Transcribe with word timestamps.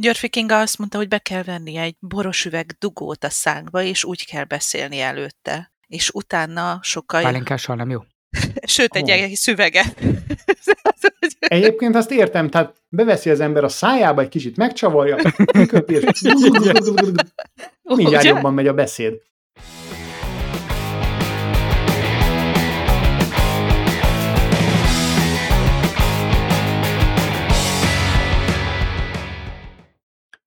Györfi 0.00 0.28
Kinga 0.28 0.60
azt 0.60 0.78
mondta, 0.78 0.96
hogy 0.96 1.08
be 1.08 1.18
kell 1.18 1.42
venni 1.42 1.76
egy 1.76 1.96
boros 1.98 2.44
üveg 2.44 2.76
dugót 2.78 3.24
a 3.24 3.30
szánkba, 3.30 3.82
és 3.82 4.04
úgy 4.04 4.26
kell 4.26 4.44
beszélni 4.44 5.00
előtte. 5.00 5.72
És 5.86 6.10
utána 6.10 6.78
sokkal... 6.82 7.22
Pálinkással 7.22 7.76
nem 7.76 7.90
jó? 7.90 8.00
Sőt, 8.74 8.94
egy 8.94 9.10
Ó. 9.10 9.14
egész 9.14 9.46
üveget. 9.46 9.98
Egyébként 11.38 11.94
azt 11.94 12.10
értem, 12.10 12.50
tehát 12.50 12.74
beveszi 12.88 13.30
az 13.30 13.40
ember 13.40 13.64
a 13.64 13.68
szájába, 13.68 14.20
egy 14.20 14.28
kicsit 14.28 14.56
megcsavarja, 14.56 15.16
kiköpi, 15.58 15.94
és 15.94 16.20
mindjárt 17.82 18.24
jobban 18.24 18.54
megy 18.54 18.66
a 18.66 18.74
beszéd. 18.74 19.22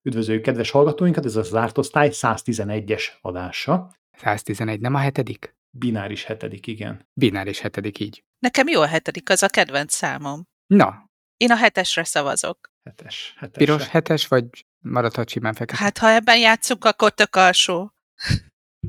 Üdvözöljük 0.04 0.44
kedves 0.44 0.72
hallgatóinkat, 0.72 1.26
ez 1.26 1.36
a 1.36 1.44
zárt 1.44 1.78
osztály 1.78 2.10
111-es 2.14 3.04
adása. 3.22 3.92
111, 4.18 4.80
nem 4.80 4.96
a 4.96 5.00
hetedik? 5.00 5.56
Bináris 5.70 6.24
hetedik, 6.24 6.68
igen. 6.68 7.08
Bináris 7.14 7.60
hetedik 7.60 8.00
így. 8.00 8.24
Nekem 8.40 8.68
jó 8.68 8.82
a 8.82 8.88
hetedik, 8.88 9.30
az 9.30 9.44
a 9.44 9.48
kedvenc 9.48 9.94
számom. 9.94 10.48
Na, 10.68 11.10
Én 11.38 11.52
a 11.52 11.56
hetesre 11.56 12.04
szavazok. 12.04 12.70
Hetes. 12.84 13.34
hetes 13.38 13.58
piros 13.58 13.88
hetes, 13.88 14.28
vagy 14.28 14.66
maradhat 14.80 15.30
simán 15.30 15.54
fekete? 15.54 15.84
Hát, 15.84 15.98
ha 15.98 16.10
ebben 16.12 16.38
játszunk, 16.38 16.86
akkor 16.86 17.12
tök 17.12 17.36
alsó. 17.36 17.94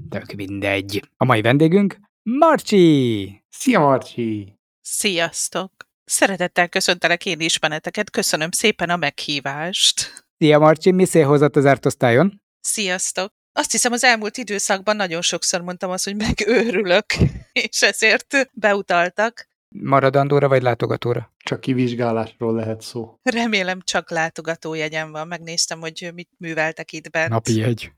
Tök 0.08 0.32
mindegy. 0.32 1.08
A 1.16 1.24
mai 1.24 1.42
vendégünk 1.42 1.96
Marcsi! 2.22 3.42
Szia, 3.48 3.80
Marcsi! 3.80 4.58
Sziasztok! 4.80 5.72
Szeretettel 6.04 6.68
köszöntelek 6.68 7.26
én 7.26 7.40
is 7.40 7.58
benneteket, 7.58 8.10
köszönöm 8.10 8.50
szépen 8.50 8.90
a 8.90 8.96
meghívást. 8.96 10.21
Szia 10.42 10.58
Marcsi, 10.58 10.90
mi 10.90 11.04
szél 11.04 11.26
hozott 11.26 11.56
az 11.56 11.62
zárt 11.62 11.86
osztályon? 11.86 12.42
Sziasztok! 12.60 13.32
Azt 13.52 13.70
hiszem, 13.70 13.92
az 13.92 14.04
elmúlt 14.04 14.36
időszakban 14.36 14.96
nagyon 14.96 15.20
sokszor 15.20 15.60
mondtam 15.60 15.90
azt, 15.90 16.04
hogy 16.04 16.16
megőrülök, 16.16 17.04
és 17.68 17.82
ezért 17.82 18.50
beutaltak. 18.52 19.48
Maradandóra 19.68 20.48
vagy 20.48 20.62
látogatóra? 20.62 21.32
Csak 21.44 21.60
kivizsgálásról 21.60 22.54
lehet 22.54 22.80
szó. 22.80 23.18
Remélem 23.22 23.80
csak 23.84 24.10
látogatójegyem 24.10 25.10
van. 25.10 25.26
Megnéztem, 25.26 25.80
hogy 25.80 26.10
mit 26.14 26.30
műveltek 26.38 26.92
itt 26.92 27.10
bent. 27.10 27.30
Napi 27.30 27.56
jegy. 27.56 27.92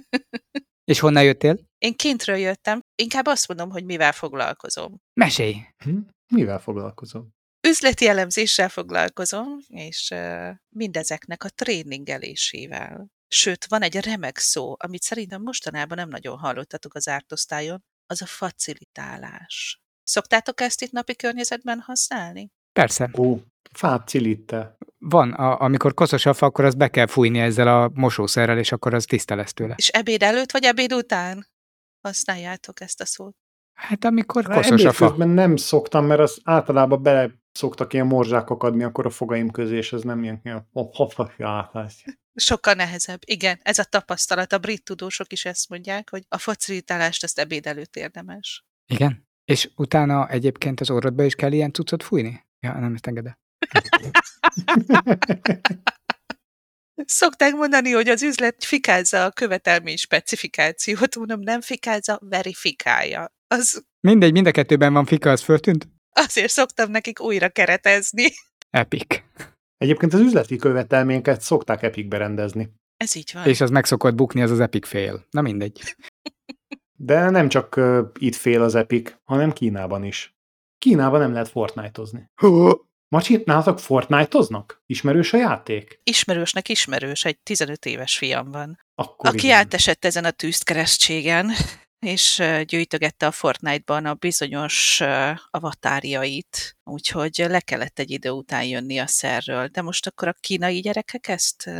És 0.90 0.98
honnan 0.98 1.24
jöttél? 1.24 1.58
Én 1.78 1.94
kintről 1.94 2.36
jöttem, 2.36 2.80
inkább 2.94 3.26
azt 3.26 3.48
mondom, 3.48 3.70
hogy 3.70 3.84
mivel 3.84 4.12
foglalkozom. 4.12 5.00
Mesélj! 5.12 5.54
Hm? 5.84 5.98
Mivel 6.28 6.58
foglalkozom? 6.60 7.35
Üzleti 7.68 8.08
elemzéssel 8.08 8.68
foglalkozom, 8.68 9.58
és 9.68 10.14
mindezeknek 10.68 11.44
a 11.44 11.48
tréningelésével. 11.48 13.06
Sőt, 13.28 13.66
van 13.68 13.82
egy 13.82 13.96
remek 13.96 14.38
szó, 14.38 14.74
amit 14.78 15.02
szerintem 15.02 15.42
mostanában 15.42 15.96
nem 15.96 16.08
nagyon 16.08 16.38
hallottatok 16.38 16.94
az 16.94 17.08
ártosztályon, 17.08 17.84
az 18.06 18.22
a 18.22 18.26
facilitálás. 18.26 19.80
Szoktátok 20.02 20.60
ezt 20.60 20.82
itt 20.82 20.92
napi 20.92 21.16
környezetben 21.16 21.80
használni? 21.80 22.50
Persze. 22.72 23.10
Ó, 23.18 23.38
fát 23.72 24.08
cilitte. 24.08 24.76
Van, 24.98 25.32
a, 25.32 25.60
amikor 25.60 25.94
koszos 25.94 26.26
a 26.26 26.34
fa, 26.34 26.46
akkor 26.46 26.64
azt 26.64 26.76
be 26.76 26.88
kell 26.88 27.06
fújni 27.06 27.38
ezzel 27.38 27.82
a 27.82 27.90
mosószerrel, 27.94 28.58
és 28.58 28.72
akkor 28.72 28.94
az 28.94 29.04
tiszta 29.04 29.34
lesz 29.34 29.52
tőle. 29.52 29.74
És 29.76 29.88
ebéd 29.88 30.22
előtt 30.22 30.52
vagy 30.52 30.64
ebéd 30.64 30.92
után 30.92 31.46
használjátok 32.00 32.80
ezt 32.80 33.00
a 33.00 33.06
szót? 33.06 33.36
Hát 33.74 34.04
amikor 34.04 34.44
koszos 34.44 34.84
a 34.84 34.92
fa. 34.92 35.24
nem 35.24 35.56
szoktam, 35.56 36.06
mert 36.06 36.20
az 36.20 36.40
általában 36.44 37.02
bele 37.02 37.30
szoktak 37.56 37.92
ilyen 37.92 38.06
morzsákok 38.06 38.62
adni 38.62 38.82
akkor 38.82 39.06
a 39.06 39.10
fogaim 39.10 39.50
közé, 39.50 39.76
és 39.76 39.92
ez 39.92 40.02
nem 40.02 40.22
ilyen, 40.22 40.40
ilyen 40.44 40.68
hopfafjátás. 40.72 42.04
Sokkal 42.34 42.74
nehezebb. 42.74 43.20
Igen, 43.24 43.60
ez 43.62 43.78
a 43.78 43.84
tapasztalat. 43.84 44.52
A 44.52 44.58
brit 44.58 44.84
tudósok 44.84 45.32
is 45.32 45.44
ezt 45.44 45.68
mondják, 45.68 46.10
hogy 46.10 46.24
a 46.28 46.38
facilitálást 46.38 47.24
ezt 47.24 47.38
ebéd 47.38 47.66
előtt 47.66 47.96
érdemes. 47.96 48.64
Igen? 48.86 49.28
És 49.44 49.70
utána 49.76 50.28
egyébként 50.28 50.80
az 50.80 50.90
orrodba 50.90 51.24
is 51.24 51.34
kell 51.34 51.52
ilyen 51.52 51.72
cuccot 51.72 52.02
fújni? 52.02 52.46
Ja, 52.60 52.78
nem 52.78 52.94
ezt 52.94 53.06
engedem. 53.06 53.38
Szokták 57.04 57.52
mondani, 57.52 57.90
hogy 57.90 58.08
az 58.08 58.22
üzlet 58.22 58.64
fikázza 58.64 59.24
a 59.24 59.30
követelmény 59.30 59.96
specifikációt, 59.96 61.16
mondom, 61.16 61.40
nem 61.40 61.60
fikázza, 61.60 62.18
verifikálja. 62.22 63.34
Az, 63.48 63.84
Mindegy, 64.00 64.32
mind 64.32 64.46
a 64.46 64.50
kettőben 64.50 64.92
van 64.92 65.04
fika, 65.04 65.30
az 65.30 65.42
föltűnt? 65.42 65.88
Azért 66.16 66.52
szoktam 66.52 66.90
nekik 66.90 67.20
újra 67.20 67.48
keretezni. 67.48 68.26
Epic. 68.70 69.22
Egyébként 69.76 70.14
az 70.14 70.20
üzleti 70.20 70.56
követelményeket 70.56 71.40
szokták 71.40 71.82
epikbe 71.82 72.16
rendezni. 72.16 72.72
Ez 72.96 73.14
így 73.14 73.30
van. 73.34 73.46
És 73.46 73.60
az 73.60 73.70
meg 73.70 73.84
szokott 73.84 74.14
bukni, 74.14 74.42
az 74.42 74.50
az 74.50 74.60
epic 74.60 74.88
fail. 74.88 75.26
Na 75.30 75.40
mindegy. 75.40 75.96
De 76.98 77.30
nem 77.30 77.48
csak 77.48 77.76
uh, 77.76 77.98
itt 78.18 78.34
fél 78.34 78.62
az 78.62 78.74
Epic, 78.74 79.16
hanem 79.24 79.52
Kínában 79.52 80.04
is. 80.04 80.34
Kínában 80.78 81.20
nem 81.20 81.32
lehet 81.32 81.48
Fortnite-ozni. 81.48 82.30
Macsi, 83.14 83.42
nálatok 83.44 83.80
Fortnite-oznak? 83.80 84.82
Ismerős 84.86 85.32
a 85.32 85.36
játék? 85.36 86.00
Ismerősnek 86.02 86.68
ismerős, 86.68 87.24
egy 87.24 87.38
15 87.38 87.86
éves 87.86 88.18
fiam 88.18 88.50
van. 88.50 88.78
Akkor 88.94 89.28
Aki 89.28 89.46
igen. 89.46 89.58
átesett 89.58 90.04
ezen 90.04 90.24
a 90.24 90.30
tűzkeresztségen, 90.30 91.50
és 92.06 92.42
gyűjtögette 92.66 93.26
a 93.26 93.30
Fortnite-ban 93.30 94.06
a 94.06 94.14
bizonyos 94.14 95.02
avatárjait, 95.50 96.76
úgyhogy 96.84 97.44
le 97.48 97.60
kellett 97.60 97.98
egy 97.98 98.10
idő 98.10 98.30
után 98.30 98.64
jönni 98.64 98.98
a 98.98 99.06
szerről. 99.06 99.66
De 99.66 99.82
most 99.82 100.06
akkor 100.06 100.28
a 100.28 100.34
kínai 100.40 100.80
gyerekek 100.80 101.28
ezt 101.28 101.70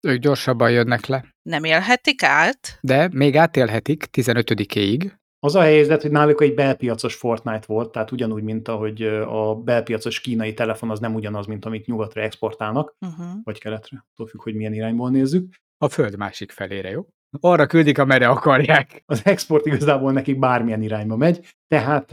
Ők 0.00 0.20
gyorsabban 0.20 0.70
jönnek 0.70 1.06
le. 1.06 1.24
nem 1.42 1.64
élhetik 1.64 2.22
át? 2.22 2.78
De 2.80 3.08
még 3.12 3.36
átélhetik 3.36 4.04
15-éig. 4.12 5.10
Az 5.42 5.54
a 5.54 5.60
helyzet, 5.60 6.02
hogy 6.02 6.10
náluk 6.10 6.42
egy 6.42 6.54
belpiacos 6.54 7.14
Fortnite 7.14 7.66
volt, 7.66 7.92
tehát 7.92 8.12
ugyanúgy, 8.12 8.42
mint 8.42 8.68
ahogy 8.68 9.02
a 9.26 9.54
belpiacos 9.54 10.20
kínai 10.20 10.54
telefon 10.54 10.90
az 10.90 11.00
nem 11.00 11.14
ugyanaz, 11.14 11.46
mint 11.46 11.64
amit 11.64 11.86
nyugatra 11.86 12.22
exportálnak, 12.22 12.94
Uh-huh. 13.00 13.26
vagy 13.42 13.58
keletre, 13.58 14.06
attól 14.10 14.26
függ, 14.26 14.42
hogy 14.42 14.54
milyen 14.54 14.74
irányból 14.74 15.10
nézzük. 15.10 15.54
A 15.78 15.88
föld 15.88 16.16
másik 16.16 16.50
felére, 16.50 16.90
jó? 16.90 17.06
Arra 17.40 17.66
küldik, 17.66 17.98
amerre 17.98 18.28
akarják. 18.28 19.02
Az 19.06 19.20
export 19.24 19.66
igazából 19.66 20.12
nekik 20.12 20.38
bármilyen 20.38 20.82
irányba 20.82 21.16
megy, 21.16 21.54
tehát 21.68 22.12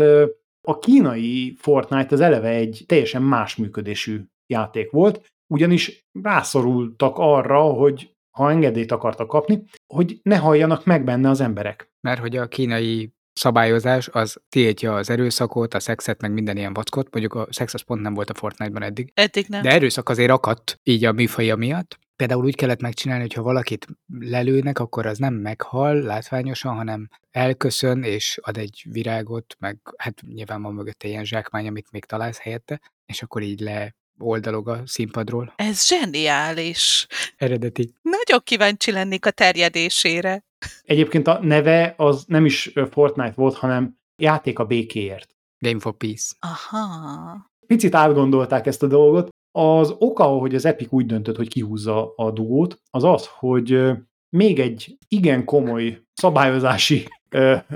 a 0.67 0.79
kínai 0.79 1.55
Fortnite 1.57 2.15
az 2.15 2.21
eleve 2.21 2.49
egy 2.49 2.83
teljesen 2.87 3.21
más 3.21 3.55
működésű 3.55 4.21
játék 4.53 4.91
volt, 4.91 5.25
ugyanis 5.53 6.05
rászorultak 6.21 7.17
arra, 7.17 7.61
hogy 7.61 8.15
ha 8.37 8.51
engedélyt 8.51 8.91
akartak 8.91 9.27
kapni, 9.27 9.63
hogy 9.93 10.19
ne 10.23 10.37
halljanak 10.37 10.85
meg 10.85 11.03
benne 11.03 11.29
az 11.29 11.41
emberek. 11.41 11.89
Mert 12.01 12.19
hogy 12.19 12.37
a 12.37 12.47
kínai 12.47 13.11
szabályozás 13.33 14.07
az 14.07 14.41
tiltja 14.49 14.95
az 14.95 15.09
erőszakot, 15.09 15.73
a 15.73 15.79
szexet, 15.79 16.21
meg 16.21 16.31
minden 16.31 16.57
ilyen 16.57 16.73
vackot. 16.73 17.11
Mondjuk 17.11 17.33
a 17.33 17.47
szex 17.49 17.73
az 17.73 17.81
pont 17.81 18.01
nem 18.01 18.13
volt 18.13 18.29
a 18.29 18.33
Fortnite-ban 18.33 18.83
eddig. 18.83 19.11
Eddig 19.13 19.45
nem. 19.47 19.61
De 19.61 19.71
erőszak 19.71 20.09
azért 20.09 20.31
akadt, 20.31 20.79
így 20.83 21.05
a 21.05 21.11
műfaja 21.11 21.55
miatt. 21.55 21.99
Például 22.17 22.45
úgy 22.45 22.55
kellett 22.55 22.81
megcsinálni, 22.81 23.21
hogy 23.21 23.33
ha 23.33 23.41
valakit 23.41 23.87
lelőnek, 24.19 24.79
akkor 24.79 25.05
az 25.05 25.17
nem 25.17 25.33
meghal 25.33 26.01
látványosan, 26.01 26.75
hanem 26.75 27.09
elköszön, 27.31 28.03
és 28.03 28.39
ad 28.41 28.57
egy 28.57 28.85
virágot, 28.89 29.55
meg 29.59 29.77
hát 29.97 30.21
nyilván 30.33 30.61
van 30.61 30.73
mögötte 30.73 31.07
ilyen 31.07 31.25
zsákmány, 31.25 31.67
amit 31.67 31.91
még 31.91 32.05
találsz 32.05 32.39
helyette, 32.39 32.81
és 33.05 33.21
akkor 33.21 33.41
így 33.41 33.59
le 33.59 33.95
oldalog 34.19 34.69
a 34.69 34.81
színpadról. 34.85 35.53
Ez 35.55 35.87
zseniális. 35.87 37.07
Eredeti. 37.35 37.93
Nagyon 38.01 38.39
kíváncsi 38.43 38.91
lennék 38.91 39.25
a 39.25 39.31
terjedésére. 39.31 40.43
Egyébként 40.83 41.27
a 41.27 41.39
neve 41.41 41.93
az 41.97 42.23
nem 42.27 42.45
is 42.45 42.71
Fortnite 42.91 43.33
volt, 43.35 43.55
hanem 43.55 43.97
játék 44.21 44.59
a 44.59 44.65
békéért. 44.65 45.35
Game 45.59 45.79
for 45.79 45.97
Peace. 45.97 46.35
Aha. 46.39 47.51
Picit 47.67 47.95
átgondolták 47.95 48.65
ezt 48.65 48.83
a 48.83 48.87
dolgot. 48.87 49.29
Az 49.57 49.95
oka, 49.97 50.23
hogy 50.23 50.55
az 50.55 50.65
Epic 50.65 50.87
úgy 50.91 51.05
döntött, 51.05 51.35
hogy 51.35 51.47
kihúzza 51.47 52.13
a 52.15 52.31
dugót, 52.31 52.81
az 52.91 53.03
az, 53.03 53.27
hogy 53.27 53.91
még 54.29 54.59
egy 54.59 54.97
igen 55.07 55.45
komoly 55.45 56.01
szabályozási 56.13 57.07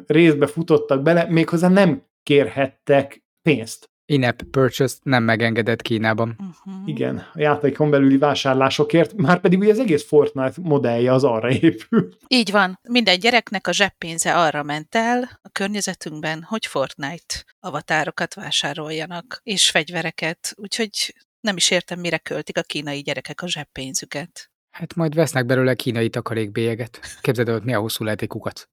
részbe 0.05 0.47
futottak 0.47 1.01
bele, 1.01 1.25
méghozzá 1.29 1.67
nem 1.67 2.03
kérhettek 2.23 3.23
pénzt. 3.41 3.89
In-app 4.05 4.41
purchase 4.51 4.95
nem 5.03 5.23
megengedett 5.23 5.81
Kínában. 5.81 6.35
Uh-huh. 6.39 6.87
Igen, 6.89 7.17
a 7.33 7.39
játékon 7.39 7.89
belüli 7.89 8.17
vásárlásokért, 8.17 9.13
már 9.13 9.39
pedig 9.39 9.59
ugye 9.59 9.71
az 9.71 9.79
egész 9.79 10.07
Fortnite 10.07 10.61
modellje 10.61 11.13
az 11.13 11.23
arra 11.23 11.51
épül. 11.51 12.09
Így 12.27 12.51
van. 12.51 12.79
Minden 12.89 13.19
gyereknek 13.19 13.67
a 13.67 13.71
zseppénze 13.71 14.37
arra 14.37 14.63
ment 14.63 14.95
el 14.95 15.39
a 15.41 15.49
környezetünkben, 15.51 16.43
hogy 16.43 16.65
Fortnite 16.65 17.43
avatárokat 17.59 18.33
vásároljanak, 18.33 19.39
és 19.43 19.69
fegyvereket, 19.69 20.53
úgyhogy 20.55 21.13
nem 21.41 21.55
is 21.57 21.71
értem, 21.71 21.99
mire 21.99 22.17
költik 22.17 22.57
a 22.57 22.61
kínai 22.61 23.01
gyerekek 23.01 23.41
a 23.41 23.47
zseppénzüket. 23.47 24.51
Hát 24.71 24.95
majd 24.95 25.15
vesznek 25.15 25.45
belőle 25.45 25.75
kínai 25.75 26.09
takarékbélyeget. 26.09 26.99
Képzeld 27.21 27.47
el, 27.47 27.53
hogy 27.53 27.63
milyen 27.63 27.79
hosszú 27.79 28.03
lehet 28.03 28.21
egy 28.21 28.27
kukac. 28.27 28.63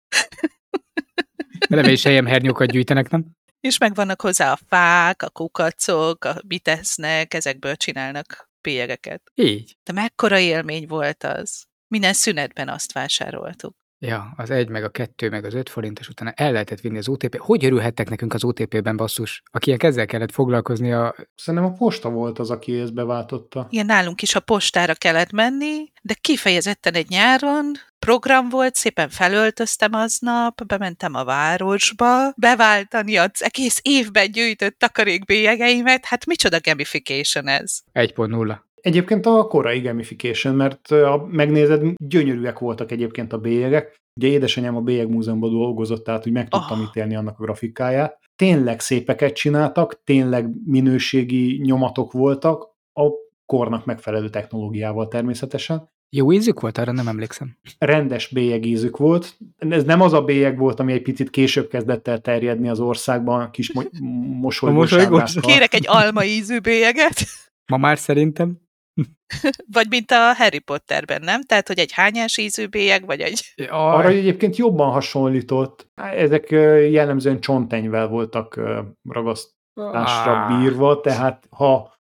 Remély 1.69 1.97
hernyókat 2.03 2.70
gyűjtenek, 2.70 3.11
nem? 3.11 3.26
És 3.61 3.79
megvannak 3.79 4.20
hozzá 4.20 4.53
a 4.53 4.59
fák, 4.67 5.23
a 5.23 5.31
kukacok, 5.31 6.25
a 6.25 6.43
mit 6.47 6.69
esznek, 6.69 7.35
ezekből 7.35 7.76
csinálnak 7.76 8.50
bélyegeket. 8.61 9.23
Így. 9.35 9.76
De 9.82 9.93
mekkora 9.93 10.38
élmény 10.38 10.87
volt 10.87 11.25
az. 11.25 11.67
Minden 11.88 12.12
szünetben 12.12 12.69
azt 12.69 12.93
vásároltuk. 12.93 13.76
Ja, 14.00 14.32
az 14.36 14.50
egy, 14.50 14.68
meg 14.68 14.84
a 14.84 14.88
kettő, 14.88 15.28
meg 15.28 15.44
az 15.44 15.54
öt 15.54 15.68
forintos 15.68 16.08
utána 16.08 16.30
el 16.30 16.52
lehetett 16.52 16.80
vinni 16.80 16.98
az 16.98 17.08
OTP. 17.08 17.36
Hogy 17.38 17.64
örülhettek 17.64 18.08
nekünk 18.08 18.34
az 18.34 18.44
OTP-ben, 18.44 18.96
basszus? 18.96 19.42
Akinek 19.50 19.82
ezzel 19.82 20.06
kellett 20.06 20.32
foglalkozni 20.32 20.92
a... 20.92 21.14
Szerintem 21.34 21.70
a 21.70 21.72
posta 21.72 22.08
volt 22.08 22.38
az, 22.38 22.50
aki 22.50 22.80
ezt 22.80 22.94
beváltotta. 22.94 23.66
Igen, 23.70 23.86
nálunk 23.86 24.22
is 24.22 24.34
a 24.34 24.40
postára 24.40 24.94
kellett 24.94 25.30
menni, 25.30 25.92
de 26.02 26.14
kifejezetten 26.20 26.94
egy 26.94 27.08
nyáron 27.08 27.72
program 27.98 28.48
volt, 28.48 28.74
szépen 28.74 29.08
felöltöztem 29.08 29.92
aznap, 29.92 30.66
bementem 30.66 31.14
a 31.14 31.24
városba, 31.24 32.32
beváltani 32.36 33.16
az 33.16 33.30
egész 33.38 33.80
évben 33.82 34.30
gyűjtött 34.30 34.78
takarékbélyegeimet, 34.78 36.04
hát 36.04 36.26
micsoda 36.26 36.58
gamification 36.62 37.48
ez. 37.48 37.80
1.0. 37.92 38.68
Egyébként 38.80 39.26
a 39.26 39.46
korai 39.46 39.80
gamification, 39.80 40.54
mert 40.54 40.88
ha 40.88 41.26
megnézed, 41.30 41.82
gyönyörűek 41.96 42.58
voltak 42.58 42.90
egyébként 42.92 43.32
a 43.32 43.38
bélyegek. 43.38 43.96
Ugye 44.20 44.28
édesanyám 44.28 44.76
a 44.76 44.80
Bélyeg 44.80 45.08
Múzeumban 45.08 45.50
dolgozott, 45.50 46.04
tehát 46.04 46.26
úgy 46.26 46.32
meg 46.32 46.48
tudtam 46.48 46.80
Oh. 46.80 46.84
ítélni 46.86 47.14
annak 47.16 47.38
a 47.38 47.42
grafikáját. 47.42 48.19
Tényleg 48.36 48.80
szépeket 48.80 49.32
csináltak, 49.34 50.00
tényleg 50.04 50.48
minőségi 50.64 51.60
nyomatok 51.62 52.12
voltak, 52.12 52.62
a 52.92 53.08
kornak 53.46 53.84
megfelelő 53.84 54.28
technológiával 54.30 55.08
természetesen. 55.08 55.88
Jó 56.10 56.32
ízük 56.32 56.60
volt, 56.60 56.78
arra 56.78 56.92
nem 56.92 57.08
emlékszem. 57.08 57.56
rendes 57.78 58.28
bélyegízük 58.28 58.96
volt. 58.96 59.36
Ez 59.58 59.84
nem 59.84 60.00
az 60.00 60.12
a 60.12 60.22
bélyeg 60.22 60.58
volt, 60.58 60.81
ami 60.81 60.92
egy 60.92 61.02
picit 61.02 61.31
később 61.31 61.69
kezdett 61.69 62.08
el 62.08 62.20
terjedni 62.20 62.69
az 62.69 62.81
országban, 62.81 63.50
kis 63.50 63.72
mo- 63.72 63.90
mosolygós. 64.40 65.34
Kérek 65.40 65.74
egy 65.74 65.86
alma 65.88 66.24
ízű 66.24 66.58
bélyeget, 66.58 67.20
Ma 67.66 67.76
már 67.76 67.98
szerintem. 67.98 68.58
vagy 69.76 69.86
mint 69.88 70.10
a 70.10 70.34
Harry 70.34 70.58
Potterben, 70.58 71.20
nem? 71.20 71.42
Tehát, 71.42 71.68
hogy 71.68 71.78
egy 71.78 71.92
hányás 71.92 72.38
ízű 72.38 72.66
bélyeg, 72.66 73.06
vagy 73.06 73.20
egy... 73.20 73.54
Arra 73.68 74.08
egyébként 74.08 74.56
jobban 74.56 74.90
hasonlított. 74.90 75.90
Ezek 75.94 76.50
jellemzően 76.90 77.40
csontenyvel 77.40 78.08
voltak 78.08 78.60
ragasztásra 79.08 80.46
bírva, 80.58 81.00
tehát 81.00 81.46
ha, 81.50 81.98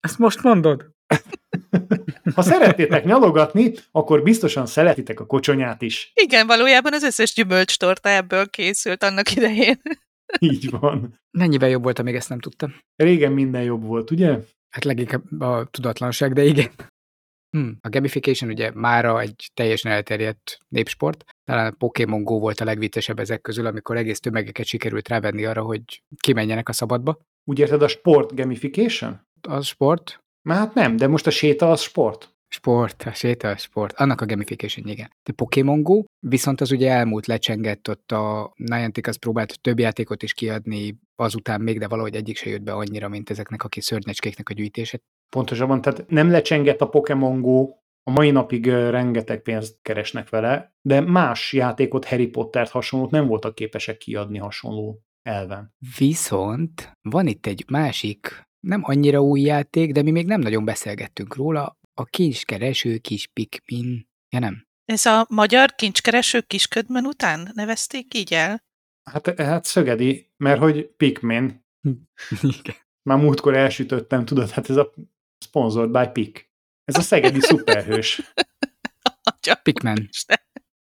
Ezt 0.00 0.18
most 0.18 0.42
mondod? 0.42 0.90
ha 2.34 2.42
szeretnétek 2.42 3.04
nyalogatni, 3.04 3.72
akkor 3.90 4.22
biztosan 4.22 4.66
szeretitek 4.66 5.20
a 5.20 5.26
kocsonyát 5.26 5.82
is. 5.82 6.12
Igen, 6.14 6.46
valójában 6.46 6.92
az 6.92 7.02
összes 7.02 7.34
gyümölcstorta 7.34 8.08
ebből 8.08 8.48
készült 8.48 9.02
annak 9.02 9.36
idején. 9.36 9.80
Így 10.38 10.70
van. 10.70 11.20
Mennyivel 11.30 11.68
jobb 11.68 11.82
volt, 11.82 11.98
amíg 11.98 12.14
ezt 12.14 12.28
nem 12.28 12.40
tudtam. 12.40 12.74
Régen 12.96 13.32
minden 13.32 13.62
jobb 13.62 13.82
volt, 13.82 14.10
ugye? 14.10 14.38
Hát 14.70 14.84
leginkább 14.84 15.40
a 15.40 15.68
tudatlanság, 15.70 16.32
de 16.32 16.44
igen. 16.44 16.70
Hm. 17.56 17.70
A 17.80 17.88
gamification 17.88 18.50
ugye 18.50 18.70
mára 18.74 19.20
egy 19.20 19.50
teljesen 19.54 19.92
elterjedt 19.92 20.58
népsport. 20.68 21.24
Talán 21.44 21.66
a 21.66 21.76
Pokémon 21.76 22.24
Go 22.24 22.38
volt 22.38 22.60
a 22.60 22.64
legviccesebb 22.64 23.18
ezek 23.18 23.40
közül, 23.40 23.66
amikor 23.66 23.96
egész 23.96 24.20
tömegeket 24.20 24.66
sikerült 24.66 25.08
rávenni 25.08 25.44
arra, 25.44 25.62
hogy 25.62 26.02
kimenjenek 26.20 26.68
a 26.68 26.72
szabadba. 26.72 27.18
Úgy 27.44 27.58
érted 27.58 27.82
a 27.82 27.88
sport 27.88 28.34
gamification? 28.34 29.20
Az 29.48 29.66
sport, 29.66 30.20
Már 30.42 30.58
hát 30.58 30.74
nem, 30.74 30.96
de 30.96 31.06
most 31.06 31.26
a 31.26 31.30
séta 31.30 31.70
az 31.70 31.80
sport. 31.80 32.34
Sport, 32.52 33.02
a 33.02 33.12
séta, 33.12 33.48
a 33.48 33.56
sport. 33.56 33.92
Annak 33.92 34.20
a 34.20 34.26
gamification, 34.26 34.86
igen. 34.86 35.10
De 35.22 35.32
Pokémon 35.32 35.82
Go, 35.82 36.02
viszont 36.18 36.60
az 36.60 36.70
ugye 36.70 36.90
elmúlt 36.90 37.26
lecsengett, 37.26 37.88
ott 37.88 38.12
a 38.12 38.52
Niantic 38.56 39.08
az 39.08 39.16
próbált 39.16 39.60
több 39.60 39.78
játékot 39.78 40.22
is 40.22 40.32
kiadni, 40.32 40.98
azután 41.16 41.60
még, 41.60 41.78
de 41.78 41.88
valahogy 41.88 42.14
egyik 42.14 42.36
se 42.36 42.50
jött 42.50 42.62
be 42.62 42.72
annyira, 42.72 43.08
mint 43.08 43.30
ezeknek 43.30 43.64
a 43.64 43.68
kis 43.68 43.84
szörnyecskéknek 43.84 44.48
a 44.48 44.52
gyűjtése. 44.52 44.98
Pontosabban, 45.28 45.80
tehát 45.80 46.04
nem 46.08 46.30
lecsengett 46.30 46.80
a 46.80 46.88
Pokémon 46.88 47.40
Go, 47.40 47.68
a 48.02 48.10
mai 48.10 48.30
napig 48.30 48.66
rengeteg 48.66 49.42
pénzt 49.42 49.78
keresnek 49.82 50.28
vele, 50.28 50.74
de 50.82 51.00
más 51.00 51.52
játékot, 51.52 52.04
Harry 52.04 52.26
Pottert 52.26 52.70
hasonlót 52.70 53.10
nem 53.10 53.26
voltak 53.26 53.54
képesek 53.54 53.96
kiadni 53.96 54.38
hasonló 54.38 55.02
elven. 55.22 55.74
Viszont 55.98 56.98
van 57.02 57.26
itt 57.26 57.46
egy 57.46 57.64
másik, 57.68 58.48
nem 58.60 58.80
annyira 58.84 59.20
új 59.20 59.40
játék, 59.40 59.92
de 59.92 60.02
mi 60.02 60.10
még 60.10 60.26
nem 60.26 60.40
nagyon 60.40 60.64
beszélgettünk 60.64 61.36
róla, 61.36 61.78
a 61.94 62.04
kincskereső 62.04 62.98
kis 62.98 63.26
Pikmin. 63.26 64.08
Ja 64.28 64.38
nem? 64.38 64.66
Ez 64.84 65.06
a 65.06 65.26
magyar 65.28 65.74
kincskereső 65.74 66.40
kisködmön 66.40 67.06
után 67.06 67.50
nevezték 67.54 68.14
így 68.14 68.34
el? 68.34 68.62
Hát, 69.10 69.40
hát 69.40 69.64
szögedi, 69.64 70.30
mert 70.36 70.60
hogy 70.60 70.86
Pikmin, 70.96 71.64
már 73.08 73.18
múltkor 73.18 73.56
elsütöttem, 73.56 74.24
tudod, 74.24 74.50
hát 74.50 74.70
ez 74.70 74.76
a 74.76 74.92
sponsored 75.44 75.90
by 75.90 76.08
Pik. 76.12 76.50
Ez 76.84 76.96
a 76.96 77.00
szegedi 77.00 77.40
szuperhős. 77.50 78.32
Pikmin. 79.62 80.08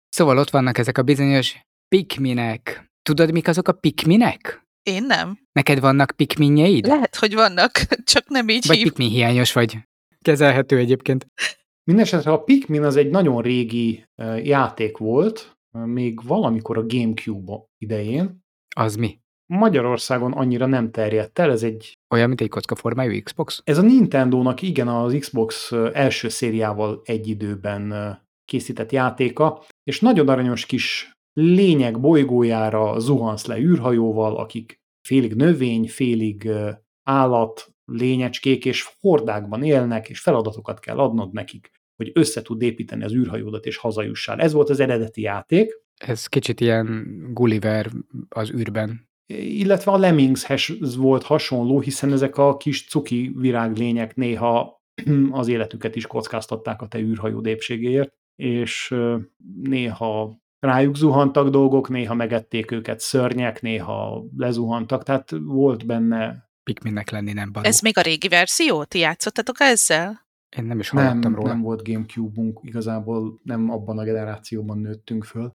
Szóval 0.10 0.38
ott 0.38 0.50
vannak 0.50 0.78
ezek 0.78 0.98
a 0.98 1.04
bizonyos 1.04 1.56
Pikminek. 1.88 2.92
Tudod, 3.02 3.32
mik 3.32 3.48
azok 3.48 3.68
a 3.68 3.72
Pikminek? 3.72 4.68
Én 4.88 5.04
nem. 5.04 5.40
Neked 5.52 5.80
vannak 5.80 6.12
pikminjeid? 6.16 6.86
Lehet, 6.86 7.16
hogy 7.16 7.34
vannak, 7.34 7.72
csak 8.04 8.28
nem 8.28 8.50
így 8.50 8.68
Vagy 8.68 8.76
hív. 8.76 8.86
pikmin 8.86 9.10
hiányos 9.10 9.54
vagy? 9.54 9.78
Kezelhető 10.28 10.78
egyébként. 10.78 11.28
Mindenesetre 11.84 12.32
a 12.32 12.44
Pikmin 12.44 12.84
az 12.84 12.96
egy 12.96 13.10
nagyon 13.10 13.42
régi 13.42 14.06
játék 14.44 14.98
volt, 14.98 15.58
még 15.72 16.20
valamikor 16.24 16.78
a 16.78 16.86
Gamecube 16.86 17.64
idején. 17.78 18.40
Az 18.76 18.96
mi? 18.96 19.20
Magyarországon 19.54 20.32
annyira 20.32 20.66
nem 20.66 20.92
terjedt 20.92 21.40
el, 21.40 21.52
ez 21.52 21.64
egy 21.64 21.94
Olyan, 22.14 22.28
mint 22.28 22.42
egy 22.42 22.50
kockaformájú 22.50 23.24
Xbox? 23.24 23.62
Ez 23.64 23.78
a 23.78 23.82
Nintendo-nak 23.82 24.62
igen 24.62 24.88
az 24.88 25.16
Xbox 25.20 25.72
első 25.94 26.30
szériával 26.30 27.02
egy 27.04 27.28
időben 27.28 28.18
készített 28.46 28.92
játéka, 28.92 29.64
és 29.84 30.00
nagyon 30.00 30.28
aranyos 30.28 30.66
kis 30.66 31.12
lények 31.34 32.00
bolygójára 32.00 33.00
zuhansz 33.00 33.46
le 33.46 33.58
űrhajóval, 33.58 34.38
akik 34.38 34.76
félig 35.08 35.34
növény, 35.34 35.88
félig 35.88 36.50
állat, 37.04 37.72
lényecskék, 37.92 38.66
és 38.66 38.89
hordákban 39.00 39.63
élnek, 39.63 40.10
és 40.10 40.19
feladatokat 40.19 40.80
kell 40.80 40.98
adnod 40.98 41.34
nekik, 41.34 41.72
hogy 41.95 42.12
össze 42.13 42.42
tud 42.42 42.62
építeni 42.62 43.04
az 43.04 43.13
űrhajódat, 43.13 43.66
és 43.66 43.78
hazajussál. 43.78 44.39
Ez 44.39 44.54
volt 44.54 44.69
az 44.69 44.80
eredeti 44.80 45.22
játék, 45.22 45.86
Ez 45.98 46.28
kicsit 46.28 46.62
ilyen 46.62 47.06
Gulliver 47.34 47.92
az 48.30 48.51
űrben. 48.51 49.10
illetve 49.34 49.92
a 49.92 49.98
Lemmingshez 49.98 50.95
volt 50.95 51.24
hasonló, 51.24 51.80
hiszen 51.80 52.12
ezek 52.12 52.38
a 52.38 52.57
kis 52.57 52.88
cuki 52.88 53.31
viráglények 53.36 54.16
néha 54.16 54.81
az 55.31 55.48
életüket 55.48 55.95
is 55.95 56.07
kockáztatták 56.07 56.81
a 56.81 56.88
te 56.88 57.00
űrhajó 57.00 57.45
épségéért, 57.45 58.13
és 58.36 58.95
néha 59.63 60.42
rájuk 60.59 60.95
zuhantak 60.95 61.50
dolgok, 61.50 61.90
néha 61.90 62.14
megették 62.14 62.71
őket 62.71 63.00
szörnyek, 63.00 63.62
néha 63.62 64.26
lezuhantak, 64.38 65.04
tehát 65.04 65.31
volt 65.44 65.85
benne 65.85 66.46
Pikminnek 66.68 67.09
lenni 67.09 67.33
nem 67.33 67.52
való. 67.54 67.68
Ez 67.68 67.80
még 67.80 67.97
a 67.97 68.02
régi 68.02 68.28
verzió? 68.28 68.83
Ti 68.83 69.00
játszottatok 69.00 69.59
ezzel? 69.59 70.26
Én 70.57 70.64
nem 70.64 70.80
is 70.80 70.92
nem, 70.92 71.06
hallottam 71.06 71.36
róla. 71.36 71.47
nem 71.47 71.62
volt 71.62 71.88
Gamecube-unk, 71.88 72.59
igazából 72.62 73.40
nem 73.44 73.69
abban 73.69 73.97
a 73.97 74.04
generációban 74.04 74.78
nőttünk 74.78 75.24
föl. 75.24 75.52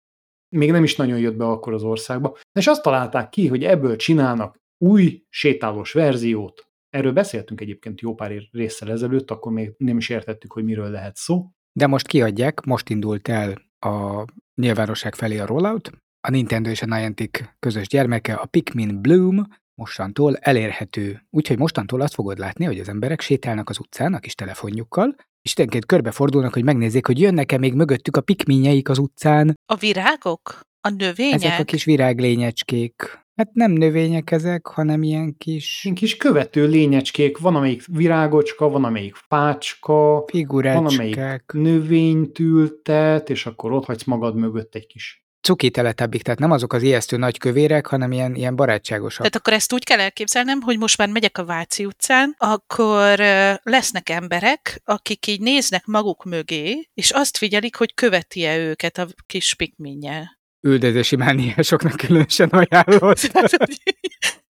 Még 0.57 0.71
nem 0.71 0.85
is 0.85 0.97
nagyon 0.97 1.19
jött 1.19 1.37
be 1.37 1.45
akkor 1.45 1.73
az 1.73 1.83
országba. 1.83 2.37
És 2.59 2.67
azt 2.67 2.83
találták 2.83 3.29
ki, 3.29 3.47
hogy 3.47 3.65
ebből 3.65 3.97
csinálnak 3.97 4.57
új 4.79 5.23
sétálós 5.29 5.93
verziót. 5.93 6.69
Erről 6.89 7.13
beszéltünk 7.13 7.61
egyébként 7.61 8.01
jó 8.01 8.15
pár 8.15 8.33
résszel 8.53 8.91
ezelőtt, 8.91 9.31
akkor 9.31 9.53
még 9.53 9.75
nem 9.77 9.97
is 9.97 10.09
értettük, 10.09 10.53
hogy 10.53 10.65
miről 10.65 10.91
lehet 10.91 11.17
szó. 11.17 11.51
De 11.73 11.87
most 11.87 12.07
kiadják, 12.07 12.65
most 12.65 12.89
indult 12.89 13.29
el 13.29 13.63
a 13.79 14.25
nyilvánosság 14.55 15.15
felé 15.15 15.39
a 15.39 15.47
rollout. 15.47 15.91
A 16.21 16.31
Nintendo 16.31 16.71
és 16.71 16.83
a 16.83 16.87
Niantic 16.87 17.39
közös 17.59 17.89
gyermeke, 17.89 18.35
a 18.35 18.47
Pikmin 18.47 19.01
Bloom, 19.01 19.47
mostantól 19.81 20.37
elérhető. 20.37 21.27
Úgyhogy 21.31 21.59
mostantól 21.59 22.01
azt 22.01 22.15
fogod 22.15 22.39
látni, 22.39 22.65
hogy 22.65 22.79
az 22.79 22.89
emberek 22.89 23.21
sétálnak 23.21 23.69
az 23.69 23.79
utcán 23.79 24.15
a 24.15 24.19
kis 24.19 24.35
telefonjukkal, 24.35 25.17
és 25.43 25.53
időnként 25.53 25.87
körbefordulnak, 25.87 26.53
hogy 26.53 26.65
megnézzék, 26.65 27.07
hogy 27.07 27.21
jönnek-e 27.21 27.59
még 27.59 27.75
mögöttük 27.75 28.17
a 28.17 28.21
pikminjeik 28.21 28.89
az 28.89 28.99
utcán. 28.99 29.59
A 29.67 29.75
virágok? 29.75 30.61
A 30.81 30.89
növények? 30.89 31.35
Ezek 31.35 31.59
a 31.59 31.65
kis 31.65 31.85
viráglényecskék. 31.85 33.19
Hát 33.35 33.53
nem 33.53 33.73
növények 33.73 34.31
ezek, 34.31 34.67
hanem 34.67 35.03
ilyen 35.03 35.37
kis 35.39 35.85
Ilyen 35.85 35.97
kis 35.97 36.17
követő 36.17 36.67
lényecskék, 36.67 37.39
van 37.39 37.57
amelyik 37.57 37.83
virágocska, 37.87 38.69
van 38.69 38.85
amelyik 38.85 39.15
fácska, 39.15 40.25
van 40.49 40.87
amelyik 40.87 41.21
növényt 41.53 42.39
ültet, 42.39 43.31
és 43.31 43.47
akkor 43.47 43.73
ott 43.73 43.85
hagysz 43.85 44.05
magad 44.05 44.37
mögött 44.37 44.75
egy 44.75 44.87
kis 44.87 45.20
Cuki 45.41 45.71
teletebbik, 45.71 46.23
tehát 46.23 46.39
nem 46.39 46.51
azok 46.51 46.73
az 46.73 46.83
ijesztő 46.83 47.17
nagy 47.17 47.39
kövérek, 47.39 47.87
hanem 47.87 48.13
ilyen, 48.13 48.35
ilyen 48.35 48.57
barátságosak. 48.57 49.19
Tehát 49.19 49.37
akkor 49.37 49.53
ezt 49.53 49.73
úgy 49.73 49.85
kell 49.85 50.01
elképzelnem, 50.01 50.61
hogy 50.61 50.79
most 50.79 50.99
már 50.99 51.09
megyek 51.09 51.39
a 51.39 51.45
Váci 51.45 51.85
utcán, 51.85 52.35
akkor 52.39 53.19
lesznek 53.63 54.09
emberek, 54.09 54.81
akik 54.85 55.27
így 55.27 55.41
néznek 55.41 55.87
maguk 55.87 56.25
mögé, 56.25 56.89
és 56.95 57.11
azt 57.11 57.37
figyelik, 57.37 57.77
hogy 57.77 57.95
követi-e 57.95 58.59
őket 58.59 58.99
a 58.99 59.07
kis 59.27 59.55
pikminje. 59.55 60.39
Üldözési 60.61 61.17
mániásoknak 61.17 61.97
különösen 61.97 62.49
ajánlott. 62.49 63.19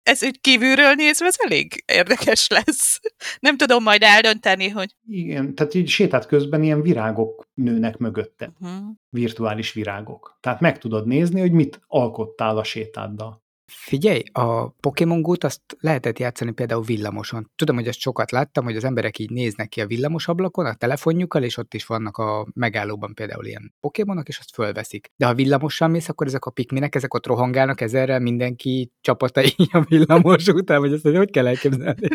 Ez 0.09 0.23
úgy 0.23 0.41
kívülről 0.41 0.93
nézve, 0.93 1.25
ez 1.25 1.35
elég 1.37 1.83
érdekes 1.87 2.47
lesz. 2.47 2.99
Nem 3.39 3.57
tudom 3.57 3.83
majd 3.83 4.03
eldönteni, 4.03 4.69
hogy... 4.69 4.95
Igen, 5.07 5.55
tehát 5.55 5.73
így 5.73 5.87
sétát 5.87 6.25
közben 6.25 6.63
ilyen 6.63 6.81
virágok 6.81 7.47
nőnek 7.53 7.97
mögötte. 7.97 8.51
Uh-huh. 8.59 8.77
Virtuális 9.09 9.73
virágok. 9.73 10.37
Tehát 10.39 10.59
meg 10.59 10.77
tudod 10.77 11.07
nézni, 11.07 11.39
hogy 11.39 11.51
mit 11.51 11.81
alkottál 11.87 12.57
a 12.57 12.63
sétáddal. 12.63 13.43
Figyelj, 13.69 14.21
a 14.31 14.69
Pokémon 14.69 15.21
go 15.21 15.33
azt 15.39 15.61
lehetett 15.79 16.19
játszani 16.19 16.51
például 16.51 16.83
villamoson. 16.83 17.51
Tudom, 17.55 17.75
hogy 17.75 17.87
ezt 17.87 17.99
sokat 17.99 18.31
láttam, 18.31 18.63
hogy 18.63 18.75
az 18.75 18.83
emberek 18.83 19.19
így 19.19 19.29
néznek 19.29 19.67
ki 19.67 19.81
a 19.81 19.87
villamos 19.87 20.27
ablakon 20.27 20.65
a 20.65 20.73
telefonjukkal, 20.73 21.43
és 21.43 21.57
ott 21.57 21.73
is 21.73 21.85
vannak 21.85 22.17
a 22.17 22.47
megállóban 22.53 23.13
például 23.13 23.45
ilyen 23.45 23.73
Pokémonok, 23.79 24.27
és 24.27 24.39
azt 24.39 24.53
fölveszik. 24.53 25.11
De 25.15 25.25
ha 25.25 25.33
villamossal 25.33 25.87
mész, 25.87 26.09
akkor 26.09 26.27
ezek 26.27 26.45
a 26.45 26.51
pikminek, 26.51 26.95
ezek 26.95 27.13
ott 27.13 27.25
rohangálnak 27.25 27.81
ezerrel 27.81 28.19
mindenki 28.19 28.91
csapatai 29.01 29.53
a 29.71 29.81
villamos 29.81 30.47
után, 30.47 30.79
vagy 30.79 30.93
ezt 30.93 31.03
hogy 31.03 31.31
kell 31.31 31.47
elképzelni? 31.47 32.07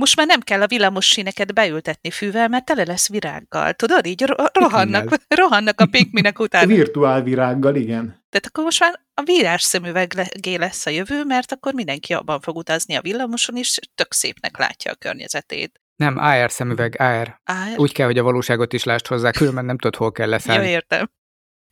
Most 0.00 0.16
már 0.16 0.26
nem 0.26 0.40
kell 0.40 0.62
a 0.62 0.66
villamos 0.66 1.06
síneket 1.06 1.54
beültetni 1.54 2.10
fűvel, 2.10 2.48
mert 2.48 2.64
tele 2.64 2.84
lesz 2.84 3.08
virággal. 3.08 3.72
Tudod, 3.72 4.06
így 4.06 4.22
ro- 4.22 4.56
rohannak, 4.56 5.14
rohannak 5.42 5.80
a 5.80 5.86
pikminek 5.86 6.38
után. 6.38 6.68
Virtuál 6.68 7.22
virággal, 7.22 7.74
igen. 7.74 8.04
Tehát 8.04 8.46
akkor 8.46 8.64
most 8.64 8.80
már 8.80 9.00
a 9.14 9.22
vírás 9.22 9.62
szemüvegé 9.62 10.54
lesz 10.54 10.86
a 10.86 10.90
jövő, 10.90 11.24
mert 11.24 11.52
akkor 11.52 11.74
mindenki 11.74 12.14
abban 12.14 12.40
fog 12.40 12.56
utazni 12.56 12.94
a 12.94 13.00
villamoson, 13.00 13.56
és 13.56 13.78
tök 13.94 14.12
szépnek 14.12 14.58
látja 14.58 14.90
a 14.90 14.94
környezetét. 14.94 15.80
Nem, 15.96 16.18
AR 16.18 16.50
szemüveg, 16.50 17.00
AR. 17.00 17.40
AR? 17.44 17.78
Úgy 17.78 17.92
kell, 17.92 18.06
hogy 18.06 18.18
a 18.18 18.22
valóságot 18.22 18.72
is 18.72 18.84
lásd 18.84 19.06
hozzá, 19.06 19.30
különben 19.30 19.64
nem 19.64 19.78
tudod, 19.78 19.96
hol 19.96 20.12
kell 20.12 20.26
Jó, 20.26 20.32
leszállni. 20.32 20.68
értem. 20.68 21.10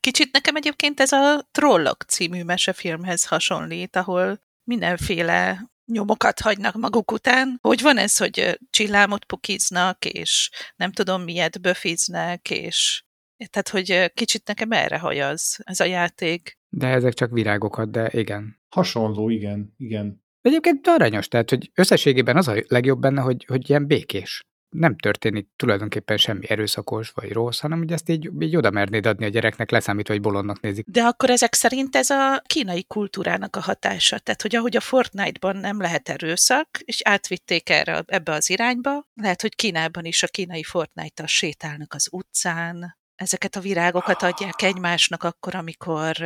Kicsit 0.00 0.32
nekem 0.32 0.56
egyébként 0.56 1.00
ez 1.00 1.12
a 1.12 1.48
Trollok 1.50 2.02
című 2.02 2.42
mesefilmhez 2.42 3.26
hasonlít, 3.26 3.96
ahol 3.96 4.40
mindenféle 4.64 5.68
nyomokat 5.92 6.40
hagynak 6.40 6.74
maguk 6.74 7.12
után. 7.12 7.58
Hogy 7.60 7.82
van 7.82 7.96
ez, 7.96 8.16
hogy 8.16 8.58
csillámot 8.70 9.24
pukiznak, 9.24 10.04
és 10.04 10.50
nem 10.76 10.92
tudom 10.92 11.22
miért 11.22 11.60
böfiznek, 11.60 12.50
és 12.50 13.02
tehát, 13.50 13.68
hogy 13.68 14.12
kicsit 14.14 14.46
nekem 14.46 14.72
erre 14.72 14.98
hajaz 14.98 15.58
ez 15.64 15.80
a 15.80 15.84
játék. 15.84 16.58
De 16.68 16.86
ezek 16.86 17.14
csak 17.14 17.30
virágokat, 17.30 17.90
de 17.90 18.10
igen. 18.12 18.60
Hasonló, 18.68 19.28
igen, 19.28 19.74
igen. 19.76 20.22
Egyébként 20.40 20.86
aranyos, 20.86 21.28
tehát 21.28 21.50
hogy 21.50 21.70
összességében 21.74 22.36
az 22.36 22.48
a 22.48 22.54
legjobb 22.66 23.00
benne, 23.00 23.20
hogy, 23.20 23.44
hogy 23.44 23.70
ilyen 23.70 23.86
békés. 23.86 24.42
Nem 24.68 24.96
történik 24.96 25.48
tulajdonképpen 25.56 26.16
semmi 26.16 26.50
erőszakos 26.50 27.10
vagy 27.10 27.32
rossz, 27.32 27.60
hanem 27.60 27.78
hogy 27.78 27.92
ezt 27.92 28.08
így, 28.08 28.30
így 28.40 28.56
oda 28.56 28.70
mernéd 28.70 29.06
adni 29.06 29.24
a 29.24 29.28
gyereknek, 29.28 29.70
leszámítva, 29.70 30.12
hogy 30.12 30.22
bolondnak 30.22 30.60
nézik. 30.60 30.86
De 30.88 31.02
akkor 31.02 31.30
ezek 31.30 31.54
szerint 31.54 31.96
ez 31.96 32.10
a 32.10 32.42
kínai 32.46 32.84
kultúrának 32.84 33.56
a 33.56 33.60
hatása. 33.60 34.18
Tehát, 34.18 34.42
hogy 34.42 34.56
ahogy 34.56 34.76
a 34.76 34.80
Fortnite-ban 34.80 35.56
nem 35.56 35.80
lehet 35.80 36.08
erőszak, 36.08 36.68
és 36.84 37.00
átvitték 37.04 37.70
erre, 37.70 38.02
ebbe 38.06 38.32
az 38.32 38.50
irányba, 38.50 39.08
lehet, 39.14 39.40
hogy 39.40 39.54
Kínában 39.54 40.04
is 40.04 40.22
a 40.22 40.26
kínai 40.26 40.62
Fortnite-tal 40.62 41.26
sétálnak 41.26 41.94
az 41.94 42.08
utcán, 42.10 42.96
ezeket 43.14 43.56
a 43.56 43.60
virágokat 43.60 44.22
adják 44.22 44.62
egymásnak 44.62 45.22
akkor, 45.22 45.54
amikor 45.54 46.22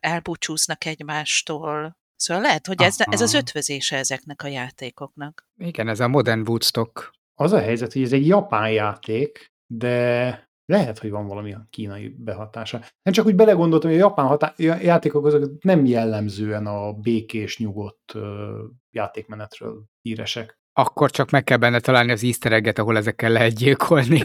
elbúcsúznak 0.00 0.84
egymástól. 0.84 1.98
Szóval 2.16 2.42
lehet, 2.42 2.66
hogy 2.66 2.82
ez, 2.82 2.96
ez 2.98 3.20
az 3.20 3.34
ötvözése 3.34 3.96
ezeknek 3.96 4.42
a 4.42 4.46
játékoknak. 4.46 5.48
Igen, 5.56 5.88
ez 5.88 6.00
a 6.00 6.08
modern 6.08 6.40
Woodstock. 6.48 7.12
Az 7.34 7.52
a 7.52 7.60
helyzet, 7.60 7.92
hogy 7.92 8.02
ez 8.02 8.12
egy 8.12 8.26
japán 8.26 8.70
játék, 8.70 9.52
de 9.66 10.48
lehet, 10.66 10.98
hogy 10.98 11.10
van 11.10 11.26
valami 11.26 11.54
kínai 11.70 12.08
behatása. 12.08 12.78
Nem 13.02 13.14
csak 13.14 13.26
úgy 13.26 13.34
belegondoltam, 13.34 13.90
hogy 13.90 13.98
a 13.98 14.02
japán 14.02 14.26
hatá- 14.26 14.58
játékok 14.58 15.26
azok 15.26 15.62
nem 15.62 15.84
jellemzően 15.84 16.66
a 16.66 16.92
békés, 16.92 17.58
nyugodt 17.58 18.14
játékmenetről 18.90 19.84
híresek. 20.02 20.58
Akkor 20.72 21.10
csak 21.10 21.30
meg 21.30 21.44
kell 21.44 21.56
benne 21.56 21.80
találni 21.80 22.12
az 22.12 22.24
easter 22.24 22.78
ahol 22.78 22.96
ezekkel 22.96 23.30
lehet 23.30 23.54
gyilkolni. 23.54 24.22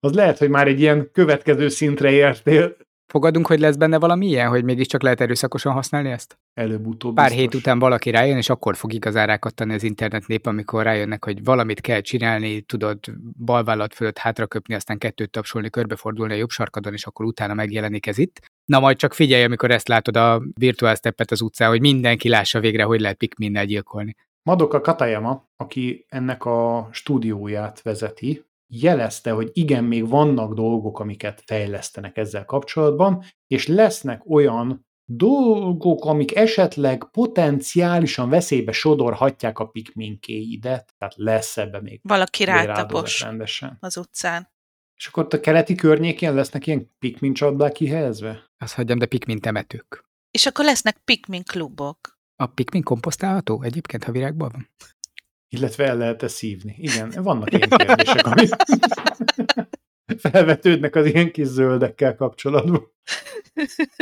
Az 0.00 0.14
lehet, 0.14 0.38
hogy 0.38 0.48
már 0.48 0.66
egy 0.66 0.80
ilyen 0.80 1.10
következő 1.10 1.68
szintre 1.68 2.10
értél 2.10 2.76
Fogadunk, 3.08 3.46
hogy 3.46 3.60
lesz 3.60 3.76
benne 3.76 3.98
valami 3.98 4.26
ilyen, 4.26 4.48
hogy 4.48 4.64
mégiscsak 4.64 5.02
lehet 5.02 5.20
erőszakosan 5.20 5.72
használni 5.72 6.10
ezt? 6.10 6.38
előbb-utóbb. 6.58 7.14
Pár 7.14 7.24
biztos. 7.24 7.42
hét 7.42 7.54
után 7.54 7.78
valaki 7.78 8.10
rájön, 8.10 8.36
és 8.36 8.50
akkor 8.50 8.76
fog 8.76 8.92
igazán 8.92 9.26
rákattani 9.26 9.74
az 9.74 9.82
internet 9.82 10.26
nép, 10.26 10.46
amikor 10.46 10.82
rájönnek, 10.82 11.24
hogy 11.24 11.44
valamit 11.44 11.80
kell 11.80 12.00
csinálni, 12.00 12.60
tudod 12.60 12.98
balvállat 13.44 13.94
fölött 13.94 14.18
hátraköpni, 14.18 14.74
aztán 14.74 14.98
kettőt 14.98 15.30
tapsolni, 15.30 15.70
körbefordulni 15.70 16.32
a 16.32 16.36
jobb 16.36 16.50
sarkadon, 16.50 16.92
és 16.92 17.06
akkor 17.06 17.26
utána 17.26 17.54
megjelenik 17.54 18.06
ez 18.06 18.18
itt. 18.18 18.40
Na 18.64 18.80
majd 18.80 18.96
csak 18.96 19.14
figyelj, 19.14 19.44
amikor 19.44 19.70
ezt 19.70 19.88
látod 19.88 20.16
a 20.16 20.42
virtuál 20.58 20.94
steppet 20.94 21.30
az 21.30 21.40
utcán, 21.40 21.68
hogy 21.68 21.80
mindenki 21.80 22.28
lássa 22.28 22.60
végre, 22.60 22.82
hogy 22.82 23.00
lehet 23.00 23.16
Pikminnel 23.16 23.64
gyilkolni. 23.64 24.14
Madoka 24.42 24.80
Katayama, 24.80 25.48
aki 25.56 26.06
ennek 26.08 26.44
a 26.44 26.88
stúdióját 26.92 27.82
vezeti, 27.82 28.44
jelezte, 28.68 29.30
hogy 29.30 29.50
igen, 29.52 29.84
még 29.84 30.08
vannak 30.08 30.54
dolgok, 30.54 31.00
amiket 31.00 31.42
fejlesztenek 31.46 32.16
ezzel 32.16 32.44
kapcsolatban, 32.44 33.24
és 33.46 33.66
lesznek 33.66 34.30
olyan 34.30 34.86
dolgok, 35.10 36.04
amik 36.04 36.36
esetleg 36.36 37.04
potenciálisan 37.10 38.28
veszélybe 38.28 38.72
sodorhatják 38.72 39.58
a 39.58 39.66
pikminkéidet, 39.66 40.94
tehát 40.98 41.14
lesz 41.16 41.56
ebbe 41.56 41.80
még 41.80 42.00
Valaki 42.02 42.44
rátapos 42.44 43.20
rendesen. 43.20 43.76
az 43.80 43.96
utcán. 43.96 44.50
És 44.96 45.06
akkor 45.06 45.24
ott 45.24 45.32
a 45.32 45.40
keleti 45.40 45.74
környékén 45.74 46.34
lesznek 46.34 46.66
ilyen 46.66 46.94
pikmin 46.98 47.34
csapdák 47.34 47.72
kihelyezve? 47.72 48.50
Azt 48.58 48.74
hagyjam, 48.74 48.98
de 48.98 49.06
Pikmin 49.06 49.40
temetők. 49.40 50.04
És 50.30 50.46
akkor 50.46 50.64
lesznek 50.64 50.98
Pikmin 51.04 51.42
klubok. 51.42 52.18
A 52.36 52.46
Pikmin 52.46 52.82
komposztálható 52.82 53.62
egyébként, 53.62 54.04
ha 54.04 54.12
virágban 54.12 54.50
van? 54.52 54.68
Illetve 55.48 55.84
el 55.84 55.96
lehet-e 55.96 56.28
szívni? 56.28 56.74
Igen, 56.78 57.12
vannak 57.22 57.52
ilyen 57.52 57.68
kérdések, 57.78 58.26
amik 58.26 58.48
felvetődnek 60.30 60.94
az 60.94 61.06
ilyen 61.06 61.32
kis 61.32 61.46
zöldekkel 61.46 62.14
kapcsolatban. 62.14 62.92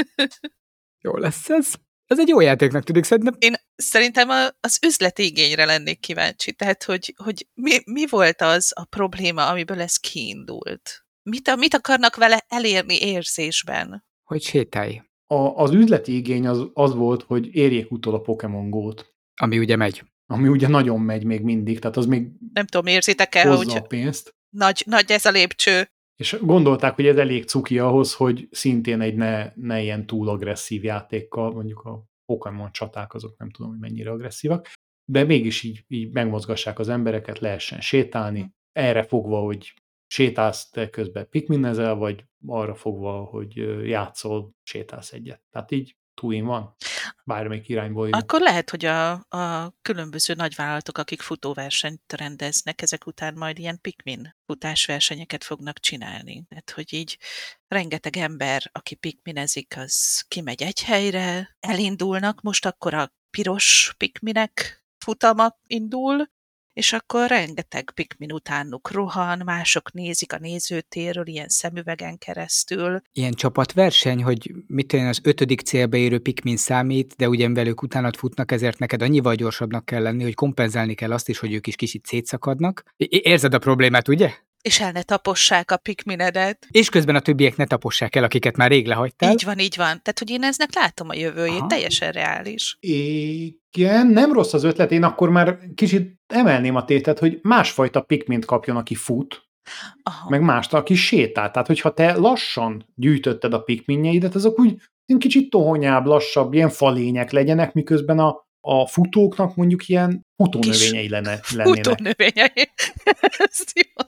Jó 1.04 1.16
lesz 1.16 1.50
ez. 1.50 1.74
Ez 2.06 2.18
egy 2.18 2.28
jó 2.28 2.40
játéknak 2.40 2.84
tűnik, 2.84 3.04
szerintem. 3.04 3.34
Én 3.38 3.54
szerintem 3.76 4.28
a, 4.28 4.46
az 4.60 4.78
üzleti 4.86 5.24
igényre 5.24 5.64
lennék 5.64 6.00
kíváncsi. 6.00 6.52
Tehát, 6.52 6.82
hogy, 6.82 7.14
hogy 7.16 7.46
mi, 7.54 7.78
mi 7.84 8.06
volt 8.06 8.40
az 8.42 8.72
a 8.74 8.84
probléma, 8.84 9.48
amiből 9.48 9.80
ez 9.80 9.96
kiindult? 9.96 11.04
Mit, 11.22 11.56
mit 11.56 11.74
akarnak 11.74 12.16
vele 12.16 12.44
elérni 12.48 12.98
érzésben? 13.00 14.04
Hogy 14.24 14.42
sétálj. 14.42 15.02
A, 15.26 15.34
az 15.34 15.72
üzleti 15.72 16.16
igény 16.16 16.46
az, 16.46 16.66
az 16.72 16.94
volt, 16.94 17.22
hogy 17.22 17.54
érjék 17.54 17.90
utol 17.90 18.14
a 18.14 18.20
Pokémon 18.20 18.70
Go-t, 18.70 19.14
Ami 19.34 19.58
ugye 19.58 19.76
megy. 19.76 20.04
Ami 20.26 20.48
ugye 20.48 20.68
nagyon 20.68 21.00
megy 21.00 21.24
még 21.24 21.42
mindig, 21.42 21.78
tehát 21.78 21.96
az 21.96 22.06
még 22.06 22.28
Nem 22.52 22.66
tudom, 22.66 22.86
érzitek-e, 22.86 23.56
hogy 23.56 23.76
a 23.76 23.80
pénzt. 23.80 24.34
nagy, 24.56 24.82
nagy 24.86 25.10
ez 25.10 25.24
a 25.24 25.30
lépcső? 25.30 25.90
És 26.16 26.36
gondolták, 26.40 26.94
hogy 26.94 27.06
ez 27.06 27.16
elég 27.16 27.44
cuki 27.44 27.78
ahhoz, 27.78 28.14
hogy 28.14 28.48
szintén 28.50 29.00
egy 29.00 29.14
ne, 29.14 29.52
ne 29.54 29.82
ilyen 29.82 30.06
túl 30.06 30.28
agresszív 30.28 30.84
játékkal, 30.84 31.52
mondjuk 31.52 31.80
a 31.80 32.04
Pokémon 32.24 32.72
csaták 32.72 33.14
azok 33.14 33.38
nem 33.38 33.50
tudom, 33.50 33.70
hogy 33.70 33.80
mennyire 33.80 34.10
agresszívak, 34.10 34.68
de 35.12 35.24
mégis 35.24 35.62
így, 35.62 35.84
így 35.88 36.12
megmozgassák 36.12 36.78
az 36.78 36.88
embereket, 36.88 37.38
lehessen 37.38 37.80
sétálni, 37.80 38.54
erre 38.72 39.02
fogva, 39.02 39.40
hogy 39.40 39.74
sétálsz 40.06 40.70
te 40.70 40.90
közben 40.90 41.28
pikminezel, 41.28 41.94
vagy 41.94 42.24
arra 42.46 42.74
fogva, 42.74 43.12
hogy 43.12 43.56
játszol, 43.88 44.50
sétálsz 44.62 45.12
egyet. 45.12 45.42
Tehát 45.50 45.70
így 45.70 45.96
túlin 46.14 46.44
van. 46.44 46.74
Bármelyik 47.26 47.68
irányból 47.68 48.08
jön. 48.08 48.20
Akkor 48.20 48.40
lehet, 48.40 48.70
hogy 48.70 48.84
a, 48.84 49.12
a 49.12 49.74
különböző 49.82 50.34
nagyvállalatok, 50.34 50.98
akik 50.98 51.20
futóversenyt 51.20 52.12
rendeznek, 52.12 52.82
ezek 52.82 53.06
után 53.06 53.34
majd 53.34 53.58
ilyen 53.58 53.80
Pikmin 53.80 54.36
futásversenyeket 54.44 55.44
fognak 55.44 55.78
csinálni. 55.78 56.44
Tehát, 56.48 56.70
hogy 56.70 56.92
így 56.92 57.18
rengeteg 57.68 58.16
ember, 58.16 58.70
aki 58.72 58.94
pikminezik, 58.94 59.74
az 59.76 60.24
kimegy 60.28 60.62
egy 60.62 60.82
helyre, 60.82 61.56
elindulnak, 61.60 62.40
most 62.40 62.66
akkor 62.66 62.94
a 62.94 63.12
piros 63.30 63.94
pikminek 63.96 64.84
futama 65.04 65.58
indul, 65.66 66.26
és 66.76 66.92
akkor 66.92 67.28
rengeteg 67.28 67.90
pikmin 67.94 68.32
utánuk 68.32 68.90
rohan, 68.90 69.42
mások 69.44 69.92
nézik 69.92 70.32
a 70.32 70.38
nézőtérről, 70.38 71.26
ilyen 71.26 71.48
szemüvegen 71.48 72.18
keresztül. 72.18 73.00
Ilyen 73.12 73.32
csapatverseny, 73.32 74.22
hogy 74.22 74.52
mit 74.66 74.86
tudom 74.86 75.04
én, 75.04 75.10
az 75.10 75.20
ötödik 75.22 75.60
célba 75.60 75.96
érő 75.96 76.18
Pikmin 76.18 76.56
számít, 76.56 77.14
de 77.16 77.28
ugye 77.28 77.48
mivel 77.48 77.66
ők 77.66 77.82
utánad 77.82 78.16
futnak, 78.16 78.52
ezért 78.52 78.78
neked 78.78 79.02
annyival 79.02 79.34
gyorsabbnak 79.34 79.84
kell 79.84 80.02
lenni, 80.02 80.22
hogy 80.22 80.34
kompenzálni 80.34 80.94
kell 80.94 81.12
azt 81.12 81.28
is, 81.28 81.38
hogy 81.38 81.52
ők 81.52 81.66
is 81.66 81.76
kicsit 81.76 82.06
szétszakadnak. 82.06 82.82
Érzed 82.96 83.54
a 83.54 83.58
problémát, 83.58 84.08
ugye? 84.08 84.32
És 84.62 84.80
el 84.80 84.92
ne 84.92 85.02
tapossák 85.02 85.70
a 85.70 85.76
pikminedet. 85.76 86.66
És 86.70 86.88
közben 86.88 87.14
a 87.14 87.20
többiek 87.20 87.56
ne 87.56 87.66
tapossák 87.66 88.16
el, 88.16 88.24
akiket 88.24 88.56
már 88.56 88.70
rég 88.70 88.86
lehagytál. 88.86 89.32
Így 89.32 89.44
van, 89.44 89.58
így 89.58 89.76
van. 89.76 89.86
Tehát, 89.86 90.18
hogy 90.18 90.30
én 90.30 90.42
eznek 90.42 90.74
látom 90.74 91.08
a 91.08 91.14
jövőjét, 91.14 91.58
Aha. 91.58 91.66
teljesen 91.66 92.12
reális. 92.12 92.76
Igen, 92.80 94.06
nem 94.06 94.32
rossz 94.32 94.52
az 94.52 94.64
ötlet, 94.64 94.92
én 94.92 95.02
akkor 95.02 95.30
már 95.30 95.58
kicsit 95.74 96.15
emelném 96.26 96.74
a 96.76 96.84
tétet, 96.84 97.18
hogy 97.18 97.38
másfajta 97.42 98.00
pikmint 98.00 98.44
kapjon, 98.44 98.76
aki 98.76 98.94
fut, 98.94 99.46
Aha. 100.02 100.28
meg 100.28 100.40
mást, 100.40 100.74
aki 100.74 100.94
sétál. 100.94 101.50
Tehát, 101.50 101.66
hogyha 101.66 101.92
te 101.92 102.16
lassan 102.16 102.86
gyűjtötted 102.94 103.52
a 103.52 103.60
pikminjeidet, 103.62 104.34
azok 104.34 104.58
úgy 104.58 104.80
kicsit 105.18 105.50
tohonyább, 105.50 106.06
lassabb, 106.06 106.52
ilyen 106.54 106.68
falények 106.68 107.30
legyenek, 107.30 107.72
miközben 107.72 108.18
a, 108.18 108.46
a 108.60 108.86
futóknak 108.86 109.56
mondjuk 109.56 109.88
ilyen 109.88 110.26
futónövényei 110.36 111.08
lenne, 111.08 111.40
lennének. 111.54 111.84
Futónövényei. 111.84 112.70
Ez 113.48 113.64
jó. 113.74 114.06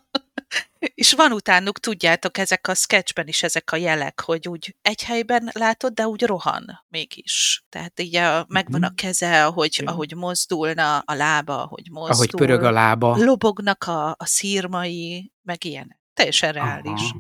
És 0.79 1.13
van 1.13 1.33
utánuk, 1.33 1.79
tudjátok, 1.79 2.39
ezek 2.39 2.67
a 2.69 2.75
sketchben 2.75 3.27
is 3.29 3.43
ezek 3.43 3.73
a 3.73 3.77
jelek, 3.77 4.21
hogy 4.21 4.49
úgy 4.49 4.77
egy 4.83 5.03
helyben 5.05 5.51
látod, 5.53 5.93
de 5.93 6.07
úgy 6.07 6.23
rohan 6.25 6.85
mégis. 6.89 7.65
Tehát 7.69 8.01
így 8.01 8.17
a, 8.17 8.45
megvan 8.49 8.83
a 8.83 8.87
Mhm. 8.87 8.95
keze, 8.95 9.45
ahogy, 9.45 9.77
Igen. 9.79 9.93
ahogy 9.93 10.15
mozdulna, 10.17 10.99
a 10.99 11.15
lába, 11.15 11.63
ahogy 11.63 11.89
mozdul. 11.91 12.15
Ahogy 12.15 12.31
pörög 12.31 12.63
a 12.63 12.71
lába. 12.71 13.17
Lobognak 13.17 13.85
a, 13.85 14.09
a 14.11 14.25
szírmai, 14.27 15.33
meg 15.43 15.65
ilyen. 15.65 16.01
Teljesen 16.15 16.53
reális. 16.53 17.01
Aha. 17.01 17.19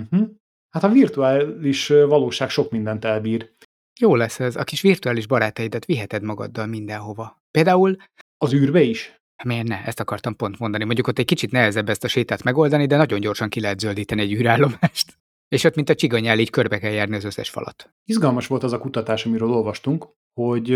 Uh-huh. 0.00 0.28
Hát 0.70 0.84
a 0.84 0.88
virtuális 0.88 1.86
valóság 1.88 2.50
sok 2.50 2.70
mindent 2.70 3.04
elbír. 3.04 3.52
Jó 4.00 4.14
lesz 4.14 4.40
ez, 4.40 4.56
a 4.56 4.64
kis 4.64 4.80
virtuális 4.80 5.26
barátaidat 5.26 5.84
viheted 5.84 6.22
magaddal 6.22 6.66
mindenhova. 6.66 7.42
Például, 7.50 7.96
Az 8.36 8.52
űrbe 8.52 8.80
is? 8.82 9.22
Miért 9.44 9.68
ne, 9.68 9.84
ezt 9.84 10.00
akartam 10.00 10.36
pont 10.36 10.58
mondani, 10.58 10.84
mondjuk 10.84 11.06
ott 11.06 11.18
egy 11.18 11.24
kicsit 11.24 11.50
nehezebb 11.50 11.88
ezt 11.88 12.04
a 12.04 12.08
sétát 12.08 12.42
megoldani, 12.42 12.86
de 12.86 12.96
nagyon 12.96 13.20
gyorsan 13.20 13.48
ki 13.48 13.60
lehet 13.60 13.80
zöldíteni 13.80 14.20
egy 14.20 14.32
űrállomást. 14.32 15.18
És 15.54 15.64
ott, 15.64 15.74
mint 15.74 15.88
a 15.88 15.94
csigonyál, 15.94 16.38
így 16.38 16.50
körbe 16.50 16.78
kell 16.78 16.92
járni 16.92 17.16
az 17.16 17.24
összes 17.24 17.50
falat. 17.50 17.94
Izgalmas 18.04 18.46
volt 18.46 18.62
az 18.62 18.72
a 18.72 18.78
kutatás, 18.78 19.26
amiről 19.26 19.50
olvastunk, 19.50 20.08
hogy 20.40 20.72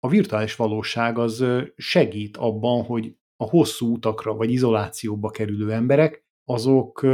a 0.00 0.08
virtuális 0.08 0.56
valóság 0.56 1.18
az 1.18 1.44
segít 1.76 2.36
abban, 2.36 2.84
hogy 2.84 3.14
a 3.36 3.48
hosszú 3.48 3.92
utakra 3.92 4.34
vagy 4.34 4.50
izolációba 4.50 5.30
kerülő 5.30 5.72
emberek, 5.72 6.24
azok 6.44 7.06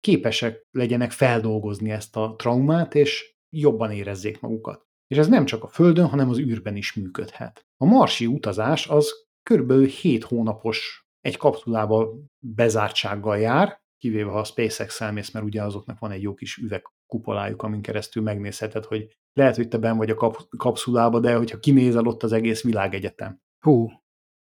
képesek 0.00 0.66
legyenek 0.70 1.10
feldolgozni 1.10 1.90
ezt 1.90 2.16
a 2.16 2.34
traumát, 2.38 2.94
és 2.94 3.36
jobban 3.56 3.90
érezzék 3.90 4.40
magukat. 4.40 4.86
És 5.06 5.18
ez 5.18 5.28
nem 5.28 5.44
csak 5.44 5.62
a 5.62 5.68
Földön, 5.68 6.06
hanem 6.06 6.28
az 6.28 6.38
űrben 6.38 6.76
is 6.76 6.92
működhet. 6.92 7.66
A 7.76 7.84
marsi 7.84 8.26
utazás 8.26 8.88
az 8.88 9.12
körülbelül 9.42 9.86
7 9.86 10.24
hónapos 10.24 11.06
egy 11.20 11.36
kapszulába 11.36 12.14
bezártsággal 12.38 13.38
jár, 13.38 13.80
kivéve 13.98 14.30
ha 14.30 14.38
a 14.38 14.44
SpaceX 14.44 15.00
elmész, 15.00 15.30
mert 15.30 15.44
ugye 15.44 15.62
azoknak 15.62 15.98
van 15.98 16.10
egy 16.10 16.22
jó 16.22 16.34
kis 16.34 16.56
üvegkupolájuk, 16.56 17.62
amin 17.62 17.82
keresztül 17.82 18.22
megnézheted, 18.22 18.84
hogy 18.84 19.16
lehet, 19.32 19.56
hogy 19.56 19.68
te 19.68 19.78
ben 19.78 19.96
vagy 19.96 20.10
a 20.10 20.14
kap- 20.14 20.48
kapszulába, 20.56 21.20
de 21.20 21.36
hogyha 21.36 21.58
kinézel 21.58 22.06
ott 22.06 22.22
az 22.22 22.32
egész 22.32 22.62
világegyetem. 22.62 23.40
Hú, 23.64 23.90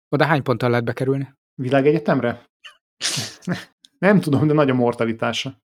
oda 0.09 0.25
hány 0.25 0.43
ponttal 0.43 0.69
lehet 0.69 0.85
bekerülni? 0.85 1.33
Világegyetemre? 1.61 2.49
Nem 3.97 4.19
tudom, 4.19 4.47
de 4.47 4.53
nagy 4.53 4.69
a 4.69 4.73
mortalitása. 4.73 5.61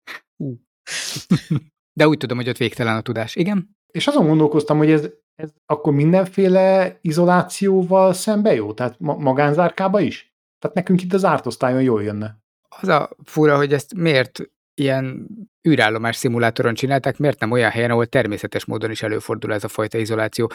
De 1.94 2.08
úgy 2.08 2.18
tudom, 2.18 2.38
hogy 2.38 2.50
ott 2.50 2.58
végtelen 2.58 2.96
a 2.96 3.02
tudás. 3.02 3.36
Igen? 3.36 3.78
És 3.88 4.08
azon 4.08 4.28
gondolkoztam, 4.28 4.78
hogy 4.78 4.92
ez, 4.92 5.10
ez 5.36 5.50
akkor 5.66 5.94
mindenféle 5.94 6.98
izolációval 7.02 8.14
szembe 8.14 8.54
jó? 8.54 8.74
Tehát 8.74 9.00
ma- 9.00 9.18
magánzárkába 9.18 10.00
is? 10.00 10.36
Tehát 10.60 10.76
nekünk 10.76 11.02
itt 11.02 11.14
az 11.14 11.20
zárt 11.20 11.46
osztályon 11.46 11.82
jól 11.82 12.04
jönne. 12.04 12.40
Az 12.80 12.88
a 12.88 13.10
fura, 13.24 13.58
hogy 13.58 13.74
ezt 13.74 13.94
miért 13.94 14.42
ilyen 14.74 15.28
űrállomás 15.70 16.16
szimulátoron 16.16 16.74
csinálták, 16.74 17.18
miért 17.18 17.40
nem 17.40 17.52
olyan 17.52 17.70
helyen, 17.72 17.92
ahol 17.92 18.06
természetes 18.06 18.66
módon 18.66 18.92
is 18.92 19.02
előfordul 19.02 19.54
ez 19.54 19.64
a 19.64 19.68
fajta 19.68 19.98
izoláció. 19.98 20.52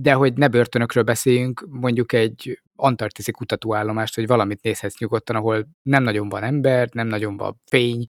De 0.00 0.12
hogy 0.12 0.32
ne 0.34 0.48
börtönökről 0.48 1.02
beszéljünk, 1.02 1.66
mondjuk 1.70 2.12
egy 2.12 2.60
antarktiszi 2.76 3.30
kutatóállomást, 3.30 4.14
hogy 4.14 4.26
valamit 4.26 4.62
nézhetsz 4.62 4.98
nyugodtan, 4.98 5.36
ahol 5.36 5.68
nem 5.82 6.02
nagyon 6.02 6.28
van 6.28 6.42
ember, 6.42 6.88
nem 6.92 7.06
nagyon 7.06 7.36
van 7.36 7.60
fény, 7.64 8.06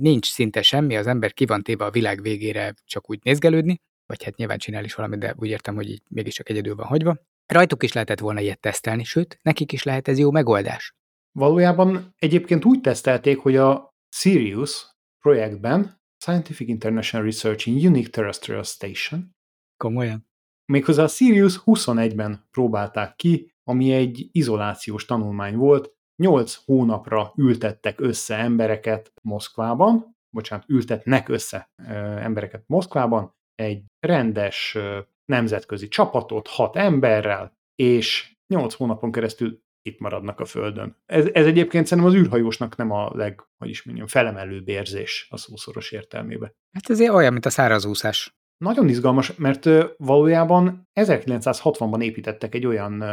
nincs 0.00 0.26
szinte 0.30 0.62
semmi, 0.62 0.96
az 0.96 1.06
ember 1.06 1.32
ki 1.32 1.46
van 1.46 1.62
téve 1.62 1.84
a 1.84 1.90
világ 1.90 2.22
végére 2.22 2.74
csak 2.84 3.10
úgy 3.10 3.18
nézgelődni, 3.22 3.80
vagy 4.08 4.24
hát 4.24 4.36
nyilván 4.36 4.58
csinál 4.58 4.84
is 4.84 4.94
valamit, 4.94 5.18
de 5.18 5.34
úgy 5.38 5.48
értem, 5.48 5.74
hogy 5.74 5.90
így 5.90 6.02
mégiscsak 6.08 6.48
egyedül 6.48 6.74
van 6.74 6.86
hagyva. 6.86 7.16
Rajtuk 7.46 7.82
is 7.82 7.92
lehetett 7.92 8.18
volna 8.18 8.40
ilyet 8.40 8.60
tesztelni, 8.60 9.04
sőt, 9.04 9.38
nekik 9.42 9.72
is 9.72 9.82
lehet 9.82 10.08
ez 10.08 10.18
jó 10.18 10.30
megoldás. 10.30 10.94
Valójában 11.32 12.14
egyébként 12.18 12.64
úgy 12.64 12.80
tesztelték, 12.80 13.38
hogy 13.38 13.56
a 13.56 13.94
Sirius 14.08 14.86
projektben 15.20 16.00
Scientific 16.18 16.68
International 16.68 17.26
Research 17.26 17.68
in 17.68 17.86
Unique 17.86 18.10
Terrestrial 18.10 18.62
Station 18.62 19.36
Komolyan. 19.76 20.28
Méghozzá 20.64 21.02
a 21.02 21.08
Sirius 21.08 21.62
21-ben 21.64 22.46
próbálták 22.50 23.16
ki, 23.16 23.52
ami 23.64 23.92
egy 23.92 24.28
izolációs 24.32 25.04
tanulmány 25.04 25.56
volt. 25.56 25.96
8 26.16 26.54
hónapra 26.64 27.32
ültettek 27.36 28.00
össze 28.00 28.36
embereket 28.36 29.12
Moszkvában, 29.22 30.16
bocsánat, 30.30 30.68
ültetnek 30.68 31.28
össze 31.28 31.70
ö, 31.76 31.92
embereket 32.16 32.64
Moszkvában, 32.66 33.36
egy 33.58 33.82
rendes 34.00 34.78
nemzetközi 35.24 35.88
csapatot, 35.88 36.48
hat 36.48 36.76
emberrel, 36.76 37.56
és 37.74 38.32
8 38.54 38.74
hónapon 38.74 39.12
keresztül 39.12 39.60
itt 39.82 39.98
maradnak 39.98 40.40
a 40.40 40.44
Földön. 40.44 40.96
Ez, 41.06 41.26
ez 41.32 41.46
egyébként 41.46 41.86
szerintem 41.86 42.12
az 42.12 42.18
űrhajósnak 42.20 42.76
nem 42.76 42.90
a 42.90 43.10
leg, 43.14 43.42
hogy 43.58 43.68
is 43.68 43.82
mondjam, 43.82 44.06
felemelőbb 44.06 44.68
érzés 44.68 45.26
a 45.30 45.36
szószoros 45.36 45.92
értelmébe. 45.92 46.52
Hát 46.72 46.90
ez 46.90 47.00
olyan, 47.00 47.32
mint 47.32 47.46
a 47.46 47.50
szárazúszás. 47.50 48.36
Nagyon 48.64 48.88
izgalmas, 48.88 49.34
mert 49.36 49.68
valójában 49.96 50.88
1960-ban 51.00 52.02
építettek 52.02 52.54
egy 52.54 52.66
olyan 52.66 53.04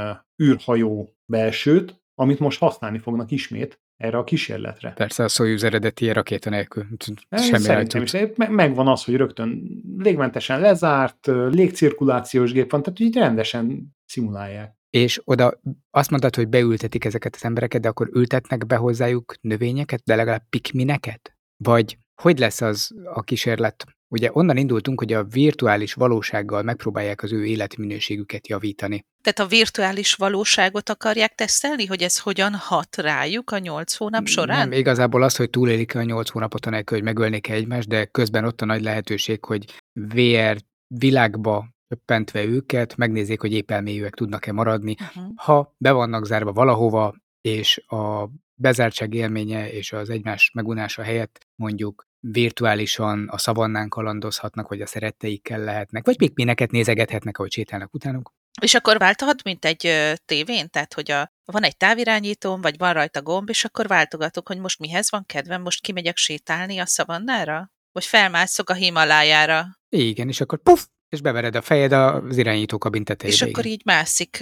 űrhajó 0.43 1.15
belsőt, 1.31 2.03
amit 2.15 2.39
most 2.39 2.59
használni 2.59 2.97
fognak 2.97 3.31
ismét 3.31 3.79
erre 3.97 4.17
a 4.17 4.23
kísérletre. 4.23 4.91
Persze 4.91 5.23
a 5.23 5.27
Soyuz 5.27 5.63
eredeti 5.63 6.11
rakéta 6.11 6.49
nélkül. 6.49 6.85
Semmi 7.29 7.63
Szerintem 7.63 8.01
is. 8.01 8.11
Me- 8.35 8.49
Megvan 8.49 8.87
az, 8.87 9.03
hogy 9.03 9.15
rögtön 9.15 9.81
légmentesen 9.97 10.59
lezárt, 10.59 11.27
légcirkulációs 11.49 12.51
gép 12.51 12.71
van, 12.71 12.83
tehát 12.83 12.99
így 12.99 13.15
rendesen 13.15 13.95
szimulálják. 14.05 14.73
És 14.89 15.21
oda 15.23 15.59
azt 15.89 16.09
mondtad, 16.09 16.35
hogy 16.35 16.47
beültetik 16.47 17.05
ezeket 17.05 17.35
az 17.35 17.43
embereket, 17.43 17.81
de 17.81 17.87
akkor 17.87 18.09
ültetnek 18.13 18.65
be 18.65 18.75
hozzájuk 18.75 19.35
növényeket, 19.41 20.01
de 20.03 20.15
legalább 20.15 20.43
pikmineket? 20.49 21.37
Vagy 21.57 21.97
hogy 22.21 22.39
lesz 22.39 22.61
az 22.61 22.91
a 23.13 23.21
kísérlet? 23.21 23.85
Ugye 24.07 24.29
onnan 24.33 24.57
indultunk, 24.57 24.99
hogy 24.99 25.13
a 25.13 25.23
virtuális 25.23 25.93
valósággal 25.93 26.61
megpróbálják 26.61 27.23
az 27.23 27.31
ő 27.31 27.45
életminőségüket 27.45 28.47
javítani. 28.47 29.05
Tehát 29.23 29.39
a 29.39 29.55
virtuális 29.55 30.13
valóságot 30.13 30.89
akarják 30.89 31.35
tesztelni, 31.35 31.85
hogy 31.85 32.01
ez 32.01 32.19
hogyan 32.19 32.53
hat 32.53 32.97
rájuk 32.97 33.51
a 33.51 33.57
nyolc 33.57 33.93
hónap 33.93 34.27
során? 34.27 34.57
Nem, 34.57 34.71
igazából 34.71 35.23
az, 35.23 35.35
hogy 35.35 35.49
túlélik 35.49 35.95
a 35.95 36.03
nyolc 36.03 36.29
hónapot 36.29 36.65
anélkül, 36.65 36.97
hogy 36.97 37.05
megölnék 37.05 37.49
egymást, 37.49 37.87
de 37.87 38.05
közben 38.05 38.45
ott 38.45 38.61
a 38.61 38.65
nagy 38.65 38.81
lehetőség, 38.81 39.45
hogy 39.45 39.65
VR 39.93 40.57
világba 40.87 41.69
öppentve 41.87 42.43
őket, 42.43 42.95
megnézzék, 42.95 43.41
hogy 43.41 43.53
épp 43.53 43.71
elmélyűek 43.71 44.13
tudnak-e 44.13 44.51
maradni. 44.51 44.95
Uh-huh. 44.99 45.33
Ha 45.35 45.75
be 45.77 45.91
vannak 45.91 46.25
zárva 46.25 46.51
valahova, 46.51 47.15
és 47.41 47.83
a 47.87 48.29
bezártság 48.55 49.13
élménye 49.13 49.71
és 49.71 49.91
az 49.91 50.09
egymás 50.09 50.51
megunása 50.53 51.03
helyett 51.03 51.47
mondjuk 51.55 52.07
virtuálisan 52.19 53.27
a 53.29 53.37
szavannán 53.37 53.89
kalandozhatnak, 53.89 54.67
vagy 54.67 54.81
a 54.81 54.85
szeretteikkel 54.85 55.59
lehetnek, 55.59 56.05
vagy 56.05 56.17
pikmineket 56.17 56.71
nézegethetnek, 56.71 57.37
ahogy 57.37 57.51
sétálnak 57.51 57.93
utánuk. 57.93 58.33
És 58.61 58.73
akkor 58.73 58.97
válthat, 58.97 59.43
mint 59.43 59.65
egy 59.65 60.13
tévén? 60.25 60.69
Tehát, 60.69 60.93
hogy 60.93 61.11
a, 61.11 61.31
van 61.45 61.63
egy 61.63 61.77
távirányítóm, 61.77 62.61
vagy 62.61 62.77
van 62.77 62.93
rajta 62.93 63.21
gomb, 63.21 63.49
és 63.49 63.65
akkor 63.65 63.87
váltogatok, 63.87 64.47
hogy 64.47 64.59
most 64.59 64.79
mihez 64.79 65.11
van 65.11 65.25
kedvem, 65.25 65.61
most 65.61 65.81
kimegyek 65.81 66.17
sétálni 66.17 66.77
a 66.77 66.85
szavannára? 66.85 67.71
Vagy 67.91 68.05
felmászok 68.05 68.69
a 68.69 68.73
Himalájára? 68.73 69.79
Igen, 69.89 70.27
és 70.27 70.41
akkor 70.41 70.61
puf, 70.61 70.87
és 71.09 71.21
bevered 71.21 71.55
a 71.55 71.61
fejed 71.61 71.91
az 71.91 72.37
irányítókabin 72.37 73.03
tetejébe. 73.03 73.45
És 73.45 73.51
akkor 73.51 73.65
így 73.65 73.81
mászik 73.85 74.37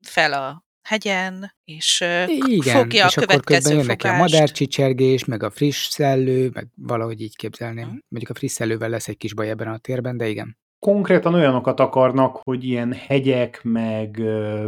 fel 0.00 0.32
a 0.32 0.64
hegyen, 0.82 1.54
és 1.64 2.00
Igen, 2.26 2.76
fogja 2.76 3.06
és 3.06 3.16
a 3.16 3.22
akkor 3.22 3.40
közben 3.40 3.42
következő 3.42 3.74
jön 3.74 3.86
neki 3.86 4.06
a 4.06 4.10
fogást. 4.10 4.32
madárcsicsergés, 4.32 5.24
meg 5.24 5.42
a 5.42 5.50
friss 5.50 5.86
szellő, 5.86 6.50
meg 6.52 6.68
valahogy 6.74 7.20
így 7.20 7.36
képzelném. 7.36 7.86
Mhm. 7.86 7.98
Mondjuk 8.08 8.36
a 8.36 8.38
friss 8.38 8.52
szellővel 8.52 8.88
lesz 8.88 9.08
egy 9.08 9.16
kis 9.16 9.34
baj 9.34 9.48
ebben 9.48 9.68
a 9.68 9.78
térben, 9.78 10.16
de 10.16 10.28
igen. 10.28 10.60
Konkrétan 10.78 11.34
olyanokat 11.34 11.80
akarnak, 11.80 12.40
hogy 12.42 12.64
ilyen 12.64 12.92
hegyek, 12.92 13.60
meg 13.62 14.22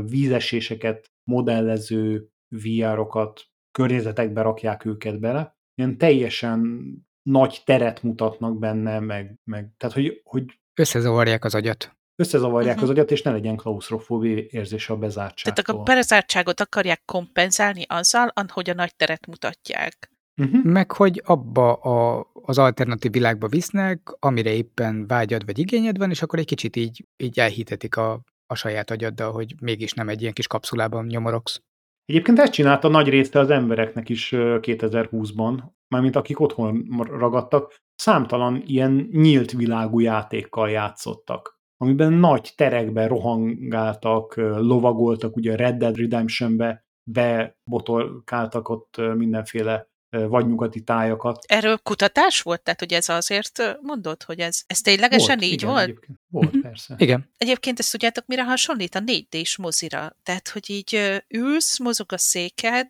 vízeséseket 0.09 1.07
modellező 1.31 2.29
VR-okat 2.49 3.43
környezetekbe 3.79 4.43
rakják 4.43 4.85
őket 4.85 5.21
bele. 5.21 5.57
Ilyen 5.75 5.99
teljesen 5.99 6.85
nagy 7.23 7.63
teret 7.65 8.03
mutatnak 8.03 8.59
benne, 8.59 9.01
meg, 9.01 9.35
meg 9.45 9.71
tehát 9.77 9.95
hogy, 9.95 10.21
hogy 10.25 10.59
Összezavarják 10.75 11.45
az 11.45 11.55
agyat. 11.55 11.97
Összezavarják 12.17 12.75
Mhm. 12.75 12.85
az 12.85 12.91
agyat, 12.91 13.11
és 13.11 13.23
ne 13.23 13.31
legyen 13.31 13.57
klausztrofóbi 13.57 14.49
érzése 14.51 14.93
a 14.93 14.97
Tehát 14.97 15.01
bezártságtól. 15.01 15.79
a 15.79 15.83
bezártságot 15.83 16.61
akarják 16.61 17.03
kompenzálni 17.05 17.85
azzal, 17.89 18.33
hogy 18.53 18.71
a 18.71 18.75
nagy 18.75 18.95
teret 18.97 19.27
mutatják. 19.27 20.13
Uh-huh. 20.43 20.65
Meg 20.65 20.93
hogy 20.93 21.23
abba 21.25 21.73
a, 21.73 22.27
az 22.33 22.59
alternatív 22.59 23.13
világba 23.13 23.49
visznek, 23.49 24.01
amire 24.19 24.51
éppen 24.53 25.07
vágyad 25.07 25.45
vagy 25.45 25.59
igényed 25.59 25.99
van, 25.99 26.11
és 26.11 26.23
akkor 26.23 26.39
egy 26.39 26.45
kicsit 26.47 26.77
így, 26.77 27.05
így 27.17 27.39
elhitetik 27.39 27.97
a, 27.97 28.21
a 28.47 28.55
saját 28.55 28.91
agyaddal, 28.91 29.33
hogy 29.33 29.55
mégis 29.61 29.93
nem 29.93 30.09
egy 30.09 30.21
ilyen 30.21 30.33
kis 30.33 30.47
kapszulában 30.47 31.07
nyomorogsz. 31.07 31.61
Egyébként 32.05 32.39
ezt 32.39 32.53
csinálta 32.53 32.89
nagy 32.89 33.09
része 33.09 33.39
az 33.39 33.51
embereknek 33.51 34.09
is 34.09 34.33
ö, 34.33 34.59
2020-ban, 34.61 35.59
mármint 35.89 36.17
akik 36.17 36.41
otthon 36.41 36.87
ragadtak, 37.11 37.75
számtalan 37.95 38.63
ilyen 38.67 39.09
nyílt 39.13 39.53
világú 39.53 39.99
játékkal 39.99 40.71
játszottak, 40.71 41.54
amiben 41.85 42.13
nagy 42.13 42.53
terekben 42.57 43.09
rohangáltak, 43.09 44.37
lovagoltak, 44.37 45.37
ugye 45.37 45.53
a 45.53 45.57
Red 45.57 45.77
Dead 45.77 45.97
Redemption-be 45.97 46.85
bebotolkáltak 47.11 48.69
ott 48.69 48.97
mindenféle 49.15 49.89
vadnyugati 50.09 50.83
tájakat. 50.83 51.45
Erről 51.47 51.79
kutatás 51.79 52.43
volt? 52.43 52.63
Tehát, 52.63 52.81
hogy 52.81 52.93
ez 52.93 53.09
azért 53.09 53.79
mondod, 53.81 54.23
hogy 54.23 54.41
ez, 54.41 54.63
ez 54.67 54.81
ténylegesen 54.81 55.39
volt, 55.39 55.43
így 55.43 55.53
igen, 55.53 55.69
volt? 55.69 55.83
Egyébként. 55.83 56.19
Volt, 56.33 56.47
uh-huh. 56.47 56.63
persze. 56.63 56.95
Igen. 56.99 57.31
Egyébként 57.37 57.79
ezt 57.79 57.91
tudjátok, 57.91 58.27
mire 58.27 58.45
hasonlít? 58.45 58.95
A 58.95 59.01
4D-s 59.01 59.57
mozira. 59.57 60.17
Tehát, 60.23 60.49
hogy 60.49 60.71
így 60.71 61.23
ülsz, 61.29 61.79
mozog 61.79 62.13
a 62.13 62.19
széked, 62.19 62.89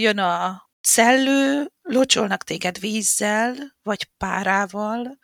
jön 0.00 0.18
a 0.18 0.62
szellő, 0.80 1.66
locsolnak 1.82 2.44
téged 2.44 2.80
vízzel, 2.80 3.54
vagy 3.82 4.10
párával, 4.16 5.18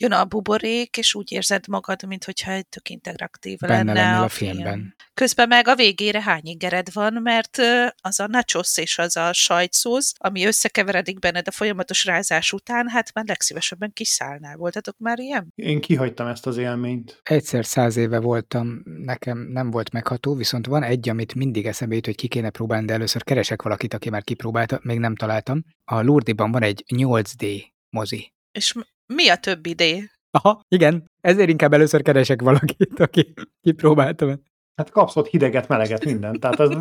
jön 0.00 0.12
a 0.12 0.24
buborék, 0.24 0.96
és 0.96 1.14
úgy 1.14 1.32
érzed 1.32 1.68
magad, 1.68 2.06
mintha 2.06 2.52
egy 2.52 2.66
tök 2.66 2.88
interaktív 2.88 3.58
Benne 3.58 3.92
lenne 3.92 4.18
a 4.18 4.22
a 4.22 4.28
film. 4.28 4.52
filmben. 4.52 4.94
Közben 5.14 5.48
meg 5.48 5.68
a 5.68 5.74
végére 5.74 6.22
hány 6.22 6.40
ingered 6.44 6.92
van, 6.92 7.12
mert 7.12 7.58
az 8.00 8.20
a 8.20 8.26
nachos 8.26 8.78
és 8.78 8.98
az 8.98 9.16
a 9.16 9.32
sajtszóz, 9.32 10.12
ami 10.18 10.44
összekeveredik 10.46 11.18
benned 11.18 11.48
a 11.48 11.50
folyamatos 11.50 12.04
rázás 12.04 12.52
után, 12.52 12.88
hát 12.88 13.14
már 13.14 13.24
legszívesebben 13.26 13.92
kiszállnál. 13.92 14.56
Voltatok 14.56 14.98
már 14.98 15.18
ilyen? 15.18 15.52
Én 15.54 15.80
kihagytam 15.80 16.26
ezt 16.26 16.46
az 16.46 16.56
élményt. 16.56 17.20
Egyszer 17.22 17.64
száz 17.64 17.96
éve 17.96 18.18
voltam, 18.18 18.82
nekem 18.84 19.38
nem 19.38 19.70
volt 19.70 19.92
megható, 19.92 20.34
viszont 20.34 20.66
van 20.66 20.82
egy, 20.82 21.08
amit 21.08 21.34
mindig 21.34 21.66
eszembe 21.66 21.94
jut, 21.94 22.06
hogy 22.06 22.16
ki 22.16 22.28
kéne 22.28 22.50
próbálni, 22.50 22.86
de 22.86 22.92
először 22.92 23.24
keresek 23.24 23.62
valakit, 23.62 23.94
aki 23.94 24.10
már 24.10 24.24
kipróbálta, 24.24 24.80
még 24.82 24.98
nem 24.98 25.16
találtam. 25.16 25.64
A 25.84 26.00
Lourdes-ban 26.00 26.52
van 26.52 26.62
egy 26.62 26.84
8D 26.94 27.62
mozi. 27.90 28.32
És 28.52 28.74
mi 29.14 29.28
a 29.28 29.36
több 29.36 29.66
idé? 29.66 30.10
Aha, 30.30 30.60
igen. 30.68 31.10
Ezért 31.20 31.48
inkább 31.48 31.72
először 31.72 32.02
keresek 32.02 32.42
valakit, 32.42 33.00
aki 33.00 33.32
kipróbálta. 33.60 34.38
Hát 34.74 34.90
kapsz 34.90 35.16
ott 35.16 35.26
hideget, 35.26 35.68
meleget, 35.68 36.04
mindent. 36.04 36.40
Tehát 36.40 36.60
az, 36.60 36.76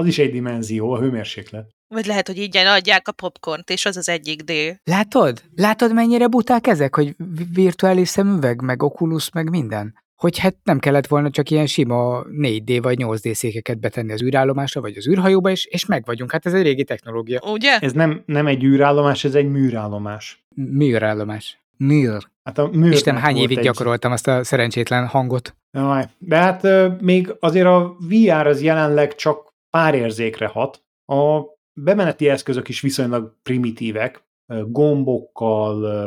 az 0.00 0.06
is 0.06 0.18
egy 0.18 0.30
dimenzió, 0.30 0.92
a 0.92 0.98
hőmérséklet. 0.98 1.70
Vagy 1.94 2.06
lehet, 2.06 2.26
hogy 2.26 2.38
így 2.38 2.56
adják 2.56 3.08
a 3.08 3.12
popcornt, 3.12 3.70
és 3.70 3.84
az 3.84 3.96
az 3.96 4.08
egyik 4.08 4.42
D. 4.42 4.52
Látod? 4.84 5.42
Látod, 5.54 5.92
mennyire 5.92 6.26
buták 6.28 6.66
ezek, 6.66 6.94
hogy 6.94 7.14
vi- 7.16 7.48
virtuális 7.52 8.08
szemüveg, 8.08 8.60
meg 8.60 8.82
Oculus, 8.82 9.30
meg 9.30 9.50
minden? 9.50 9.94
Hogy 10.16 10.38
hát 10.38 10.56
nem 10.62 10.78
kellett 10.78 11.06
volna 11.06 11.30
csak 11.30 11.50
ilyen 11.50 11.66
sima 11.66 12.22
4D 12.24 12.78
vagy 12.82 12.96
8D 13.00 13.32
székeket 13.32 13.80
betenni 13.80 14.12
az 14.12 14.22
űrállomásra, 14.22 14.80
vagy 14.80 14.96
az 14.96 15.08
űrhajóba, 15.08 15.50
és, 15.50 15.64
és 15.64 15.86
meg 15.86 16.04
vagyunk. 16.04 16.32
Hát 16.32 16.46
ez 16.46 16.54
egy 16.54 16.62
régi 16.62 16.84
technológia. 16.84 17.40
Ugye? 17.52 17.78
Ez 17.78 17.92
nem, 17.92 18.22
nem 18.26 18.46
egy 18.46 18.64
űrállomás, 18.64 19.24
ez 19.24 19.34
egy 19.34 19.50
műrállomás. 19.50 20.46
Műrállomás. 20.54 21.60
Műr. 21.76 22.22
Hát 22.44 22.58
a 22.58 22.68
műrnek 22.72 22.92
Isten, 22.92 23.16
hány 23.18 23.36
évig 23.36 23.58
egy- 23.58 23.64
gyakoroltam 23.64 24.12
azt 24.12 24.28
a 24.28 24.44
szerencsétlen 24.44 25.06
hangot. 25.06 25.56
Jaj, 25.70 26.04
De 26.18 26.36
hát 26.36 26.64
ö, 26.64 26.88
még 27.00 27.34
azért 27.40 27.66
a 27.66 27.96
VR 28.08 28.46
az 28.46 28.62
jelenleg 28.62 29.14
csak 29.14 29.54
pár 29.70 29.94
érzékre 29.94 30.46
hat. 30.46 30.82
A 31.12 31.40
bemeneti 31.80 32.28
eszközök 32.28 32.68
is 32.68 32.80
viszonylag 32.80 33.36
primitívek. 33.42 34.24
Gombokkal, 34.66 35.82
ö, 35.82 36.06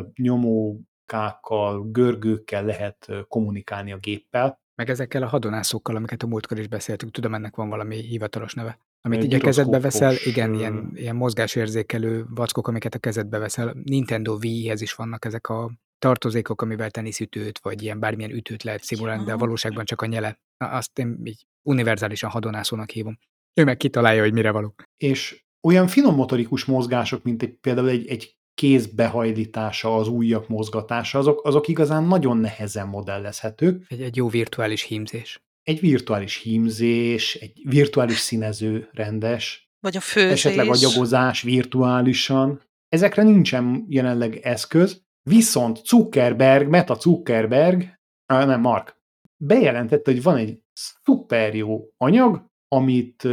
nyomókákkal, 1.12 1.90
görgőkkel 1.92 2.66
lehet 2.66 3.08
kommunikálni 3.28 3.92
a 3.92 3.98
géppel. 3.98 4.60
Meg 4.76 4.90
ezekkel 4.90 5.24
a 5.24 5.28
hadonászokkal, 5.28 5.96
amiket 5.96 6.24
a 6.24 6.28
múltkor 6.28 6.60
is 6.60 6.68
beszéltünk, 6.68 7.12
tudom, 7.12 7.34
ennek 7.34 7.56
van 7.56 7.70
valami 7.70 7.96
hivatalos 7.96 8.54
neve. 8.54 8.80
Amit 9.02 9.24
így 9.24 9.34
a 9.34 9.40
kezedbe 9.40 9.80
veszel, 9.80 10.16
igen, 10.24 10.54
ilyen, 10.54 10.92
ilyen 10.96 11.16
mozgásérzékelő 11.16 12.26
vackok, 12.30 12.68
amiket 12.68 12.94
a 12.94 13.00
kezedbe 13.00 13.38
veszel. 13.38 13.76
Nintendo 13.84 14.34
Wii-hez 14.34 14.82
is 14.82 14.94
vannak 14.94 15.26
ezek 15.26 15.48
a 15.48 15.72
tartozékok, 16.00 16.62
amivel 16.62 16.92
teniszütőt, 16.92 17.60
vagy 17.60 17.82
ilyen 17.82 18.00
bármilyen 18.00 18.32
ütőt 18.32 18.64
lehet 18.64 18.84
szimulálni, 18.84 19.24
de 19.24 19.34
a 19.34 19.38
valóságban 19.38 19.86
csak 19.86 20.02
a 20.02 20.06
nyele. 20.06 20.40
Na, 20.58 20.68
Azt 20.68 21.00
én 21.00 21.20
így 21.24 21.46
univerzálisan 21.62 22.30
hadonászónak 22.30 22.90
hívom. 22.90 23.20
Ő 23.54 23.64
meg 23.64 23.78
kitalálja, 23.78 24.22
hogy 24.22 24.34
mire 24.34 24.52
való. 24.52 24.76
És 24.98 25.44
olyan 25.62 25.88
finom 25.88 26.16
motorikus 26.16 26.66
mozgások, 26.66 27.24
mint 27.24 27.44
egy, 27.44 27.54
például 27.62 27.90
egy, 27.90 28.08
egy 28.08 28.39
kéz 28.60 28.86
behajlítása, 28.88 29.96
az 29.96 30.08
ujjak 30.08 30.48
mozgatása, 30.48 31.20
azok, 31.20 31.46
azok 31.46 31.68
igazán 31.68 32.04
nagyon 32.04 32.38
nehezen 32.38 32.88
modellezhetők. 32.88 33.86
Egy, 33.88 34.02
egy 34.02 34.16
jó 34.16 34.30
virtuális 34.30 34.84
hímzés. 34.84 35.42
Egy 35.64 35.80
virtuális 35.80 36.36
hímzés, 36.36 37.36
egy 37.36 37.62
virtuális 37.64 38.18
színező 38.18 38.90
rendes, 38.92 39.70
Vagy 39.80 39.96
a 39.98 40.00
főzés. 40.00 40.32
esetleg 40.32 40.68
agyagozás 40.68 41.42
virtuálisan. 41.42 42.62
Ezekre 42.90 43.24
nincsen 43.24 43.86
jelenleg 43.90 44.36
eszköz, 44.36 45.02
viszont 45.30 45.86
Zuckerberg, 45.86 46.68
Meta 46.68 46.94
Zuckerberg, 46.94 48.00
nem 48.26 48.62
Mark, 48.62 49.02
bejelentette, 49.44 50.12
hogy 50.12 50.24
van 50.24 50.38
egy 50.38 50.62
szuper 50.74 51.56
jó 51.56 51.88
anyag, 51.98 52.46
amit 52.68 53.28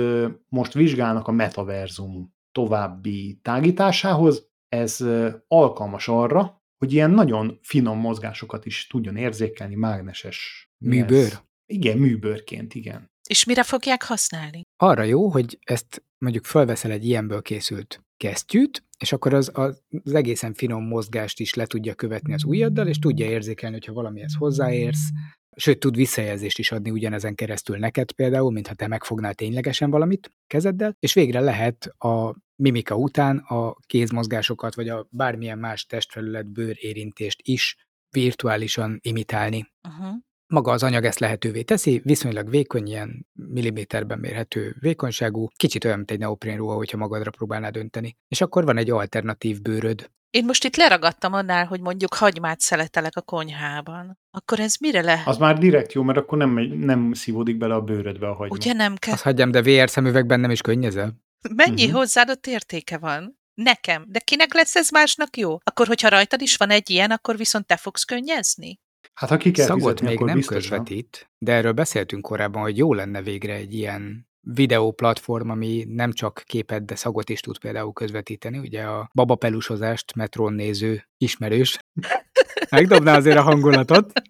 most 0.49 0.73
vizsgálnak 0.73 1.29
a 1.29 1.33
metaverzum 1.33 2.35
további 2.53 3.39
tágításához. 3.43 4.55
Ez 4.77 5.05
alkalmas 5.49 6.09
arra, 6.09 6.65
hogy 6.79 6.93
ilyen 6.93 7.11
nagyon 7.11 7.59
finom 7.63 7.99
mozgásokat 7.99 8.67
is 8.67 8.87
tudjon 8.87 9.17
érzékelni, 9.17 9.75
mágneses. 9.75 10.69
mi 10.79 10.99
ez? 10.99 11.03
Műbőr? 11.03 11.33
Igen, 11.67 11.99
műbőrként, 11.99 12.75
igen. 12.75 13.11
És 13.29 13.45
mire 13.45 13.63
fogják 13.63 14.03
használni? 14.03 14.61
Arra 14.77 15.03
jó, 15.03 15.29
hogy 15.29 15.59
ezt 15.61 16.05
mondjuk 16.19 16.45
fölveszel 16.45 16.91
egy 16.91 17.05
ilyenből 17.05 17.43
készült 17.43 18.05
kesztyűt, 18.17 18.85
és 18.99 19.13
akkor 19.13 19.35
az, 19.35 19.51
az, 19.55 19.83
az 20.05 20.15
egészen 20.15 20.55
finom 20.55 20.85
mozgást 20.85 21.41
is 21.41 21.55
le 21.55 21.67
tudja 21.67 21.95
követni 21.95 22.33
az 22.33 22.45
ujjaddal, 22.45 22.87
és 22.87 22.99
tudja 22.99 23.27
érzékelni, 23.27 23.75
hogyha 23.75 23.93
valamihez 23.93 24.35
hozzáérsz, 24.39 25.09
sőt, 25.57 25.79
tud 25.79 25.97
visszajelzést 25.97 26.59
is 26.59 26.73
adni 26.73 26.91
ugyanezen 26.91 27.35
keresztül 27.35 27.77
neked 27.77 28.13
például, 28.13 28.53
mintha 28.53 28.75
te 28.75 28.87
megfognál 28.87 29.35
ténylegesen 29.35 29.91
valamit 29.91 30.31
kezeddel, 30.47 30.97
és 30.99 31.15
végre 31.15 31.41
lehet 31.41 31.85
a 31.99 32.35
mimika 32.57 32.97
után 32.97 33.37
a 33.37 33.75
kézmozgásokat, 33.87 34.75
vagy 34.75 34.89
a 34.89 35.07
bármilyen 35.11 35.59
más 35.59 35.87
testfelület 35.87 36.47
bőrérintést 36.47 37.41
is 37.43 37.77
virtuálisan 38.11 38.99
imitálni. 39.03 39.73
Uh-huh. 39.89 40.15
Maga 40.47 40.73
az 40.73 40.83
anyag 40.83 41.05
ezt 41.05 41.19
lehetővé 41.19 41.63
teszi, 41.63 42.01
viszonylag 42.05 42.51
vékony, 42.51 42.87
ilyen 42.87 43.27
milliméterben 43.33 44.19
mérhető 44.19 44.77
vékonyságú, 44.81 45.49
kicsit 45.57 45.85
olyan, 45.85 45.97
mint 45.97 46.11
egy 46.11 46.19
neoprénruha, 46.19 46.75
hogyha 46.75 46.97
magadra 46.97 47.31
próbálnád 47.31 47.73
dönteni. 47.73 48.17
És 48.29 48.41
akkor 48.41 48.65
van 48.65 48.77
egy 48.77 48.91
alternatív 48.91 49.63
bőröd. 49.63 50.11
Én 50.31 50.45
most 50.45 50.65
itt 50.65 50.77
leragadtam 50.77 51.33
annál, 51.33 51.67
hogy 51.67 51.81
mondjuk 51.81 52.15
hagymát 52.15 52.61
szeletelek 52.61 53.17
a 53.17 53.21
konyhában. 53.21 54.19
Akkor 54.31 54.61
ez 54.61 54.77
mire 54.81 55.03
le? 55.03 55.23
Az 55.25 55.37
már 55.37 55.59
direkt 55.59 55.93
jó, 55.93 56.03
mert 56.03 56.19
akkor 56.19 56.39
nem, 56.39 56.51
nem 56.81 57.13
szívódik 57.13 57.57
bele 57.57 57.75
a 57.75 57.81
bőrödbe 57.81 58.29
a 58.29 58.35
hagyma. 58.35 58.55
Ugye 58.55 58.73
nem 58.73 58.95
kell? 58.95 59.13
Azt 59.13 59.23
hagyjam, 59.23 59.51
de 59.51 59.63
VR 59.63 59.91
szemüvegben 59.91 60.41
nem 60.41 60.51
is 60.51 60.61
könnyezel? 60.61 61.25
Mennyi 61.55 61.87
Mhm. 61.87 61.95
hozzáadott 61.95 62.47
értéke 62.47 62.99
van? 62.99 63.39
Nekem. 63.55 64.05
De 64.09 64.19
kinek 64.19 64.55
lesz 64.55 64.77
ez 64.77 64.91
másnak 64.91 65.37
jó? 65.37 65.59
Akkor, 65.65 65.87
hogyha 65.87 66.09
rajtad 66.09 66.41
is 66.41 66.57
van 66.57 66.71
egy 66.71 66.91
ilyen, 66.91 67.11
akkor 67.11 67.37
viszont 67.37 67.67
te 67.67 67.77
fogsz 67.77 68.05
könnyezni? 68.05 68.81
Hát 69.15 69.31
ha 69.31 69.37
ki 69.37 69.51
kell 69.51 69.67
Szagot 69.67 69.83
fizetni, 69.83 70.07
még 70.09 70.19
nem 70.19 70.35
biztosan. 70.37 70.61
közvetít, 70.61 71.31
de 71.39 71.53
erről 71.53 71.73
beszéltünk 71.73 72.23
korábban, 72.23 72.63
hogy 72.63 72.77
jó 72.77 72.95
lenne 72.95 73.23
végre 73.23 73.55
egy 73.55 73.75
ilyen 73.75 74.29
videóplatform, 74.41 75.51
ami 75.51 75.85
nem 75.89 76.13
csak 76.13 76.43
képet, 76.47 76.85
de 76.85 76.95
szagot 76.95 77.31
is 77.31 77.41
tud 77.41 77.59
például 77.59 77.93
közvetíteni. 77.93 78.59
Ugye 78.59 78.83
a 78.83 79.11
babapelusozást 79.15 80.15
metrón 80.15 80.53
néző 80.53 81.09
ismerős. 81.19 81.79
Megdobná 82.71 83.17
azért 83.17 83.37
a 83.37 83.43
hangulatot. 83.43 84.13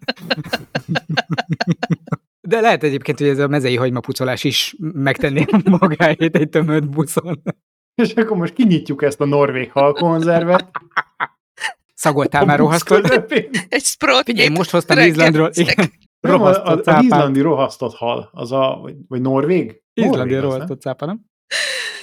De 2.47 2.61
lehet 2.61 2.83
egyébként, 2.83 3.17
hogy 3.17 3.27
ez 3.27 3.39
a 3.39 3.47
mezei 3.47 3.75
hagymapucolás 3.75 4.43
is 4.43 4.75
megtenné 4.79 5.45
magáét 5.79 6.35
egy 6.35 6.49
tömött 6.49 6.89
buszon. 6.89 7.41
És 7.95 8.13
akkor 8.13 8.37
most 8.37 8.53
kinyitjuk 8.53 9.03
ezt 9.03 9.21
a 9.21 9.25
norvég 9.25 9.71
halkonzervet. 9.71 10.71
Szagoltál 11.93 12.41
a 12.41 12.45
már 12.45 12.57
rohasztott? 12.57 13.31
Egy 13.69 13.83
sprot. 13.83 14.23
Figyelj, 14.23 14.49
most 14.49 14.69
hoztam 14.69 14.97
Izlandról. 14.97 15.51
Nem, 16.19 16.33
a, 16.33 16.35
a, 16.35 16.37
Rohasztott 16.37 16.83
cápát. 16.83 17.03
izlandi 17.03 17.41
rohasztott 17.41 17.93
hal, 17.93 18.29
az 18.31 18.51
a, 18.51 18.79
vagy, 18.81 18.95
vagy 19.07 19.21
norvég? 19.21 19.81
Izlandi 19.93 20.35
rohasztott 20.35 20.81
cápa, 20.81 21.05
nem? 21.05 21.25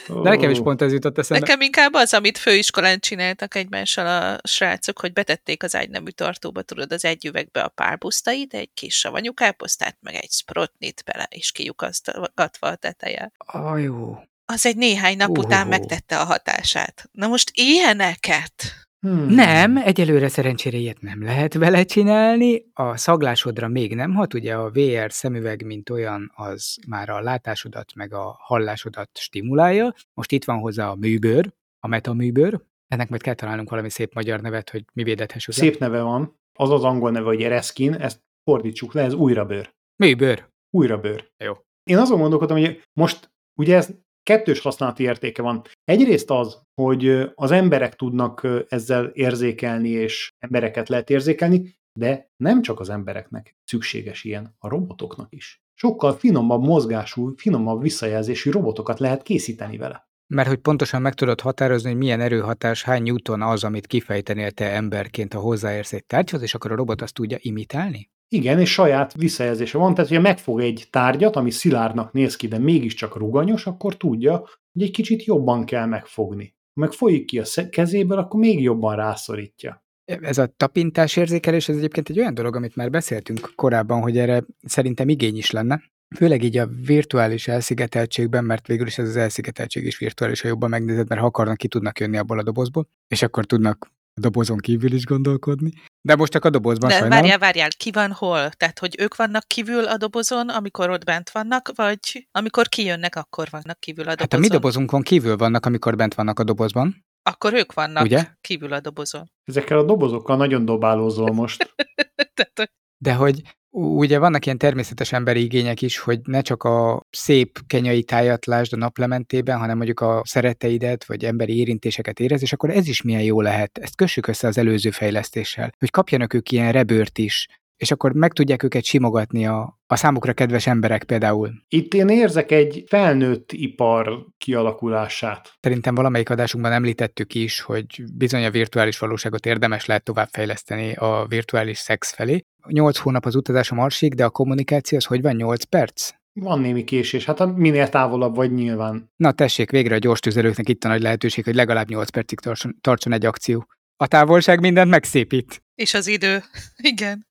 De 0.09 0.31
nekem 0.31 0.51
is 0.51 0.59
pont 0.59 0.83
ez 0.83 0.93
jutott 0.93 1.19
eszembe. 1.19 1.47
Nekem 1.47 1.61
inkább 1.61 1.93
az, 1.93 2.15
amit 2.15 2.39
főiskolán 2.39 2.99
csináltak 2.99 3.55
egymással 3.55 4.07
a 4.07 4.49
srácok, 4.49 4.99
hogy 4.99 5.13
betették 5.13 5.63
az 5.63 5.75
ágynemű 5.75 6.11
tartóba, 6.11 6.63
tudod, 6.63 6.93
az 6.93 7.05
egy 7.05 7.27
üvegbe 7.27 7.63
a 7.63 7.69
párbusztait, 7.69 8.55
egy 8.55 8.71
kis 8.75 8.99
savanyú 8.99 9.35
káposztát, 9.35 9.97
meg 10.01 10.15
egy 10.15 10.31
sprotnit 10.31 11.03
bele, 11.07 11.27
és 11.31 11.53
kiukasztatva 11.53 12.67
a 12.67 12.77
teteje. 12.77 13.33
Ah, 13.37 13.83
jó. 13.83 14.19
Az 14.47 14.67
egy 14.67 14.77
néhány 14.77 15.17
nap 15.17 15.39
után 15.39 15.67
Ó. 15.67 15.69
megtette 15.69 16.19
a 16.19 16.25
hatását. 16.25 17.09
Na 17.13 17.27
most 17.27 17.51
ilyeneket? 17.55 18.84
Hmm. 19.05 19.27
Nem, 19.27 19.77
egyelőre 19.77 20.29
szerencsére 20.29 20.77
ilyet 20.77 21.01
nem 21.01 21.23
lehet 21.23 21.55
vele 21.55 21.85
csinálni. 21.85 22.65
A 22.73 22.97
szaglásodra 22.97 23.69
még 23.69 23.95
nem 23.95 24.15
hat, 24.15 24.35
ugye 24.35 24.55
a 24.55 24.71
VR 24.71 25.13
szemüveg, 25.13 25.65
mint 25.65 25.91
olyan, 25.91 26.33
az 26.35 26.77
már 26.89 27.09
a 27.09 27.21
látásodat 27.21 27.95
meg 27.95 28.13
a 28.13 28.37
hallásodat 28.39 29.11
stimulálja. 29.19 29.95
Most 30.15 30.33
itt 30.33 30.45
van 30.45 30.59
hozzá 30.59 30.89
a 30.89 30.95
műbőr, 30.95 31.53
a 31.81 31.89
metaműbőr. 31.89 32.61
Ennek 32.89 33.09
majd 33.09 33.23
kell 33.23 33.35
találnunk 33.35 33.71
valami 33.71 33.91
szép 33.91 34.15
magyar 34.15 34.41
nevet, 34.41 34.71
hogy 34.71 34.85
mi 34.93 35.03
védethessük. 35.03 35.55
le. 35.55 35.63
Szép 35.63 35.79
neve 35.79 36.03
van. 36.03 36.41
Az 36.59 36.71
az 36.71 36.85
angol 36.85 37.11
neve, 37.11 37.27
hogy 37.27 37.43
Ereskin, 37.43 37.95
ezt 37.95 38.21
fordítsuk 38.45 38.93
le, 38.93 39.03
ez 39.03 39.15
újra 39.15 39.45
bőr. 39.45 39.75
Mi 39.97 40.15
bőr? 40.15 40.49
Újra 40.71 40.99
bőr. 40.99 41.31
Jó. 41.45 41.55
Én 41.91 41.99
azon 41.99 42.21
gondolkodom, 42.21 42.59
hogy 42.59 42.83
most 42.93 43.33
ugye 43.61 43.77
ez 43.77 43.91
kettős 44.25 44.61
használati 44.61 45.03
értéke 45.03 45.43
van. 45.43 45.63
Egyrészt 45.85 46.31
az, 46.31 46.59
hogy 46.75 47.31
az 47.35 47.51
emberek 47.51 47.95
tudnak 47.95 48.49
ezzel 48.69 49.05
érzékelni, 49.05 49.89
és 49.89 50.31
embereket 50.39 50.89
lehet 50.89 51.11
érzékelni, 51.11 51.75
de 51.99 52.31
nem 52.37 52.63
csak 52.63 52.81
az 52.81 52.89
embereknek 52.89 53.57
szükséges 53.65 54.25
ilyen, 54.25 54.55
a 54.59 54.69
robotoknak 54.69 55.33
is. 55.33 55.63
Sokkal 55.75 56.13
finomabb 56.13 56.63
mozgású, 56.63 57.33
finomabb 57.37 57.83
visszajelzésű 57.83 58.51
robotokat 58.51 59.01
lehet 59.01 59.23
készíteni 59.23 59.77
vele. 59.77 60.09
Mert 60.27 60.49
hogy 60.49 60.59
pontosan 60.59 61.03
meg 61.03 61.15
tudod 61.15 61.41
határozni, 61.41 61.89
hogy 61.89 61.99
milyen 61.99 62.21
erőhatás, 62.21 62.83
hány 62.83 63.03
newton 63.03 63.43
az, 63.43 63.65
amit 63.65 63.87
kifejtenél 63.87 64.51
te 64.51 64.73
emberként, 64.73 65.33
ha 65.33 65.41
hozzáérsz 65.41 65.93
egy 65.93 66.07
tárgyhoz, 66.07 66.43
és 66.43 66.55
akkor 66.55 66.73
a 66.73 66.77
robot 66.77 67.03
azt 67.03 67.15
tudja 67.15 67.37
imitálni? 67.41 68.11
Igen, 68.29 68.61
és 68.61 68.73
saját 68.73 69.13
visszajelzése 69.13 69.79
van, 69.79 69.95
tehát 69.95 70.09
hogyha 70.09 70.23
megfog 70.23 70.61
egy 70.61 70.87
tárgyat, 70.91 71.37
ami 71.37 71.51
szilárdnak 71.51 72.13
néz 72.13 72.37
ki, 72.37 72.49
de 72.49 72.59
mégiscsak 72.59 73.17
ruganyos, 73.17 73.67
akkor 73.67 73.97
tudja, 73.97 74.39
hogy 74.73 74.83
egy 74.83 74.91
kicsit 74.91 75.25
jobban 75.25 75.65
kell 75.65 75.87
megfogni. 75.87 76.55
Ha 76.75 76.81
meg 76.81 76.93
folyik 76.93 77.25
ki 77.25 77.39
a 77.39 77.45
kezéből, 77.71 78.19
akkor 78.19 78.41
még 78.41 78.63
jobban 78.63 78.97
rászorítja. 78.97 79.85
Ez 80.05 80.39
a 80.39 80.47
tapintás 80.57 81.17
érzékelés, 81.17 81.69
ez 81.69 81.77
egyébként 81.77 82.09
egy 82.09 82.19
olyan 82.19 82.35
dolog, 82.35 82.57
amit 82.57 82.77
már 82.77 82.91
beszéltünk 82.91 83.53
korábban, 83.55 84.01
hogy 84.01 84.19
erre 84.19 84.45
szerintem 84.63 85.09
igény 85.09 85.37
is 85.37 85.51
lenne. 85.51 85.83
Főleg 86.17 86.43
így 86.43 86.57
a 86.57 86.69
virtuális 86.87 87.49
elszigeteltségben, 87.49 88.45
mert 88.45 88.67
végül 88.67 88.87
is 88.87 88.99
ez 88.99 89.09
az 89.09 89.17
elszigeteltség 89.17 89.85
is 89.85 89.99
virtuális, 89.99 90.41
ha 90.41 90.49
jobban 90.49 90.71
megnézed, 90.71 91.09
mert 91.09 91.21
ha 91.21 91.27
akarnak, 91.27 91.57
ki 91.57 91.69
tudnak 91.69 92.01
jönni 92.01 92.17
abból 92.17 92.39
a 92.39 92.43
dobozból, 92.43 92.89
és 93.09 93.23
akkor 93.23 93.45
tudnak 93.45 93.91
dobozon 94.21 94.59
kívül 94.59 94.93
is 94.93 95.05
gondolkodni. 95.05 95.71
De 96.09 96.17
most 96.17 96.33
csak 96.33 96.45
a 96.45 96.51
dobozban 96.51 96.89
De 96.89 96.95
sajnálom. 96.95 97.21
várjál, 97.21 97.39
várjál, 97.39 97.69
ki 97.77 97.91
van 97.91 98.13
hol? 98.13 98.51
Tehát, 98.51 98.79
hogy 98.79 98.95
ők 98.99 99.17
vannak 99.17 99.45
kívül 99.47 99.85
a 99.85 99.97
dobozon, 99.97 100.49
amikor 100.49 100.91
ott 100.91 101.05
bent 101.05 101.31
vannak, 101.31 101.71
vagy 101.75 102.29
amikor 102.31 102.69
kijönnek, 102.69 103.17
akkor 103.17 103.49
vannak 103.51 103.81
kívül 103.81 104.05
a 104.05 104.15
dobozon? 104.15 104.27
Hát 104.31 104.39
a 104.39 104.43
mi 104.43 104.49
dobozunkon 104.49 105.03
kívül 105.03 105.37
vannak, 105.37 105.67
amikor 105.67 105.97
bent 105.97 106.15
vannak 106.15 106.39
a 106.39 106.45
dobozban. 106.45 107.05
Akkor 107.23 107.55
ők 107.55 107.73
vannak 107.73 108.05
Ugye? 108.05 108.27
kívül 108.41 108.73
a 108.73 108.81
dobozon. 108.81 109.31
Ezekkel 109.45 109.79
a 109.79 109.83
dobozokkal 109.85 110.37
nagyon 110.37 110.65
dobálózol 110.65 111.33
most. 111.33 111.75
Tehát, 112.35 112.53
hogy 112.55 112.71
De 112.99 113.15
hogy 113.15 113.43
ugye 113.77 114.19
vannak 114.19 114.45
ilyen 114.47 114.59
természetes 114.59 115.13
emberi 115.13 115.43
igények 115.43 115.83
is, 115.83 115.99
hogy 115.99 116.21
ne 116.25 116.41
csak 116.41 116.63
a 116.63 117.07
szép 117.11 117.59
kenyai 117.67 118.03
tájat 118.03 118.47
lásd 118.47 118.73
a 118.73 118.77
naplementében, 118.77 119.59
hanem 119.59 119.77
mondjuk 119.77 120.01
a 120.01 120.23
szeretteidet, 120.25 121.05
vagy 121.05 121.25
emberi 121.25 121.59
érintéseket 121.59 122.21
érez, 122.21 122.43
és 122.43 122.53
akkor 122.53 122.71
ez 122.71 122.89
is 122.89 123.03
milyen 123.03 123.23
jó 123.23 123.41
lehet. 123.41 123.79
Ezt 123.79 123.97
kössük 123.97 124.27
össze 124.27 124.47
az 124.47 124.59
előző 124.59 124.91
fejlesztéssel, 124.91 125.73
hogy 125.79 125.91
kapjanak 125.91 126.35
ők 126.35 126.51
ilyen 126.51 126.73
rebőrt 126.73 127.19
is, 127.19 127.47
és 127.77 127.91
akkor 127.91 128.13
meg 128.13 128.33
tudják 128.33 128.63
őket 128.63 128.85
simogatni 128.85 129.47
a, 129.47 129.79
a 129.87 129.97
számukra 129.97 130.33
kedves 130.33 130.67
emberek 130.67 131.05
például. 131.05 131.51
Itt 131.69 131.95
én 131.95 132.09
érzek 132.09 132.51
egy 132.51 132.85
felnőtt 132.87 133.53
ipar 133.53 134.27
kialakulását. 134.39 135.53
Szerintem 135.61 135.95
valamelyik 135.95 136.31
adásunkban 136.31 136.73
említettük 136.73 137.35
is, 137.35 137.61
hogy 137.61 137.87
bizony 138.15 138.45
a 138.45 138.51
virtuális 138.51 138.99
valóságot 138.99 139.47
érdemes 139.47 139.87
lehet 139.87 140.05
továbbfejleszteni 140.05 140.95
a 140.95 141.27
virtuális 141.29 141.79
szex 141.79 142.13
felé. 142.13 142.45
8 142.69 142.99
hónap 142.99 143.27
az 143.27 143.35
utazás 143.35 143.71
a 143.71 143.75
Marsig, 143.75 144.15
de 144.15 144.25
a 144.25 144.31
kommunikáció 144.31 144.99
az 144.99 145.05
hogy 145.05 145.23
van 145.23 145.35
8 145.37 145.65
perc? 145.65 146.11
Van 146.41 146.61
némi 146.61 146.85
késés, 146.85 147.25
hát 147.25 147.57
minél 147.57 147.89
távolabb 147.89 148.35
vagy 148.35 148.53
nyilván. 148.53 149.11
Na 149.17 149.33
tessék, 149.33 149.71
végre 149.71 149.95
a 149.95 149.99
gyors 149.99 150.21
tüzelőknek 150.21 150.69
itt 150.69 150.85
a 150.85 150.89
nagy 150.89 151.03
lehetőség, 151.03 151.45
hogy 151.45 151.55
legalább 151.55 151.89
8 151.89 152.11
percig 152.11 152.41
tartson, 152.41 152.77
tartson 152.81 153.13
egy 153.13 153.27
akció. 153.27 153.67
A 153.97 154.07
távolság 154.07 154.61
mindent 154.61 154.91
megszépít. 154.91 155.63
és 155.75 155.95
az 155.95 156.07
idő. 156.07 156.43
Igen. 156.93 157.27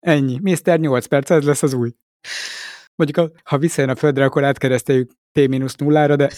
Ennyi. 0.00 0.38
Mr. 0.42 0.78
8 0.78 1.06
perc, 1.06 1.30
ez 1.30 1.44
lesz 1.44 1.62
az 1.62 1.72
új. 1.72 1.90
Mondjuk, 2.94 3.32
ha 3.44 3.58
visszajön 3.58 3.90
a 3.90 3.96
földre, 3.96 4.24
akkor 4.24 4.44
átkereszteljük 4.44 5.10
T-0-ra, 5.38 6.14
de 6.16 6.30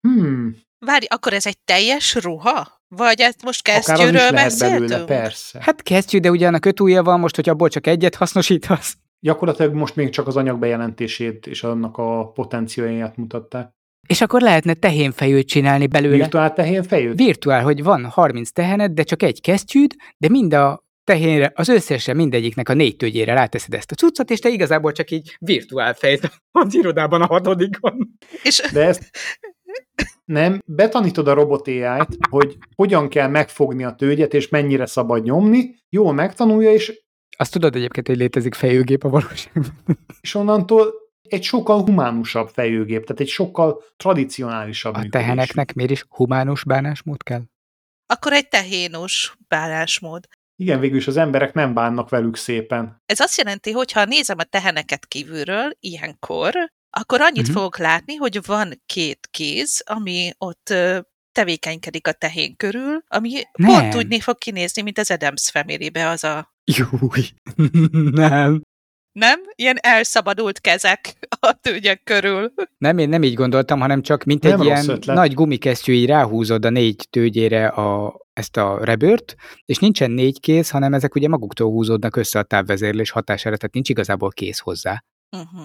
Hmm, 0.00 0.56
Várj, 0.86 1.06
akkor 1.08 1.32
ez 1.32 1.46
egy 1.46 1.58
teljes 1.64 2.14
ruha? 2.14 2.80
Vagy 2.88 3.20
ezt 3.20 3.42
most 3.42 3.62
kesztyűről 3.62 4.30
beszéltünk? 4.30 5.06
persze. 5.06 5.58
hát 5.62 5.82
kesztyű, 5.82 6.18
de 6.18 6.30
ugye 6.30 6.46
annak 6.46 6.64
öt 6.64 6.80
ujja 6.80 7.02
van 7.02 7.20
most, 7.20 7.36
hogy 7.36 7.48
abból 7.48 7.68
csak 7.68 7.86
egyet 7.86 8.14
hasznosítasz. 8.14 8.96
Gyakorlatilag 9.20 9.74
most 9.74 9.96
még 9.96 10.08
csak 10.10 10.26
az 10.26 10.36
anyag 10.36 10.58
bejelentését 10.58 11.46
és 11.46 11.62
annak 11.62 11.98
a 11.98 12.30
potenciáját 12.32 13.16
mutatták. 13.16 13.70
És 14.08 14.20
akkor 14.20 14.40
lehetne 14.40 14.74
tehénfejőt 14.74 15.46
csinálni 15.46 15.86
belőle. 15.86 16.16
Virtuál 16.16 16.52
tehén 16.52 16.82
fejőt? 16.82 17.16
Virtuál, 17.16 17.62
hogy 17.62 17.82
van 17.82 18.04
30 18.04 18.50
tehened, 18.50 18.92
de 18.92 19.02
csak 19.02 19.22
egy 19.22 19.40
kesztyűd, 19.40 19.94
de 20.18 20.28
mind 20.28 20.54
a 20.54 20.85
tehénre, 21.06 21.52
az 21.54 21.68
összesre 21.68 22.14
mindegyiknek 22.14 22.68
a 22.68 22.74
négy 22.74 22.96
tőgyére 22.96 23.32
ráteszed 23.32 23.74
ezt 23.74 23.90
a 23.90 23.94
cuccot, 23.94 24.30
és 24.30 24.38
te 24.38 24.48
igazából 24.48 24.92
csak 24.92 25.10
így 25.10 25.36
virtuál 25.40 25.94
fejt 25.94 26.30
az 26.50 26.74
irodában 26.74 27.22
a 27.22 27.26
hatodikon. 27.26 28.08
És 28.42 28.62
De 28.72 28.86
ezt 28.86 29.10
nem, 30.24 30.62
betanítod 30.66 31.28
a 31.28 31.32
robot 31.32 31.66
ai 31.68 32.00
hogy 32.30 32.56
hogyan 32.74 33.08
kell 33.08 33.28
megfogni 33.28 33.84
a 33.84 33.94
tőgyet, 33.94 34.34
és 34.34 34.48
mennyire 34.48 34.86
szabad 34.86 35.22
nyomni, 35.22 35.74
jól 35.88 36.12
megtanulja, 36.12 36.72
és, 36.72 37.02
Azt 37.36 37.52
tudod 37.52 37.76
egyébként, 37.76 38.06
hogy 38.06 38.16
létezik 38.16 38.54
fejőgép 38.54 39.04
a 39.04 39.08
valóságban. 39.08 39.66
és 40.20 40.34
onnantól 40.34 40.92
egy 41.28 41.42
sokkal 41.42 41.82
humánusabb 41.82 42.48
fejőgép, 42.48 43.04
tehát 43.04 43.20
egy 43.20 43.28
sokkal 43.28 43.82
tradicionálisabb 43.96 44.94
A 44.94 44.98
működésű. 44.98 45.24
teheneknek 45.24 45.74
miért 45.74 45.90
is 45.90 46.04
humánus 46.08 46.64
bánásmód 46.64 47.22
kell? 47.22 47.42
akkor 48.06 48.32
egy 48.32 48.48
tehénus 48.48 49.36
bánásmód. 49.48 50.26
Igen, 50.56 50.80
végül 50.80 50.96
is 50.96 51.06
az 51.06 51.16
emberek 51.16 51.54
nem 51.54 51.74
bánnak 51.74 52.08
velük 52.08 52.36
szépen. 52.36 53.02
Ez 53.06 53.20
azt 53.20 53.38
jelenti, 53.38 53.70
hogy 53.70 53.92
ha 53.92 54.04
nézem 54.04 54.38
a 54.38 54.44
teheneket 54.44 55.06
kívülről, 55.06 55.76
ilyenkor, 55.80 56.54
akkor 56.90 57.20
annyit 57.20 57.40
uh-huh. 57.40 57.54
fogok 57.54 57.78
látni, 57.78 58.14
hogy 58.14 58.38
van 58.46 58.82
két 58.86 59.28
kéz, 59.30 59.82
ami 59.86 60.32
ott 60.38 60.74
tevékenykedik 61.32 62.06
a 62.06 62.12
tehén 62.12 62.56
körül, 62.56 63.02
ami 63.08 63.30
Nem. 63.52 63.70
Pont 63.70 63.94
úgy 63.94 64.22
fog 64.22 64.38
kinézni, 64.38 64.82
mint 64.82 64.98
az 64.98 65.10
Adams 65.10 65.50
family 65.50 65.90
az 65.94 66.24
a... 66.24 66.54
Júj, 66.64 67.28
nem. 68.22 68.62
Nem? 69.18 69.40
Ilyen 69.54 69.76
elszabadult 69.80 70.60
kezek 70.60 71.28
a 71.40 71.52
tőgyek 71.60 72.02
körül. 72.04 72.52
Nem, 72.78 72.98
én 72.98 73.08
nem 73.08 73.22
így 73.22 73.34
gondoltam, 73.34 73.80
hanem 73.80 74.02
csak 74.02 74.24
mint 74.24 74.42
Nem 74.42 74.60
egy 74.60 74.64
ilyen 74.66 74.88
ötlet. 74.88 75.16
nagy 75.16 75.34
gumikesztyű, 75.34 75.92
így 75.92 76.06
ráhúzod 76.06 76.64
a 76.64 76.70
négy 76.70 77.06
tőgyére 77.10 77.66
a, 77.66 78.20
ezt 78.32 78.56
a 78.56 78.84
rebőrt, 78.84 79.34
és 79.64 79.78
nincsen 79.78 80.10
négy 80.10 80.40
kéz, 80.40 80.70
hanem 80.70 80.94
ezek 80.94 81.14
ugye 81.14 81.28
maguktól 81.28 81.70
húzódnak 81.70 82.16
össze 82.16 82.38
a 82.38 82.42
távvezérlés 82.42 83.10
hatására, 83.10 83.56
tehát 83.56 83.74
nincs 83.74 83.88
igazából 83.88 84.30
kéz 84.30 84.58
hozzá. 84.58 85.04
Uh-huh. 85.36 85.60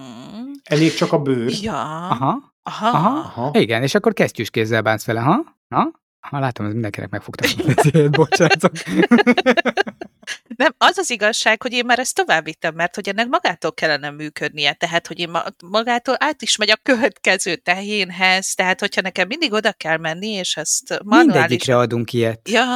Elég 0.62 0.94
csak 0.94 1.12
a 1.12 1.18
bőr. 1.18 1.52
Ja. 1.62 2.08
Aha, 2.08 2.52
Aha. 2.62 2.88
aha. 2.88 3.18
Aha. 3.18 3.50
igen, 3.58 3.82
és 3.82 3.94
akkor 3.94 4.12
kesztyűs 4.12 4.50
kézzel 4.50 4.82
bánsz 4.82 5.04
vele, 5.04 5.20
ha? 5.20 5.44
Ha? 5.74 5.90
Ha, 6.22 6.38
látom, 6.38 6.66
ez 6.66 6.72
mindenkinek 6.72 7.10
megfogta 7.10 7.48
a 7.48 7.72
kezét, 7.74 8.10
bocsánat. 8.10 8.72
Nem, 10.56 10.74
az 10.78 10.98
az 10.98 11.10
igazság, 11.10 11.62
hogy 11.62 11.72
én 11.72 11.84
már 11.84 11.98
ezt 11.98 12.14
tovább 12.14 12.44
vittem, 12.44 12.74
mert 12.74 12.94
hogy 12.94 13.08
ennek 13.08 13.28
magától 13.28 13.72
kellene 13.72 14.10
működnie, 14.10 14.72
tehát 14.72 15.06
hogy 15.06 15.18
én 15.18 15.30
ma, 15.30 15.42
magától 15.64 16.16
át 16.18 16.42
is 16.42 16.56
megy 16.56 16.70
a 16.70 16.78
következő 16.82 17.56
tehénhez, 17.56 18.54
tehát 18.54 18.80
hogyha 18.80 19.00
nekem 19.00 19.26
mindig 19.26 19.52
oda 19.52 19.72
kell 19.72 19.96
menni, 19.96 20.28
és 20.28 20.56
ezt 20.56 21.00
manuális... 21.04 21.32
Mindegyikre 21.32 21.76
adunk 21.76 22.12
ilyet. 22.12 22.48
Ja, 22.48 22.66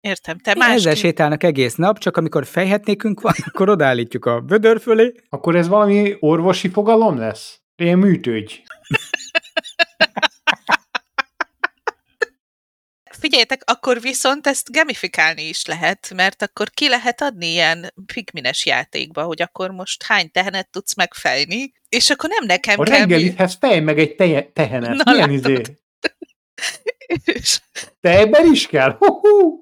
értem, 0.00 0.38
te 0.38 0.50
Ezzel 0.50 0.68
másképp. 0.68 0.94
sétálnak 0.94 1.42
egész 1.42 1.74
nap, 1.74 1.98
csak 1.98 2.16
amikor 2.16 2.46
fejhetnékünk 2.46 3.20
van, 3.20 3.34
akkor 3.46 3.68
odállítjuk 3.68 4.24
a 4.24 4.40
vödör 4.40 4.80
fölé. 4.80 5.12
Akkor 5.28 5.56
ez 5.56 5.68
valami 5.68 6.16
orvosi 6.20 6.68
fogalom 6.68 7.18
lesz? 7.18 7.60
Ilyen 7.76 7.98
műtőgy. 7.98 8.62
Figyeljetek, 13.26 13.62
akkor 13.64 14.00
viszont 14.00 14.46
ezt 14.46 14.72
gamifikálni 14.72 15.42
is 15.42 15.64
lehet, 15.64 16.12
mert 16.14 16.42
akkor 16.42 16.70
ki 16.70 16.88
lehet 16.88 17.20
adni 17.22 17.46
ilyen 17.46 17.92
pigmines 18.14 18.66
játékba, 18.66 19.22
hogy 19.22 19.42
akkor 19.42 19.70
most 19.70 20.02
hány 20.02 20.30
tehenet 20.30 20.70
tudsz 20.70 20.94
megfejni, 20.94 21.72
és 21.88 22.10
akkor 22.10 22.28
nem 22.28 22.44
nekem 22.46 22.80
A 22.80 22.82
kell... 22.82 22.98
reggelithez 22.98 23.56
fejj 23.60 23.80
meg 23.80 23.98
egy 23.98 24.14
teje, 24.14 24.50
tehenet. 24.52 25.04
Na, 25.04 25.12
Milyen 25.12 25.30
látod? 25.30 25.50
izé? 25.50 25.62
És, 27.24 27.60
Te 28.00 28.18
ebben 28.18 28.52
is 28.52 28.66
kell? 28.66 28.96
Hú-hú! 28.98 29.60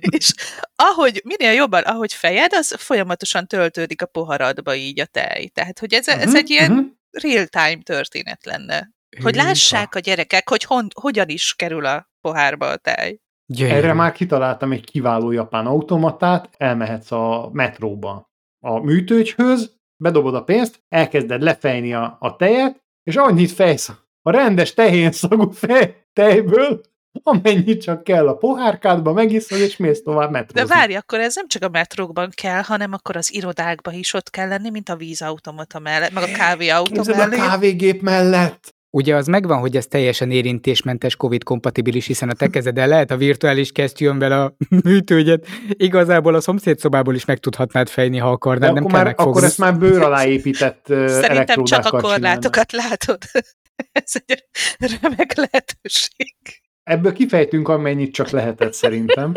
és 0.00 0.32
ahogy, 0.76 1.22
minél 1.24 1.52
jobban, 1.52 1.82
ahogy 1.82 2.12
fejed, 2.12 2.52
az 2.52 2.74
folyamatosan 2.78 3.46
töltődik 3.46 4.02
a 4.02 4.06
poharadba 4.06 4.74
így 4.74 5.00
a 5.00 5.06
tej. 5.06 5.48
Tehát, 5.48 5.78
hogy 5.78 5.94
ez, 5.94 6.08
ez 6.08 6.26
Mhm, 6.26 6.36
egy 6.36 6.50
ilyen 6.50 6.72
mhm. 6.72 6.84
real-time 7.10 7.82
történet 7.82 8.44
lenne. 8.44 8.94
Hogy 9.22 9.34
lássák 9.34 9.94
a 9.94 9.98
gyerekek, 9.98 10.48
hogy 10.48 10.64
hon, 10.64 10.88
hogyan 11.00 11.28
is 11.28 11.54
kerül 11.54 11.86
a 11.86 12.10
pohárba 12.26 12.66
a 12.66 12.76
tej. 12.76 13.20
Gyönyörű. 13.46 13.76
Erre 13.76 13.92
már 13.92 14.12
kitaláltam 14.12 14.72
egy 14.72 14.84
kiváló 14.84 15.30
japán 15.30 15.66
automatát, 15.66 16.48
elmehetsz 16.56 17.12
a 17.12 17.50
metróba 17.52 18.30
a 18.60 18.78
műtőgyhöz, 18.78 19.76
bedobod 19.96 20.34
a 20.34 20.44
pénzt, 20.44 20.82
elkezded 20.88 21.42
lefejni 21.42 21.94
a, 21.94 22.16
a 22.20 22.36
tejet, 22.36 22.84
és 23.02 23.16
annyit 23.16 23.50
fejsz 23.50 23.88
a 24.22 24.30
rendes 24.30 24.74
tehén 24.74 25.12
szagú 25.12 25.50
fej, 25.50 26.06
tejből, 26.12 26.80
amennyit 27.22 27.82
csak 27.82 28.04
kell 28.04 28.28
a 28.28 28.36
pohárkádba, 28.36 29.12
megiszod, 29.12 29.58
és 29.58 29.76
mész 29.76 30.02
tovább 30.02 30.30
metrózni. 30.30 30.68
De 30.68 30.74
várj, 30.74 30.94
akkor 30.94 31.20
ez 31.20 31.34
nem 31.34 31.48
csak 31.48 31.62
a 31.62 31.68
metrókban 31.68 32.30
kell, 32.34 32.62
hanem 32.62 32.92
akkor 32.92 33.16
az 33.16 33.34
irodákban 33.34 33.94
is 33.94 34.14
ott 34.14 34.30
kell 34.30 34.48
lenni, 34.48 34.70
mint 34.70 34.88
a 34.88 34.96
vízautomata 34.96 35.78
mellett, 35.78 36.12
meg 36.12 36.22
a 36.22 36.32
kávéautomata 36.36 37.10
Képzeld 37.10 37.26
a 37.26 37.36
mellett. 37.36 37.48
kávégép 37.48 38.02
mellett. 38.02 38.75
Ugye 38.96 39.14
az 39.14 39.26
megvan, 39.26 39.58
hogy 39.58 39.76
ez 39.76 39.86
teljesen 39.86 40.30
érintésmentes, 40.30 41.16
COVID-kompatibilis, 41.16 42.06
hiszen 42.06 42.28
a 42.28 42.32
te 42.32 42.48
kezeden 42.48 42.88
lehet 42.88 43.10
a 43.10 43.16
virtuális 43.16 43.72
kesztyűmvel 43.72 44.32
a 44.32 44.56
műtőgyet. 44.84 45.46
Igazából 45.68 46.34
a 46.34 46.40
szomszédszobából 46.40 47.14
is 47.14 47.24
meg 47.24 47.38
tudhatnád 47.38 47.88
fejni, 47.88 48.18
ha 48.18 48.26
De 48.26 48.32
akarnád, 48.32 48.74
nem 48.74 48.84
akkor, 48.84 48.92
kell 48.92 49.04
már, 49.04 49.14
akkor 49.16 49.44
ezt 49.44 49.58
már 49.58 49.78
bőr 49.78 50.02
alá 50.02 50.26
épített 50.26 50.84
Szerintem 50.86 51.14
csak 51.14 51.24
a 51.24 51.30
elektródákkal 51.30 51.82
csinálnak. 51.82 52.10
korlátokat 52.10 52.72
látod. 52.72 53.18
ez 54.04 54.12
egy 54.26 54.98
remek 55.00 55.34
lehetőség. 55.34 56.36
Ebből 56.82 57.12
kifejtünk, 57.12 57.68
amennyit 57.68 58.12
csak 58.14 58.30
lehetett 58.30 58.72
szerintem. 58.72 59.32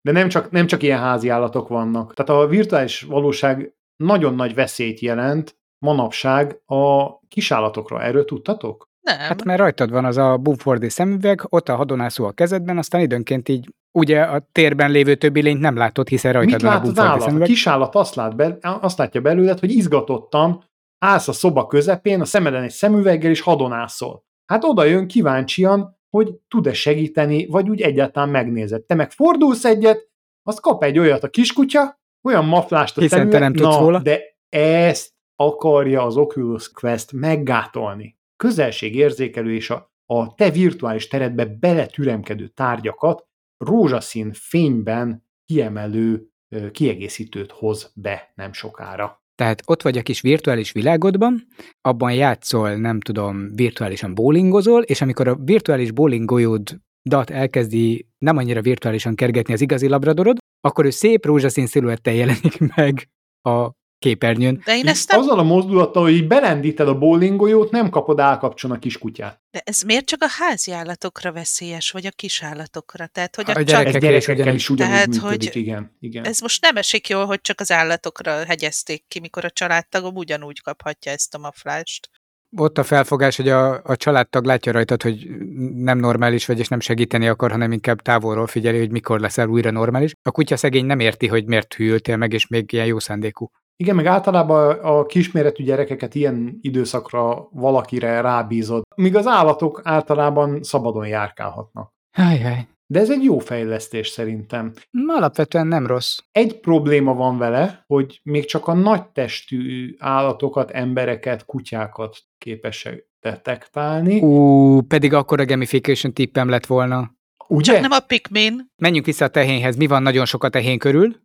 De 0.00 0.12
nem 0.12 0.28
csak, 0.28 0.50
nem 0.50 0.66
csak 0.66 0.82
ilyen 0.82 0.98
házi 0.98 1.28
állatok 1.28 1.68
vannak. 1.68 2.14
Tehát 2.14 2.42
a 2.42 2.46
virtuális 2.46 3.00
valóság 3.00 3.74
nagyon 3.96 4.34
nagy 4.34 4.54
veszélyt 4.54 5.00
jelent 5.00 5.56
manapság 5.84 6.60
a 6.66 7.18
kisállatokra. 7.28 8.02
Erről 8.02 8.24
tudtatok? 8.24 8.88
Nem. 9.00 9.18
Hát 9.18 9.44
mert 9.44 9.58
rajtad 9.58 9.90
van 9.90 10.04
az 10.04 10.16
a 10.16 10.36
bumfordi 10.36 10.88
szemüveg, 10.88 11.40
ott 11.48 11.68
a 11.68 11.76
hadonászó 11.76 12.24
a 12.24 12.32
kezedben, 12.32 12.78
aztán 12.78 13.00
időnként 13.00 13.48
így 13.48 13.68
ugye 13.92 14.22
a 14.22 14.48
térben 14.52 14.90
lévő 14.90 15.14
többi 15.14 15.42
lényt 15.42 15.60
nem 15.60 15.76
látod, 15.76 16.08
hiszen 16.08 16.32
rajtad 16.32 16.52
Mit 16.52 16.62
van 16.62 16.70
a 16.70 16.74
lát 16.74 16.82
az 16.82 16.86
bumfordi 16.86 17.10
állat? 17.10 17.22
A 17.22 17.24
szemüveg. 17.24 17.48
kisállat 17.48 17.94
azt, 17.94 18.14
lát 18.14 18.36
be, 18.36 18.58
azt 18.60 18.98
látja 18.98 19.20
belőled, 19.20 19.58
hogy 19.58 19.70
izgatottan 19.70 20.64
állsz 20.98 21.28
a 21.28 21.32
szoba 21.32 21.66
közepén, 21.66 22.20
a 22.20 22.24
szemeden 22.24 22.62
egy 22.62 22.70
szemüveggel, 22.70 23.30
és 23.30 23.40
hadonászol. 23.40 24.24
Hát 24.46 24.64
oda 24.64 24.84
jön 24.84 25.06
kíváncsian, 25.06 25.98
hogy 26.10 26.32
tud-e 26.48 26.72
segíteni, 26.72 27.46
vagy 27.46 27.68
úgy 27.68 27.80
egyáltalán 27.80 28.28
megnézed. 28.28 28.82
Te 28.82 28.94
meg 28.94 29.10
fordulsz 29.10 29.64
egyet, 29.64 30.08
azt 30.42 30.60
kap 30.60 30.82
egy 30.82 30.98
olyat 30.98 31.24
a 31.24 31.28
kiskutya, 31.28 32.00
olyan 32.22 32.44
maflást 32.44 32.96
a 32.96 33.00
Hiszen 33.00 33.18
te 33.18 33.24
szemüveg, 33.24 33.40
nem 33.40 33.52
tudsz 33.52 33.76
na, 33.76 33.80
róla. 33.80 33.98
de 33.98 34.20
ezt 34.48 35.13
akarja 35.36 36.02
az 36.02 36.16
Oculus 36.16 36.72
Quest 36.72 37.12
meggátolni. 37.12 38.18
Közelségérzékelő 38.36 39.54
és 39.54 39.70
a, 39.70 39.92
a 40.06 40.34
te 40.34 40.50
virtuális 40.50 41.08
teredbe 41.08 41.44
beletüremkedő 41.44 42.48
tárgyakat 42.48 43.26
rózsaszín 43.58 44.32
fényben 44.32 45.24
kiemelő 45.44 46.28
kiegészítőt 46.72 47.52
hoz 47.52 47.92
be 47.94 48.32
nem 48.34 48.52
sokára. 48.52 49.22
Tehát 49.34 49.62
ott 49.66 49.82
vagy 49.82 49.98
a 49.98 50.02
kis 50.02 50.20
virtuális 50.20 50.72
világodban, 50.72 51.46
abban 51.80 52.14
játszol, 52.14 52.76
nem 52.76 53.00
tudom, 53.00 53.54
virtuálisan 53.54 54.14
bowlingozol, 54.14 54.82
és 54.82 55.00
amikor 55.00 55.28
a 55.28 55.36
virtuális 55.36 55.90
bowling 55.90 56.24
golyódat 56.24 57.30
elkezdi 57.30 58.08
nem 58.18 58.36
annyira 58.36 58.60
virtuálisan 58.60 59.14
kergetni 59.14 59.52
az 59.52 59.60
igazi 59.60 59.88
labradorod, 59.88 60.36
akkor 60.60 60.84
ő 60.84 60.90
szép 60.90 61.24
rózsaszín 61.24 61.66
sziluettel 61.66 62.14
jelenik 62.14 62.74
meg 62.76 63.08
a 63.42 63.70
képernyőn. 64.04 64.62
De 64.64 64.76
én 64.76 64.86
ezt 64.86 65.10
nem... 65.10 65.20
Azzal 65.20 65.38
a 65.38 65.42
mozdulattal, 65.42 66.02
hogy 66.02 66.12
így 66.12 66.26
belendíted 66.26 66.88
a 66.88 66.98
bowlingolyót, 66.98 67.70
nem 67.70 67.90
kapod 67.90 68.20
állkapcson 68.20 68.70
a 68.70 68.78
kiskutyát. 68.78 69.40
De 69.50 69.62
ez 69.64 69.82
miért 69.82 70.04
csak 70.04 70.22
a 70.22 70.26
házi 70.38 70.72
állatokra 70.72 71.32
veszélyes, 71.32 71.90
vagy 71.90 72.06
a 72.06 72.10
kisállatokra? 72.10 73.06
Tehát, 73.06 73.36
hogy 73.36 73.50
a, 73.50 73.54
A 73.54 73.60
gyerekek- 73.62 74.00
gyerekekkel 74.00 74.34
ugyanúgy. 74.34 74.54
is 74.54 74.70
ugyanúgy 74.70 74.92
Tehát, 74.92 75.06
működik, 75.06 75.52
hogy 75.52 75.62
igen. 75.62 75.96
igen. 76.00 76.24
Ez 76.24 76.40
most 76.40 76.62
nem 76.62 76.76
esik 76.76 77.08
jól, 77.08 77.24
hogy 77.24 77.40
csak 77.40 77.60
az 77.60 77.70
állatokra 77.70 78.44
hegyezték 78.44 79.04
ki, 79.08 79.20
mikor 79.20 79.44
a 79.44 79.50
családtagom 79.50 80.14
ugyanúgy 80.14 80.60
kaphatja 80.60 81.12
ezt 81.12 81.34
a 81.34 81.38
maflást. 81.38 82.10
Ott 82.56 82.78
a 82.78 82.82
felfogás, 82.82 83.36
hogy 83.36 83.48
a, 83.48 83.80
a 83.84 83.96
családtag 83.96 84.44
látja 84.44 84.72
rajtad, 84.72 85.02
hogy 85.02 85.28
nem 85.74 85.98
normális 85.98 86.46
vagy, 86.46 86.58
és 86.58 86.68
nem 86.68 86.80
segíteni 86.80 87.28
akar, 87.28 87.50
hanem 87.50 87.72
inkább 87.72 88.02
távolról 88.02 88.46
figyeli, 88.46 88.78
hogy 88.78 88.90
mikor 88.90 89.20
leszel 89.20 89.48
újra 89.48 89.70
normális. 89.70 90.12
A 90.22 90.30
kutya 90.30 90.56
szegény 90.56 90.84
nem 90.86 91.00
érti, 91.00 91.26
hogy 91.26 91.46
miért 91.46 91.74
hűltél 91.74 92.16
meg, 92.16 92.32
és 92.32 92.46
még 92.46 92.72
ilyen 92.72 92.86
jó 92.86 92.98
szándékú. 92.98 93.50
Igen, 93.76 93.96
meg 93.96 94.06
általában 94.06 94.78
a 94.78 95.04
kisméretű 95.06 95.64
gyerekeket 95.64 96.14
ilyen 96.14 96.58
időszakra 96.60 97.48
valakire 97.50 98.20
rábízod, 98.20 98.82
míg 98.96 99.16
az 99.16 99.26
állatok 99.26 99.80
általában 99.84 100.62
szabadon 100.62 101.06
járkálhatnak. 101.06 101.92
Ajaj. 102.16 102.66
De 102.86 103.00
ez 103.00 103.10
egy 103.10 103.22
jó 103.24 103.38
fejlesztés 103.38 104.08
szerintem. 104.08 104.72
Alapvetően 105.06 105.66
nem 105.66 105.86
rossz. 105.86 106.18
Egy 106.32 106.60
probléma 106.60 107.14
van 107.14 107.38
vele, 107.38 107.84
hogy 107.86 108.20
még 108.22 108.44
csak 108.44 108.66
a 108.66 108.72
nagy 108.74 109.06
testű 109.06 109.94
állatokat, 109.98 110.70
embereket, 110.70 111.44
kutyákat 111.44 112.16
képesek 112.38 113.08
detektálni. 113.20 114.20
Ú, 114.20 114.80
pedig 114.80 115.12
akkor 115.12 115.40
a 115.40 115.44
gamification 115.44 116.12
tippem 116.12 116.48
lett 116.48 116.66
volna. 116.66 117.14
Ugye? 117.48 117.72
Csak 117.72 117.80
nem 117.80 117.90
a 117.90 118.00
Pikmin. 118.00 118.66
Menjünk 118.82 119.06
vissza 119.06 119.24
a 119.24 119.28
tehénhez. 119.28 119.76
Mi 119.76 119.86
van 119.86 120.02
nagyon 120.02 120.24
sok 120.24 120.44
a 120.44 120.48
tehén 120.48 120.78
körül? 120.78 121.16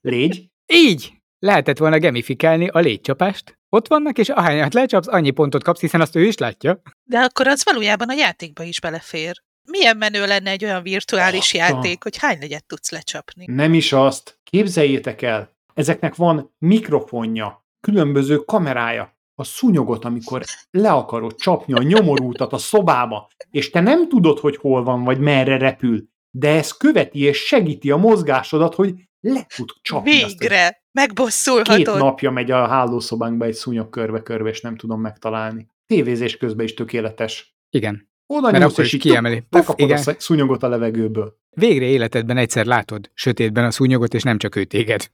Légy. 0.00 0.50
Így! 0.72 1.19
Lehetett 1.42 1.78
volna 1.78 1.98
gamifikálni 1.98 2.68
a 2.68 2.78
légycsapást. 2.78 3.58
Ott 3.68 3.88
vannak, 3.88 4.18
és 4.18 4.28
ahányat 4.28 4.74
lecsapsz, 4.74 5.06
annyi 5.06 5.30
pontot 5.30 5.62
kapsz, 5.62 5.80
hiszen 5.80 6.00
azt 6.00 6.16
ő 6.16 6.24
is 6.24 6.36
látja. 6.36 6.82
De 7.04 7.18
akkor 7.18 7.46
az 7.46 7.64
valójában 7.64 8.08
a 8.08 8.12
játékba 8.14 8.62
is 8.62 8.80
belefér. 8.80 9.42
Milyen 9.70 9.96
menő 9.96 10.26
lenne 10.26 10.50
egy 10.50 10.64
olyan 10.64 10.82
virtuális 10.82 11.38
Azt 11.40 11.54
a- 11.54 11.56
játék, 11.56 12.02
hogy 12.02 12.16
hány 12.16 12.38
legyet 12.40 12.66
tudsz 12.66 12.90
lecsapni? 12.90 13.44
Nem 13.46 13.74
is 13.74 13.92
azt. 13.92 14.38
Képzeljétek 14.44 15.22
el, 15.22 15.56
ezeknek 15.74 16.14
van 16.14 16.54
mikrofonja, 16.58 17.66
különböző 17.80 18.36
kamerája. 18.36 19.18
A 19.34 19.44
szúnyogot, 19.44 20.04
amikor 20.04 20.42
le 20.70 20.90
akarod 20.90 21.34
csapni 21.34 21.72
a 21.72 21.82
nyomorútat 21.82 22.52
a 22.52 22.58
szobába, 22.58 23.28
és 23.50 23.70
te 23.70 23.80
nem 23.80 24.08
tudod, 24.08 24.38
hogy 24.38 24.56
hol 24.56 24.82
van, 24.84 25.04
vagy 25.04 25.18
merre 25.18 25.56
repül, 25.58 26.08
de 26.30 26.48
ez 26.48 26.72
követi 26.76 27.20
és 27.20 27.38
segíti 27.38 27.90
a 27.90 27.96
mozgásodat, 27.96 28.74
hogy 28.74 28.94
le 29.20 29.46
tud 29.56 29.68
csapni. 29.82 30.22
azt 30.22 30.38
Végre! 30.38 30.68
Két 30.68 30.78
Megbosszulhatod! 30.92 31.98
napja 31.98 32.30
megy 32.30 32.50
a 32.50 32.66
hálószobánkba 32.66 33.44
egy 33.44 33.54
szúnyog 33.54 33.90
körbe-körbe, 33.90 34.48
és 34.48 34.60
nem 34.60 34.76
tudom 34.76 35.00
megtalálni. 35.00 35.66
Tévézés 35.86 36.36
közben 36.36 36.64
is 36.64 36.74
tökéletes. 36.74 37.56
Igen. 37.70 38.08
Oda 38.26 38.50
Mert 38.50 38.64
akkor 38.64 38.84
is 38.84 38.96
kiemeli. 38.96 39.42
lekapod 39.50 39.90
a 39.90 39.96
szúnyogot 40.18 40.62
a 40.62 40.68
levegőből. 40.68 41.38
Végre 41.50 41.84
életedben 41.84 42.36
egyszer 42.36 42.66
látod 42.66 43.10
sötétben 43.14 43.64
a 43.64 43.70
szúnyogot, 43.70 44.14
és 44.14 44.22
nem 44.22 44.38
csak 44.38 44.56
ő 44.56 44.64
téged. 44.64 45.10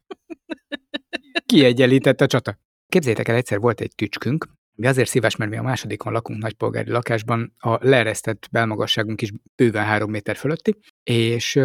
Kiegyenlített 1.47 2.21
a 2.21 2.27
csata. 2.27 2.59
Képzétek 2.88 3.29
el, 3.29 3.37
egyszer 3.37 3.59
volt 3.59 3.81
egy 3.81 3.95
tücskünk, 3.95 4.49
mi 4.77 4.87
azért 4.87 5.09
szíves, 5.09 5.37
mert 5.37 5.51
mi 5.51 5.57
a 5.57 5.62
másodikon 5.62 6.12
lakunk 6.12 6.42
nagypolgári 6.42 6.90
lakásban, 6.90 7.55
a 7.59 7.87
leeresztett 7.87 8.49
belmagasságunk 8.51 9.23
is 9.23 9.33
bőven 9.57 9.85
három 9.85 10.11
méter 10.11 10.37
fölötti, 10.37 10.79
és 11.03 11.61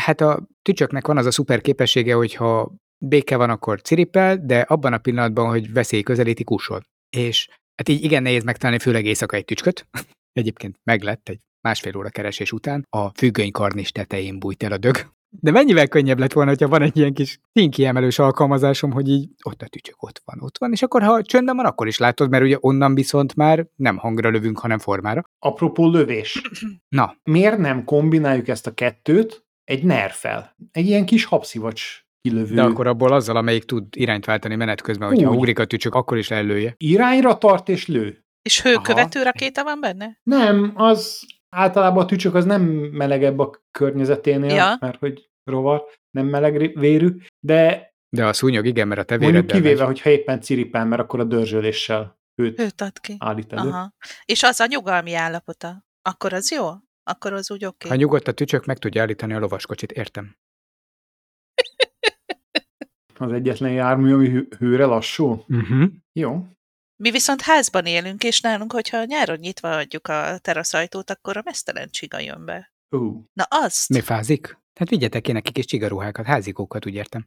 hát 0.00 0.20
a 0.20 0.46
tücsöknek 0.62 1.06
van 1.06 1.16
az 1.16 1.26
a 1.26 1.30
szuper 1.30 1.60
képessége, 1.60 2.14
hogyha 2.14 2.72
béke 2.98 3.36
van, 3.36 3.50
akkor 3.50 3.80
ciripel, 3.80 4.36
de 4.36 4.60
abban 4.60 4.92
a 4.92 4.98
pillanatban, 4.98 5.48
hogy 5.48 5.72
veszély 5.72 6.02
közelíti, 6.02 6.44
kusol. 6.44 6.82
És 7.16 7.48
hát 7.76 7.88
így 7.88 8.04
igen 8.04 8.22
nehéz 8.22 8.44
megtalálni, 8.44 8.82
főleg 8.82 9.04
éjszaka 9.04 9.36
egy 9.36 9.44
tücsköt. 9.44 9.88
Egyébként 10.32 10.76
meglett 10.84 11.28
egy 11.28 11.40
másfél 11.60 11.96
óra 11.96 12.08
keresés 12.08 12.52
után, 12.52 12.86
a 12.90 13.08
függönykarnis 13.08 13.92
tetején 13.92 14.38
bújt 14.38 14.62
el 14.62 14.72
a 14.72 14.76
dög. 14.76 15.14
De 15.40 15.50
mennyivel 15.50 15.88
könnyebb 15.88 16.18
lett 16.18 16.32
volna, 16.32 16.50
hogyha 16.50 16.68
van 16.68 16.82
egy 16.82 16.96
ilyen 16.96 17.14
kis 17.14 17.38
kiemelős 17.70 18.18
alkalmazásom, 18.18 18.92
hogy 18.92 19.08
így 19.08 19.28
ott 19.42 19.62
a 19.62 19.66
tücsök, 19.66 20.02
ott 20.02 20.22
van, 20.24 20.40
ott 20.40 20.58
van, 20.58 20.72
és 20.72 20.82
akkor 20.82 21.02
ha 21.02 21.22
csöndben 21.22 21.56
van, 21.56 21.64
akkor 21.64 21.86
is 21.86 21.98
látod, 21.98 22.30
mert 22.30 22.44
ugye 22.44 22.56
onnan 22.60 22.94
viszont 22.94 23.34
már 23.34 23.66
nem 23.76 23.96
hangra 23.96 24.30
lövünk, 24.30 24.58
hanem 24.58 24.78
formára. 24.78 25.22
Apropó 25.38 25.90
lövés. 25.90 26.42
Na, 26.88 27.16
Miért 27.22 27.58
nem 27.58 27.84
kombináljuk 27.84 28.48
ezt 28.48 28.66
a 28.66 28.74
kettőt 28.74 29.45
egy 29.66 29.84
nerfel? 29.84 30.56
Egy 30.72 30.86
ilyen 30.86 31.04
kis 31.06 31.24
habszivacs 31.24 32.00
kilövő. 32.20 32.54
de 32.54 32.62
akkor 32.62 32.86
abból 32.86 33.12
azzal, 33.12 33.36
amelyik 33.36 33.64
tud 33.64 33.84
irányt 33.96 34.24
váltani 34.24 34.54
menet 34.54 34.80
közben, 34.80 35.08
hogyha 35.08 35.30
Úgy. 35.30 35.36
ugrik 35.36 35.58
a 35.58 35.64
tücsök, 35.64 35.94
akkor 35.94 36.18
is 36.18 36.30
elője. 36.30 36.74
Irányra 36.76 37.38
tart 37.38 37.68
és 37.68 37.86
lő. 37.86 38.24
És 38.42 38.62
hőkövető 38.62 39.22
rakéta 39.22 39.62
van 39.64 39.80
benne? 39.80 40.18
Nem, 40.22 40.72
az 40.74 41.24
általában 41.56 42.02
a 42.02 42.06
tücsök 42.06 42.34
az 42.34 42.44
nem 42.44 42.62
melegebb 42.92 43.38
a 43.38 43.50
környezeténél, 43.70 44.54
Ja. 44.54 44.76
mert 44.80 44.98
hogy 44.98 45.30
rovar, 45.44 45.84
nem 46.10 46.26
meleg 46.26 46.78
vérű, 46.78 47.16
de 47.46 47.90
De 48.16 48.26
a 48.26 48.32
szúnyog 48.32 48.66
igen, 48.66 48.88
mert 48.88 49.00
a 49.00 49.04
te 49.04 49.18
mondjuk 49.18 49.46
kivéve, 49.46 49.68
megy. 49.78 49.86
hogyha 49.86 50.10
éppen 50.10 50.40
ciripel, 50.40 50.84
mert 50.84 51.02
akkor 51.02 51.20
a 51.20 51.24
dörzsöléssel 51.24 52.18
hőt 52.42 52.60
Hőt 52.60 52.80
ad 52.80 53.00
ki. 53.00 53.16
állít 53.18 53.52
elő. 53.52 53.68
Aha. 53.68 53.92
És 54.24 54.42
az 54.42 54.60
a 54.60 54.66
nyugalmi 54.66 55.14
állapota. 55.14 55.84
Akkor 56.02 56.32
az 56.32 56.50
jó? 56.52 56.68
Akkor 57.08 57.32
az 57.32 57.50
úgy 57.50 57.64
oké. 57.64 57.88
Ha 57.88 57.94
nyugodt 57.94 58.28
a 58.28 58.32
tücsök, 58.32 58.64
meg 58.64 58.78
tudja 58.78 59.02
állítani 59.02 59.32
a 59.34 59.38
lovaskocsit, 59.38 59.92
értem. 59.92 60.36
Az 63.18 63.32
egyetlen 63.32 63.72
jármű, 63.72 64.12
ami 64.12 64.28
hő- 64.28 64.48
hőre 64.58 64.84
lassú. 64.84 65.44
Uh-huh. 65.48 65.84
Jó. 66.12 66.46
Mi 67.02 67.10
viszont 67.10 67.40
házban 67.40 67.86
élünk, 67.86 68.24
és 68.24 68.40
nálunk, 68.40 68.72
hogyha 68.72 69.04
nyáron 69.04 69.38
nyitva 69.38 69.76
adjuk 69.76 70.08
a 70.08 70.38
teraszajtót, 70.38 71.10
akkor 71.10 71.36
a 71.36 71.42
mesztelen 71.44 71.88
csiga 71.90 72.18
jön 72.18 72.44
be. 72.44 72.72
Ú, 72.88 73.24
Na 73.32 73.44
azt! 73.48 73.88
Mi 73.88 74.00
fázik? 74.00 74.58
Hát 74.74 74.88
vigyetek 74.88 75.22
ki 75.22 75.32
neki 75.32 75.52
kis 75.52 75.64
csigaruhákat, 75.64 76.26
házikókat, 76.26 76.86
úgy 76.86 76.94
értem. 76.94 77.26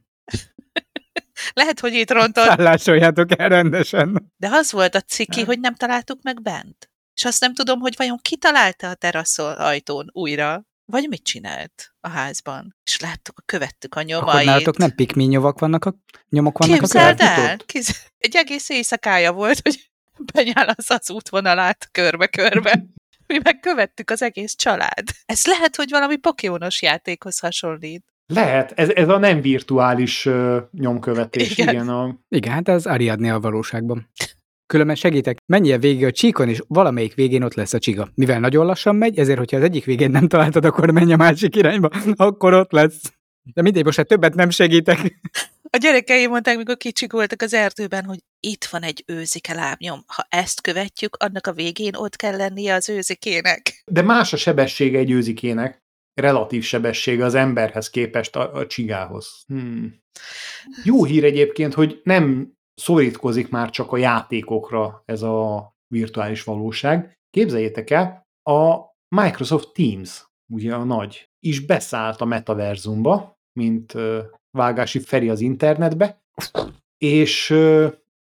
Lehet, 1.52 1.80
hogy 1.80 1.92
itt 1.94 2.10
rontod, 2.10 2.44
Szállásoljátok 2.44 3.38
el 3.38 3.48
rendesen. 3.48 4.32
de 4.36 4.48
az 4.50 4.72
volt 4.72 4.94
a 4.94 5.00
ciki, 5.00 5.42
hogy 5.42 5.60
nem 5.60 5.74
találtuk 5.74 6.22
meg 6.22 6.42
bent. 6.42 6.89
És 7.14 7.24
azt 7.24 7.40
nem 7.40 7.54
tudom, 7.54 7.80
hogy 7.80 7.94
vajon 7.96 8.18
kitalálta 8.22 8.88
a 8.88 8.94
terasz 8.94 9.38
ajtón 9.38 10.08
újra, 10.12 10.64
vagy 10.90 11.08
mit 11.08 11.22
csinált 11.22 11.94
a 12.00 12.08
házban. 12.08 12.76
És 12.84 13.00
láttuk, 13.00 13.42
követtük 13.46 13.94
a 13.94 14.02
nyomait. 14.02 14.28
Akkor 14.28 14.44
nálatok 14.44 14.76
nem 14.76 14.94
pikminyovak 14.94 15.58
vannak 15.58 15.84
a 15.84 15.94
nyomok 16.28 16.58
vannak 16.58 16.78
Képzeld 16.78 17.20
a 17.20 17.24
el, 17.24 17.56
képzeld, 17.56 17.96
egy 18.18 18.36
egész 18.36 18.68
éjszakája 18.68 19.32
volt, 19.32 19.60
hogy 19.62 19.90
benyálasz 20.34 20.90
az 20.90 21.10
útvonalát 21.10 21.88
körbe-körbe. 21.92 22.84
Mi 23.26 23.38
meg 23.42 23.60
követtük 23.60 24.10
az 24.10 24.22
egész 24.22 24.54
család. 24.54 25.04
Ez 25.26 25.46
lehet, 25.46 25.76
hogy 25.76 25.90
valami 25.90 26.16
pokjónos 26.16 26.82
játékhoz 26.82 27.38
hasonlít. 27.38 28.04
Lehet, 28.26 28.72
ez, 28.72 28.88
ez 28.88 29.08
a 29.08 29.18
nem 29.18 29.40
virtuális 29.40 30.26
uh, 30.26 30.56
nyomkövetés, 30.72 31.50
Igen. 31.50 31.68
igen. 31.68 31.88
a, 31.88 32.18
Igen, 32.28 32.52
hát 32.52 32.68
az 32.68 32.86
Ariadne 32.86 33.34
a 33.34 33.40
valóságban. 33.40 34.10
Különben 34.70 34.96
segítek, 34.96 35.38
menjél 35.46 35.78
végig 35.78 36.04
a 36.04 36.10
csíkon, 36.10 36.48
és 36.48 36.62
valamelyik 36.66 37.14
végén 37.14 37.42
ott 37.42 37.54
lesz 37.54 37.72
a 37.72 37.78
csiga. 37.78 38.08
Mivel 38.14 38.40
nagyon 38.40 38.66
lassan 38.66 38.96
megy, 38.96 39.18
ezért, 39.18 39.38
hogyha 39.38 39.56
az 39.56 39.62
egyik 39.62 39.84
végén 39.84 40.10
nem 40.10 40.28
találtad, 40.28 40.64
akkor 40.64 40.90
menj 40.90 41.12
a 41.12 41.16
másik 41.16 41.56
irányba, 41.56 41.90
akkor 42.26 42.54
ott 42.54 42.70
lesz. 42.72 43.12
De 43.54 43.62
mindegy, 43.62 43.84
most 43.84 43.96
hát 43.96 44.06
többet 44.06 44.34
nem 44.34 44.50
segítek. 44.50 45.20
A 45.70 45.76
gyerekeim 45.76 46.30
mondták, 46.30 46.56
mikor 46.56 46.76
kicsik 46.76 47.12
voltak 47.12 47.42
az 47.42 47.54
erdőben, 47.54 48.04
hogy 48.04 48.18
itt 48.40 48.64
van 48.64 48.82
egy 48.82 49.04
őzike 49.06 49.54
lábnyom. 49.54 50.04
Ha 50.06 50.26
ezt 50.28 50.60
követjük, 50.60 51.16
annak 51.16 51.46
a 51.46 51.52
végén 51.52 51.94
ott 51.94 52.16
kell 52.16 52.36
lennie 52.36 52.74
az 52.74 52.88
őzikének. 52.88 53.82
de 53.86 54.02
más 54.02 54.32
a 54.32 54.36
sebessége 54.36 54.98
egy 54.98 55.10
őzikének, 55.10 55.82
relatív 56.14 56.64
sebessége 56.64 57.24
az 57.24 57.34
emberhez 57.34 57.90
képest 57.90 58.36
a, 58.36 58.54
a 58.54 58.66
csigához. 58.66 59.44
Hmm. 59.46 59.94
Jó 60.84 61.04
hír 61.04 61.24
egyébként, 61.24 61.74
hogy 61.74 62.00
nem 62.04 62.58
szorítkozik 62.80 63.48
már 63.48 63.70
csak 63.70 63.92
a 63.92 63.96
játékokra 63.96 65.02
ez 65.04 65.22
a 65.22 65.70
virtuális 65.94 66.44
valóság. 66.44 67.18
Képzeljétek 67.30 67.90
el, 67.90 68.26
a 68.42 68.78
Microsoft 69.16 69.72
Teams, 69.72 70.24
ugye 70.52 70.74
a 70.74 70.84
nagy, 70.84 71.28
is 71.46 71.66
beszállt 71.66 72.20
a 72.20 72.24
metaverzumba, 72.24 73.38
mint 73.52 73.92
vágási 74.50 74.98
Feri 74.98 75.28
az 75.28 75.40
internetbe, 75.40 76.22
és 76.98 77.50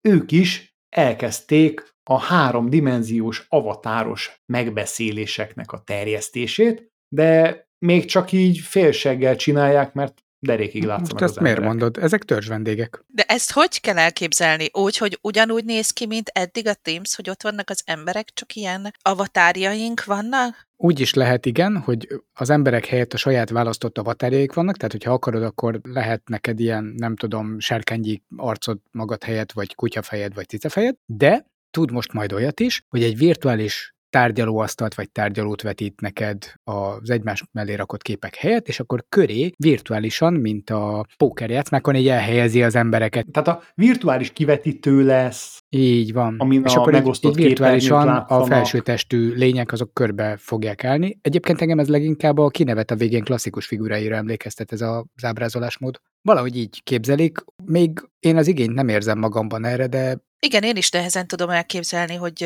ők 0.01 0.31
is 0.31 0.75
elkezdték 0.89 1.89
a 2.09 2.19
háromdimenziós 2.19 3.45
avatáros 3.49 4.41
megbeszéléseknek 4.45 5.71
a 5.71 5.81
terjesztését, 5.81 6.87
de 7.15 7.63
még 7.85 8.05
csak 8.05 8.31
így 8.31 8.57
félseggel 8.57 9.35
csinálják, 9.35 9.93
mert 9.93 10.23
derékig 10.43 10.85
Most 10.85 10.97
látszanak 10.97 11.21
ezt 11.21 11.37
az 11.37 11.43
miért 11.43 11.57
emberek. 11.57 11.79
mondod? 11.79 12.03
Ezek 12.03 12.23
törzs 12.23 12.47
vendégek. 12.47 13.03
De 13.07 13.23
ezt 13.23 13.51
hogy 13.51 13.81
kell 13.81 13.97
elképzelni? 13.97 14.69
Úgy, 14.73 14.97
hogy 14.97 15.19
ugyanúgy 15.21 15.65
néz 15.65 15.91
ki, 15.91 16.05
mint 16.05 16.27
eddig 16.27 16.67
a 16.67 16.73
Teams, 16.73 17.15
hogy 17.15 17.29
ott 17.29 17.43
vannak 17.43 17.69
az 17.69 17.81
emberek, 17.85 18.29
csak 18.33 18.55
ilyen 18.55 18.93
avatárjaink 19.01 20.03
vannak? 20.03 20.69
Úgy 20.77 20.99
is 20.99 21.13
lehet, 21.13 21.45
igen, 21.45 21.77
hogy 21.77 22.07
az 22.33 22.49
emberek 22.49 22.85
helyett 22.85 23.13
a 23.13 23.17
saját 23.17 23.49
választott 23.49 23.97
avatárjaik 23.97 24.53
vannak, 24.53 24.77
tehát 24.77 24.91
hogyha 24.91 25.13
akarod, 25.13 25.43
akkor 25.43 25.79
lehet 25.83 26.29
neked 26.29 26.59
ilyen, 26.59 26.93
nem 26.97 27.15
tudom, 27.15 27.59
sárkányi 27.59 28.23
arcod 28.35 28.77
magad 28.91 29.23
helyett, 29.23 29.51
vagy 29.51 29.75
kutyafejed, 29.75 30.33
vagy 30.33 30.47
cicafejed, 30.47 30.95
de 31.05 31.45
tud 31.71 31.91
most 31.91 32.13
majd 32.13 32.33
olyat 32.33 32.59
is, 32.59 32.85
hogy 32.89 33.03
egy 33.03 33.17
virtuális 33.17 33.95
tárgyalóasztalt 34.11 34.95
vagy 34.95 35.11
tárgyalót 35.11 35.61
vetít 35.61 36.01
neked 36.01 36.53
az 36.63 37.09
egymás 37.09 37.43
mellé 37.51 37.73
rakott 37.73 38.01
képek 38.01 38.35
helyett, 38.35 38.67
és 38.67 38.79
akkor 38.79 39.05
köré 39.09 39.51
virtuálisan, 39.57 40.33
mint 40.33 40.69
a 40.69 41.05
pókerjátszmákon, 41.17 41.95
így 41.95 42.07
elhelyezi 42.07 42.63
az 42.63 42.75
embereket. 42.75 43.27
Tehát 43.31 43.47
a 43.47 43.61
virtuális 43.75 44.31
kivetítő 44.31 45.05
lesz, 45.05 45.59
Így 45.69 46.13
van. 46.13 46.35
Amin 46.37 46.63
és 46.63 46.75
a 46.75 46.79
akkor 46.79 46.93
így, 46.93 46.99
megosztott 46.99 47.37
így 47.37 47.45
virtuálisan 47.45 48.07
a 48.07 48.43
felsőtestű 48.43 49.33
lények 49.33 49.71
azok 49.71 49.93
körbe 49.93 50.37
fogják 50.37 50.83
állni. 50.83 51.19
Egyébként 51.21 51.61
engem 51.61 51.79
ez 51.79 51.87
leginkább 51.87 52.37
a 52.37 52.49
kinevet 52.49 52.91
a 52.91 52.95
végén 52.95 53.23
klasszikus 53.23 53.65
figuráira 53.65 54.15
emlékeztet 54.15 54.71
ez 54.71 54.81
az 54.81 55.23
ábrázolásmód. 55.23 55.99
Valahogy 56.21 56.57
így 56.57 56.83
képzelik. 56.83 57.43
Még 57.65 57.99
én 58.19 58.37
az 58.37 58.47
igényt 58.47 58.73
nem 58.73 58.87
érzem 58.87 59.19
magamban 59.19 59.65
erre, 59.65 59.87
de 59.87 60.17
Igen, 60.45 60.63
én 60.63 60.75
is 60.75 60.89
nehezen 60.89 61.27
tudom 61.27 61.49
elképzelni, 61.49 62.15
hogy 62.15 62.41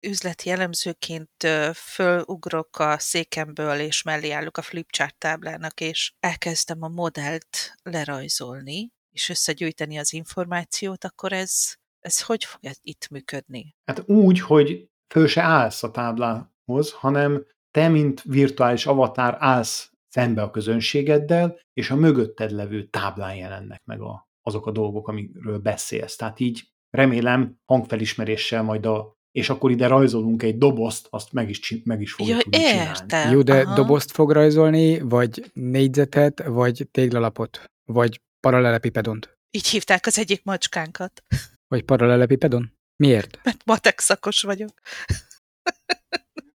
üzleti 0.00 0.50
elemzőként 0.50 1.46
fölugrok 1.74 2.78
a 2.78 2.98
székemből, 2.98 3.78
és 3.78 4.02
mellé 4.02 4.30
állok 4.30 4.56
a 4.56 4.62
flipchart 4.62 5.18
táblának, 5.18 5.80
és 5.80 6.12
elkezdem 6.20 6.82
a 6.82 6.88
modellt 6.88 7.74
lerajzolni, 7.82 8.90
és 9.10 9.28
összegyűjteni 9.28 9.98
az 9.98 10.12
információt, 10.12 11.04
akkor 11.04 11.32
ez, 11.32 11.74
ez 12.00 12.22
hogy 12.22 12.44
fog 12.44 12.60
itt 12.82 13.08
működni? 13.10 13.74
hát 13.84 14.08
úgy, 14.08 14.40
hogy 14.40 14.88
föl 15.08 15.26
se 15.26 15.42
állsz 15.42 15.82
a 15.82 15.90
táblához, 15.90 16.92
hanem 16.92 17.46
te, 17.70 17.88
mint 17.88 18.22
virtuális 18.22 18.86
avatár 18.86 19.36
állsz 19.38 19.92
szembe 20.08 20.42
a 20.42 20.50
közönségeddel, 20.50 21.60
és 21.72 21.90
a 21.90 21.96
mögötted 21.96 22.50
levő 22.50 22.88
táblán 22.88 23.34
jelennek 23.34 23.82
meg 23.84 24.00
a, 24.00 24.28
azok 24.42 24.66
a 24.66 24.70
dolgok, 24.70 25.08
amiről 25.08 25.58
beszélsz. 25.58 26.16
Tehát 26.16 26.40
így 26.40 26.76
remélem 26.98 27.56
hangfelismeréssel 27.72 28.62
majd 28.62 28.86
a 28.86 29.16
és 29.30 29.48
akkor 29.50 29.70
ide 29.70 29.86
rajzolunk 29.86 30.42
egy 30.42 30.58
dobozt, 30.58 31.06
azt 31.10 31.32
meg 31.32 31.48
is, 31.48 31.58
csin- 31.60 31.84
meg 31.84 32.00
is 32.00 32.12
fogjuk 32.12 32.36
Ja, 32.36 32.42
tudni 32.42 32.58
csinálni. 32.58 32.88
értem. 32.88 33.32
jó, 33.32 33.42
de 33.42 33.60
Aha. 33.60 33.74
dobozt 33.74 34.10
fog 34.10 34.30
rajzolni, 34.30 35.00
vagy 35.00 35.50
négyzetet, 35.52 36.42
vagy 36.46 36.88
téglalapot, 36.90 37.64
vagy 37.92 38.20
paralelepipedont, 38.40 39.36
Így 39.50 39.66
hívták 39.68 40.06
az 40.06 40.18
egyik 40.18 40.44
macskánkat, 40.44 41.22
vagy 41.68 41.82
paralelepipedon? 41.84 42.72
Miért? 43.02 43.38
mert 43.42 43.64
matek 43.64 44.00
szakos 44.00 44.42
vagyok. 44.42 44.70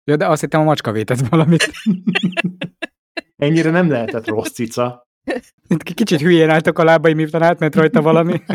Ja, 0.04 0.16
de 0.16 0.26
azt 0.26 0.40
hittem 0.40 0.60
a 0.60 0.64
macska 0.64 0.92
vétett 0.92 1.18
valamit. 1.28 1.70
Ennyire 3.42 3.70
nem 3.70 3.88
lehetett 3.90 4.26
rossz 4.26 4.50
cica. 4.50 5.02
Kicsit 5.94 6.20
hülyén 6.20 6.50
álltak 6.50 6.78
a 6.78 6.84
lábai, 6.84 7.12
miután 7.14 7.42
átment 7.42 7.74
rajta 7.74 8.02
valami. 8.02 8.42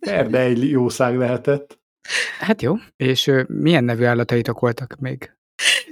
Erde 0.00 0.38
egy 0.38 0.70
jószág 0.70 1.16
lehetett. 1.16 1.78
Hát 2.38 2.62
jó. 2.62 2.74
És 2.96 3.26
ö, 3.26 3.42
milyen 3.46 3.84
nevű 3.84 4.04
állataitok 4.04 4.60
voltak 4.60 4.96
még? 5.00 5.32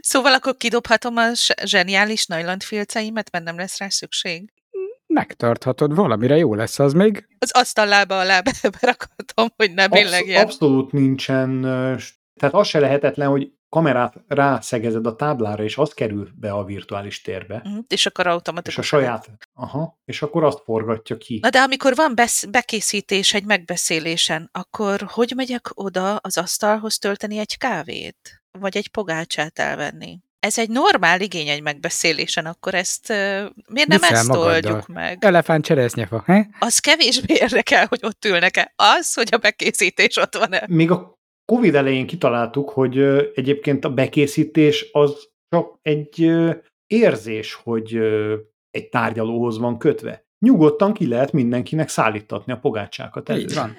Szóval 0.01 0.32
akkor 0.32 0.57
kidobhatom 0.57 1.16
a 1.16 1.34
zse- 1.34 1.66
zseniális 1.66 2.26
najlandfilceimet, 2.26 3.30
mert 3.30 3.44
nem 3.44 3.57
lesz 3.57 3.78
rá 3.78 3.88
szükség. 3.88 4.53
Megtarthatod, 5.07 5.94
valamire 5.94 6.36
jó 6.36 6.55
lesz 6.55 6.78
az 6.78 6.92
még. 6.92 7.26
Az 7.38 7.51
asztallába 7.53 8.18
alá 8.18 8.40
be- 8.40 8.70
berakhatom, 8.80 9.49
hogy 9.57 9.74
ne 9.74 9.84
Absz- 9.84 10.03
billegjen. 10.03 10.42
abszolút 10.44 10.92
nincsen, 10.92 11.61
tehát 12.40 12.55
az 12.55 12.66
se 12.68 12.78
lehetetlen, 12.78 13.28
hogy 13.28 13.53
kamerát 13.76 14.14
rászegezed 14.28 15.06
a 15.06 15.16
táblára, 15.16 15.62
és 15.62 15.76
az 15.76 15.90
kerül 15.92 16.28
be 16.34 16.50
a 16.52 16.64
virtuális 16.64 17.20
térbe. 17.20 17.60
Mhm, 17.64 17.78
És 17.88 18.06
akkor 18.06 18.26
És 18.26 18.32
automatikusan. 18.32 18.82
a 18.82 18.86
saját, 18.86 19.28
aha, 19.54 19.98
és 20.04 20.22
akkor 20.22 20.44
azt 20.44 20.62
forgatja 20.64 21.16
ki. 21.16 21.38
Na 21.42 21.50
de 21.50 21.58
amikor 21.58 21.94
van 21.94 22.14
besz- 22.14 22.50
bekészítés 22.50 23.34
egy 23.34 23.44
megbeszélésen, 23.44 24.48
akkor 24.52 25.06
hogy 25.08 25.32
megyek 25.36 25.66
oda 25.74 26.16
az 26.16 26.38
asztalhoz 26.38 26.98
tölteni 26.98 27.38
egy 27.38 27.58
kávét? 27.58 28.42
Vagy 28.58 28.76
egy 28.76 28.88
pogácsát 28.88 29.58
elvenni? 29.58 30.18
Ez 30.38 30.58
egy 30.58 30.68
normál 30.70 31.20
igény 31.20 31.48
egy 31.48 31.62
megbeszélésen, 31.62 32.46
akkor 32.46 32.74
ezt 32.74 33.10
uh, 33.10 33.16
miért 33.68 33.88
nem 33.88 33.98
Viszel 34.00 34.16
ezt 34.16 34.26
magaddal. 34.28 34.52
oldjuk 34.52 34.86
meg? 34.86 35.24
Elefánt 35.24 35.64
cseresznyefa, 35.64 36.22
he? 36.26 36.48
Az 36.58 36.78
kevésbé 36.78 37.34
érdekel, 37.44 37.86
hogy 37.86 38.00
ott 38.02 38.24
ülnek-e. 38.24 38.72
Az, 38.76 39.14
hogy 39.14 39.28
a 39.32 39.36
bekészítés 39.38 40.16
ott 40.16 40.36
van-e. 40.36 40.64
Még 40.66 40.90
a 40.90 41.15
Covid 41.53 41.74
elején 41.74 42.07
kitaláltuk, 42.07 42.70
hogy 42.70 42.99
egyébként 43.34 43.84
a 43.84 43.90
bekészítés 43.90 44.88
az 44.92 45.28
csak 45.49 45.78
egy 45.82 46.32
érzés, 46.86 47.55
hogy 47.55 47.94
egy 48.70 48.88
tárgyalóhoz 48.88 49.59
van 49.59 49.78
kötve. 49.78 50.24
Nyugodtan 50.38 50.92
ki 50.92 51.09
lehet 51.09 51.32
mindenkinek 51.32 51.88
szállítatni 51.88 52.53
a 52.53 52.59
pogácsákat 52.59 53.28
elő. 53.28 53.40
Így 53.40 53.55
van. 53.55 53.76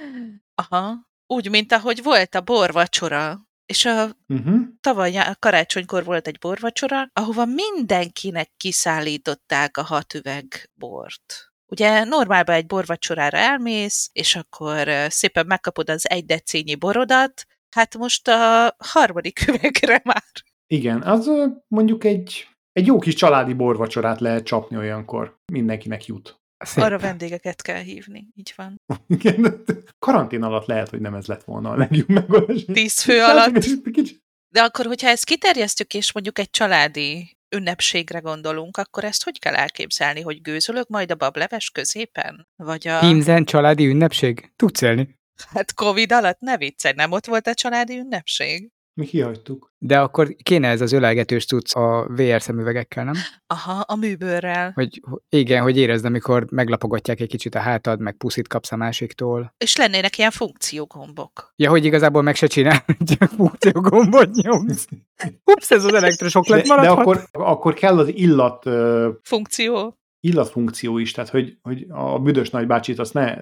Aha. 0.55 0.93
Úgy, 1.27 1.49
mint 1.49 1.71
ahogy 1.71 2.03
volt 2.03 2.35
a 2.35 2.41
borvacsora. 2.41 3.45
És 3.65 3.85
a 3.85 4.05
Uh-huh. 4.27 4.59
tavaly 4.81 5.11
nyá- 5.11 5.39
karácsonykor 5.39 6.03
volt 6.03 6.27
egy 6.27 6.37
borvacsora, 6.37 7.09
ahova 7.13 7.45
mindenkinek 7.45 8.49
kiszállították 8.57 9.77
a 9.77 9.83
hat 9.83 10.13
üveg 10.13 10.69
bort. 10.73 11.51
Ugye 11.71 12.03
normálban 12.03 12.55
egy 12.55 12.65
borvacsorára 12.65 13.37
elmész, 13.37 14.09
és 14.13 14.35
akkor 14.35 14.87
szépen 15.07 15.45
megkapod 15.45 15.89
az 15.89 16.09
egy 16.09 16.25
decínyi 16.25 16.75
borodat, 16.75 17.45
hát 17.77 17.97
most 17.97 18.27
a 18.27 18.75
harmadik 18.77 19.45
üvegre 19.47 20.01
már. 20.03 20.23
Igen, 20.67 21.01
az 21.01 21.31
mondjuk 21.67 22.03
egy, 22.03 22.47
egy 22.71 22.85
jó 22.85 22.99
kis 22.99 23.13
családi 23.13 23.53
borvacsorát 23.53 24.19
lehet 24.19 24.43
csapni 24.43 24.77
olyankor. 24.77 25.37
Mindenkinek 25.51 26.05
jut. 26.05 26.39
Szép. 26.57 26.83
Arra 26.83 26.99
vendégeket 26.99 27.61
kell 27.61 27.81
hívni, 27.81 28.27
így 28.35 28.53
van. 28.55 28.81
Igen, 29.17 29.63
karantén 29.99 30.43
alatt 30.43 30.65
lehet, 30.65 30.89
hogy 30.89 31.01
nem 31.01 31.13
ez 31.13 31.25
lett 31.25 31.43
volna 31.43 31.69
a 31.69 31.75
legjobb 31.75 32.09
megoldás. 32.09 32.65
Tíz 32.65 33.01
fő 33.01 33.21
alatt. 33.21 33.65
De 34.53 34.61
akkor, 34.61 34.85
hogyha 34.85 35.07
ezt 35.07 35.25
kiterjesztjük, 35.25 35.93
és 35.93 36.13
mondjuk 36.13 36.39
egy 36.39 36.49
családi 36.49 37.37
ünnepségre 37.55 38.19
gondolunk, 38.19 38.77
akkor 38.77 39.03
ezt 39.03 39.23
hogy 39.23 39.39
kell 39.39 39.55
elképzelni, 39.55 40.21
hogy 40.21 40.41
gőzölök 40.41 40.87
majd 40.87 41.11
a 41.11 41.15
bableves 41.15 41.69
középen? 41.69 42.47
Vagy 42.55 42.87
a... 42.87 42.99
Teamsen 42.99 43.45
családi 43.45 43.85
ünnepség? 43.85 44.51
Tudsz 44.55 44.81
élni? 44.81 45.16
Hát 45.53 45.73
Covid 45.73 46.11
alatt 46.11 46.39
ne 46.39 46.57
viccelj, 46.57 46.93
nem 46.97 47.11
ott 47.11 47.25
volt 47.25 47.47
a 47.47 47.53
családi 47.53 47.97
ünnepség? 47.97 48.71
Mi 48.93 49.05
kihagytuk. 49.05 49.73
De 49.77 49.99
akkor 49.99 50.35
kéne 50.43 50.67
ez 50.67 50.81
az 50.81 50.91
ölelgetős 50.91 51.45
cucc 51.45 51.75
a 51.75 52.07
VR 52.09 52.41
szemüvegekkel, 52.41 53.03
nem? 53.03 53.13
Aha, 53.47 53.79
a 53.79 53.95
műbőrrel. 53.95 54.71
Hogy 54.75 55.01
igen, 55.29 55.61
hogy 55.61 55.77
érezd, 55.77 56.05
amikor 56.05 56.45
meglapogatják 56.51 57.19
egy 57.19 57.27
kicsit 57.27 57.55
a 57.55 57.59
hátad, 57.59 57.99
meg 57.99 58.17
puszit 58.17 58.47
kapsz 58.47 58.71
a 58.71 58.75
másiktól. 58.75 59.53
És 59.57 59.75
lennének 59.75 60.17
ilyen 60.17 60.31
funkciógombok. 60.31 61.53
Ja, 61.55 61.69
hogy 61.69 61.85
igazából 61.85 62.21
meg 62.21 62.35
se 62.35 62.47
csinál, 62.47 62.85
csak 63.17 63.29
funkciógombot 63.29 64.29
nyomsz. 64.31 64.87
Ups, 65.43 65.71
ez 65.71 65.83
az 65.83 65.93
elektrosok 65.93 66.47
lett 66.47 66.61
De, 66.61 66.67
de 66.67 66.75
maradhat. 66.75 66.99
akkor, 66.99 67.27
akkor 67.31 67.73
kell 67.73 67.99
az 67.99 68.07
illat 68.07 68.65
ö, 68.65 69.09
Funkció. 69.23 69.97
Illatfunkció 70.19 70.97
is, 70.97 71.11
tehát 71.11 71.29
hogy, 71.29 71.57
hogy 71.61 71.85
a 71.89 72.19
büdös 72.19 72.49
nagybácsit 72.49 72.99
azt 72.99 73.13
ne 73.13 73.37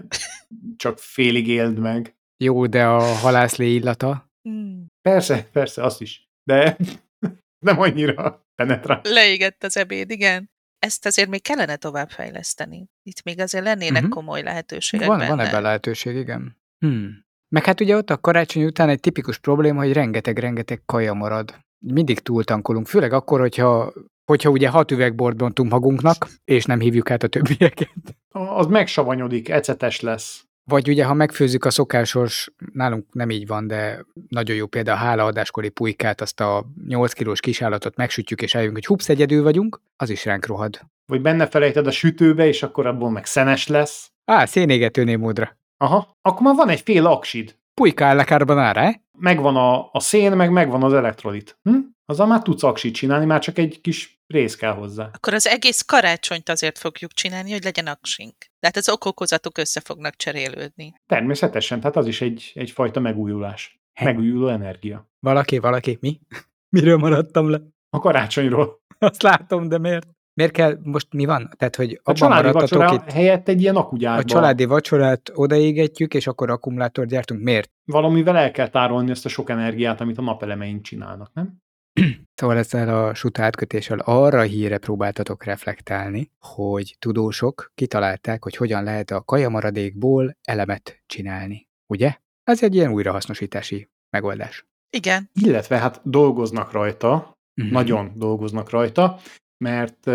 csak 0.78 1.00
félig 1.00 1.48
éld 1.48 1.80
meg. 1.80 2.16
Jó, 2.44 2.66
de 2.66 2.86
a 2.86 3.00
halászlé 3.02 3.74
illata. 3.74 4.30
Hmm. 4.42 4.86
Persze, 5.02 5.50
persze, 5.52 5.84
azt 5.84 6.02
is. 6.02 6.30
De 6.44 6.78
nem 7.66 7.80
annyira 7.80 8.46
penetrál. 8.56 9.02
Leégett 9.04 9.64
az 9.64 9.78
ebéd, 9.78 10.10
igen. 10.10 10.50
Ezt 10.80 11.06
azért 11.06 11.30
még 11.30 11.42
kellene 11.42 11.76
továbbfejleszteni. 11.76 12.86
Itt 13.04 13.24
még 13.24 13.40
azért 13.40 13.64
lennének 13.64 14.02
Mhm. 14.02 14.12
komoly 14.12 14.42
lehetőségek 14.42 15.08
Van, 15.08 15.18
benne. 15.18 15.30
van 15.36 15.40
ebben 15.46 15.62
lehetőség, 15.62 16.16
igen. 16.16 16.58
Hmm. 16.86 17.24
Meg 17.56 17.64
hát 17.66 17.82
ugye 17.82 17.96
ott 17.96 18.10
a 18.10 18.18
karácsony 18.18 18.64
után 18.66 18.90
egy 18.90 19.00
tipikus 19.00 19.38
probléma, 19.40 19.80
hogy 19.84 19.94
rengeteg-rengeteg 19.94 20.82
kaja 20.86 21.14
marad. 21.14 21.60
Mindig 21.86 22.20
túltankolunk, 22.20 22.88
főleg 22.88 23.14
akkor, 23.14 23.40
hogyha, 23.40 23.94
hogyha 24.26 24.50
ugye 24.50 24.70
hat 24.70 24.92
üvegbort 24.92 25.38
bontunk 25.38 25.72
magunknak, 25.72 26.28
és 26.46 26.66
nem 26.66 26.80
hívjuk 26.80 27.12
át 27.12 27.24
a 27.24 27.28
többieket. 27.28 28.16
Az 28.30 28.66
megsavanyodik, 28.66 29.50
ecetes 29.50 30.00
lesz. 30.00 30.46
Vagy 30.70 30.90
ugye, 30.90 31.06
ha 31.06 31.14
megfőzzük 31.14 31.66
a 31.66 31.70
szokásos, 31.70 32.52
nálunk 32.74 33.06
nem 33.14 33.30
így 33.30 33.48
van, 33.48 33.68
de 33.68 34.06
nagyon 34.30 34.56
jó 34.56 34.66
példa 34.66 34.92
a 34.92 34.96
hálaadáskori 34.96 35.70
pulykát, 35.70 36.22
azt 36.22 36.40
a 36.40 36.66
8 36.88 37.14
kilós 37.14 37.40
kisállatot 37.40 37.96
megsütjük, 37.96 38.42
és 38.42 38.54
eljövünk, 38.54 38.78
hogy 38.78 38.86
hups, 38.86 39.10
egyedül 39.10 39.44
vagyunk, 39.44 39.82
az 39.96 40.10
is 40.10 40.26
ránk 40.26 40.46
rohad. 40.46 40.80
Vagy 41.06 41.22
benne 41.22 41.48
felejted 41.48 41.88
a 41.88 41.92
sütőbe, 41.92 42.48
és 42.48 42.64
akkor 42.64 42.86
abból 42.86 43.10
meg 43.10 43.26
szenes 43.26 43.68
lesz. 43.68 44.12
Á, 44.26 44.46
szénégetőnél 44.46 45.18
módra. 45.18 45.58
Aha, 45.78 46.18
akkor 46.22 46.42
már 46.42 46.56
van 46.56 46.70
egy 46.70 46.82
fél 46.82 47.06
aksid. 47.06 47.56
Pulyka 47.74 48.06
áll 48.06 48.20
a 48.20 48.24
carbonara, 48.24 48.82
eh? 48.82 48.94
Megvan 49.18 49.56
a, 49.56 49.90
a 49.92 50.00
szén, 50.00 50.32
meg 50.32 50.52
megvan 50.52 50.84
az 50.84 50.94
elektrolit. 50.94 51.58
Hm? 51.64 51.78
Azzal 52.06 52.28
már 52.28 52.42
tudsz 52.42 52.64
aksit 52.64 52.94
csinálni, 52.94 53.26
már 53.26 53.40
csak 53.40 53.58
egy 53.58 53.82
kis 53.82 54.15
rész 54.28 54.56
kell 54.56 54.74
hozzá. 54.74 55.10
Akkor 55.14 55.34
az 55.34 55.48
egész 55.48 55.82
karácsonyt 55.82 56.50
azért 56.50 56.78
fogjuk 56.78 57.14
csinálni, 57.14 57.52
hogy 57.52 57.64
legyen 57.64 57.88
aksink. 57.88 58.36
Tehát 58.60 58.76
az 58.78 58.90
okokozatok 58.90 59.58
össze 59.58 59.82
fognak 59.82 60.16
cserélődni. 60.16 60.94
Természetesen, 61.06 61.80
tehát 61.80 61.96
az 61.96 62.08
is 62.08 62.22
egy, 62.22 62.52
egyfajta 62.54 63.00
megújulás. 63.00 63.80
Megújuló 64.02 64.48
energia. 64.48 65.10
Valaki, 65.20 65.58
valaki, 65.58 65.98
mi? 66.02 66.20
Miről 66.76 66.98
maradtam 66.98 67.50
le? 67.50 67.62
A 67.90 68.00
karácsonyról. 68.00 68.80
Azt 69.00 69.22
látom, 69.22 69.68
de 69.68 69.78
miért? 69.78 70.08
Miért 70.34 70.52
kell, 70.52 70.80
most 70.84 71.14
mi 71.14 71.26
van? 71.26 71.50
Tehát, 71.58 71.76
hogy 71.76 72.00
A 72.04 72.14
családi 72.14 72.52
vacsora 72.52 72.94
itt, 72.94 73.12
helyett 73.12 73.48
egy 73.48 73.62
ilyen 73.62 73.76
akugyárba. 73.76 74.22
a 74.22 74.24
családi 74.24 74.66
vacsorát 74.66 75.32
odaégetjük, 75.34 76.14
és 76.14 76.28
akkor 76.28 76.50
akkumulátort 76.50 77.10
gyártunk. 77.10 77.42
Miért? 77.42 77.72
Valamivel 77.86 78.38
el 78.38 78.52
kell 78.52 78.70
tárolni 78.70 79.12
ezt 79.12 79.26
a 79.26 79.30
sok 79.30 79.50
energiát, 79.50 80.02
amit 80.02 80.18
a 80.18 80.22
napelemeink 80.22 80.82
csinálnak, 80.82 81.32
nem? 81.34 81.58
Szóval 82.36 82.58
ezzel 82.58 83.06
a 83.06 83.14
suta 83.14 83.44
átkötéssel 83.44 84.00
arra 84.00 84.40
a 84.40 84.44
híre 84.44 84.78
próbáltatok 84.78 85.44
reflektálni, 85.44 86.32
hogy 86.40 86.96
tudósok 87.00 87.72
kitalálták, 87.76 88.44
hogy 88.44 88.56
hogyan 88.56 88.84
lehet 88.84 89.12
a 89.12 89.22
kajamaradékból 89.24 90.38
elemet 90.42 91.04
csinálni. 91.06 91.68
Ugye? 91.88 92.16
Ez 92.44 92.64
egy 92.64 92.76
ilyen 92.76 92.92
újrahasznosítási 92.92 93.90
megoldás. 94.10 94.66
Igen. 94.90 95.30
Illetve 95.34 95.78
hát 95.78 96.02
dolgoznak 96.04 96.72
rajta, 96.72 97.34
Mhm. 97.62 97.72
nagyon 97.72 98.12
dolgoznak 98.16 98.70
rajta, 98.70 99.20
mert 99.58 100.06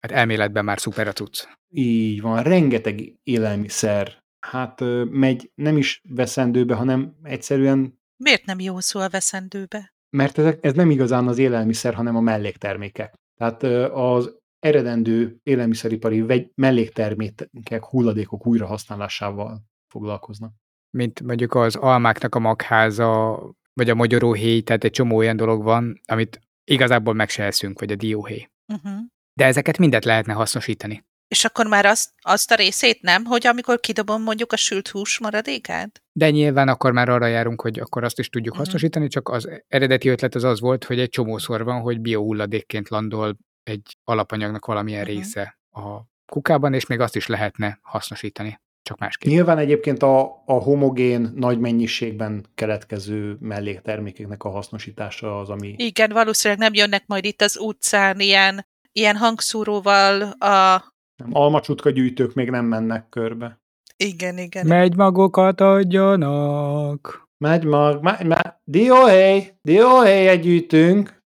Hát 0.00 0.12
elméletben 0.14 0.64
már 0.64 0.80
szuper 0.80 1.08
a 1.08 1.12
cucc. 1.12 1.44
így 1.68 2.20
van, 2.20 2.42
rengeteg 2.42 3.12
élelmiszer 3.22 4.24
hát 4.46 4.80
megy 5.10 5.50
nem 5.54 5.76
is 5.76 6.02
veszendőbe, 6.08 6.74
hanem 6.74 7.16
egyszerűen, 7.22 7.98
Miért 8.16 8.44
nem 8.44 8.60
jó 8.60 8.80
szó 8.80 9.00
a 9.00 9.08
veszendőbe? 9.08 9.94
Mert 10.10 10.38
ezek, 10.38 10.64
ez 10.64 10.72
nem 10.72 10.90
igazán 10.90 11.26
az 11.26 11.38
élelmiszer, 11.38 11.94
hanem 11.94 12.16
a 12.16 12.20
melléktermékek. 12.20 13.14
Tehát 13.34 13.62
az 13.92 14.36
eredendő 14.58 15.36
élelmiszeripari 15.42 16.20
vegy, 16.20 16.50
melléktermékek, 16.54 17.84
hulladékok 17.84 18.46
újrahasználásával 18.46 19.62
foglalkoznak. 19.92 20.52
Mint 20.96 21.22
mondjuk 21.22 21.54
az 21.54 21.76
almáknak 21.76 22.34
a 22.34 22.38
magháza, 22.38 23.40
vagy 23.72 23.90
a 23.90 23.94
magyaróhéj, 23.94 24.60
tehát 24.60 24.84
egy 24.84 24.90
csomó 24.90 25.16
olyan 25.16 25.36
dolog 25.36 25.62
van, 25.62 26.00
amit 26.06 26.40
igazából 26.64 27.14
meg 27.14 27.28
se 27.28 27.44
eszünk, 27.44 27.80
vagy 27.80 27.92
a 27.92 27.96
dióhéj. 27.96 28.48
Uh-huh. 28.72 29.00
De 29.32 29.44
ezeket 29.44 29.78
mindet 29.78 30.04
lehetne 30.04 30.32
hasznosítani. 30.32 31.04
És 31.28 31.44
akkor 31.44 31.66
már 31.66 31.84
azt, 31.86 32.10
azt 32.20 32.50
a 32.50 32.54
részét 32.54 33.02
nem, 33.02 33.24
hogy 33.24 33.46
amikor 33.46 33.80
kidobom 33.80 34.22
mondjuk 34.22 34.52
a 34.52 34.56
sült 34.56 34.88
hús 34.88 35.18
maradékát? 35.18 36.02
De 36.12 36.30
nyilván 36.30 36.68
akkor 36.68 36.92
már 36.92 37.08
arra 37.08 37.26
járunk, 37.26 37.60
hogy 37.60 37.78
akkor 37.78 38.04
azt 38.04 38.18
is 38.18 38.28
tudjuk 38.28 38.54
Mhm. 38.54 38.62
hasznosítani, 38.62 39.08
csak 39.08 39.28
az 39.28 39.48
eredeti 39.68 40.08
ötlet 40.08 40.34
az 40.34 40.44
az 40.44 40.60
volt, 40.60 40.84
hogy 40.84 40.98
egy 41.00 41.08
csomószor 41.08 41.64
van, 41.64 41.80
hogy 41.80 42.00
biohulladékként 42.00 42.88
landol 42.88 43.36
egy 43.62 43.96
alapanyagnak 44.04 44.64
valamilyen 44.66 45.02
Mhm. 45.06 45.10
része 45.10 45.58
a 45.70 46.00
kukában, 46.32 46.74
és 46.74 46.86
még 46.86 47.00
azt 47.00 47.16
is 47.16 47.26
lehetne 47.26 47.78
hasznosítani, 47.82 48.60
csak 48.82 48.98
másképp. 48.98 49.30
Nyilván 49.30 49.58
egyébként 49.58 50.02
a, 50.02 50.42
a 50.46 50.52
homogén, 50.52 51.32
nagy 51.34 51.58
mennyiségben 51.58 52.46
keletkező 52.54 53.36
melléktermékeknek 53.40 54.42
a 54.44 54.48
hasznosítása 54.48 55.38
az, 55.40 55.48
ami 55.48 55.74
Igen, 55.78 56.10
valószínűleg 56.12 56.62
nem 56.62 56.74
jönnek 56.74 57.06
majd 57.06 57.24
itt 57.24 57.42
az 57.42 57.58
utcán 57.58 58.20
ilyen, 58.20 58.66
ilyen 58.92 59.16
hangszóróval 59.16 60.22
a... 60.22 60.84
nem, 61.16 61.30
almacsutka 61.32 61.90
gyűjtők 61.90 62.34
még 62.34 62.50
nem 62.50 62.64
mennek 62.64 63.08
körbe. 63.08 63.60
Igen, 63.96 64.38
igen. 64.38 64.66
Megy 64.66 64.96
magokat 64.96 65.60
adjanak. 65.60 67.28
Megy 67.38 67.64
mag, 67.64 68.02
megy, 68.02 68.26
megy. 68.26 68.52
Dióhely, 68.64 69.56
dióhelyet 69.62 70.40
gyűjtünk. 70.40 71.22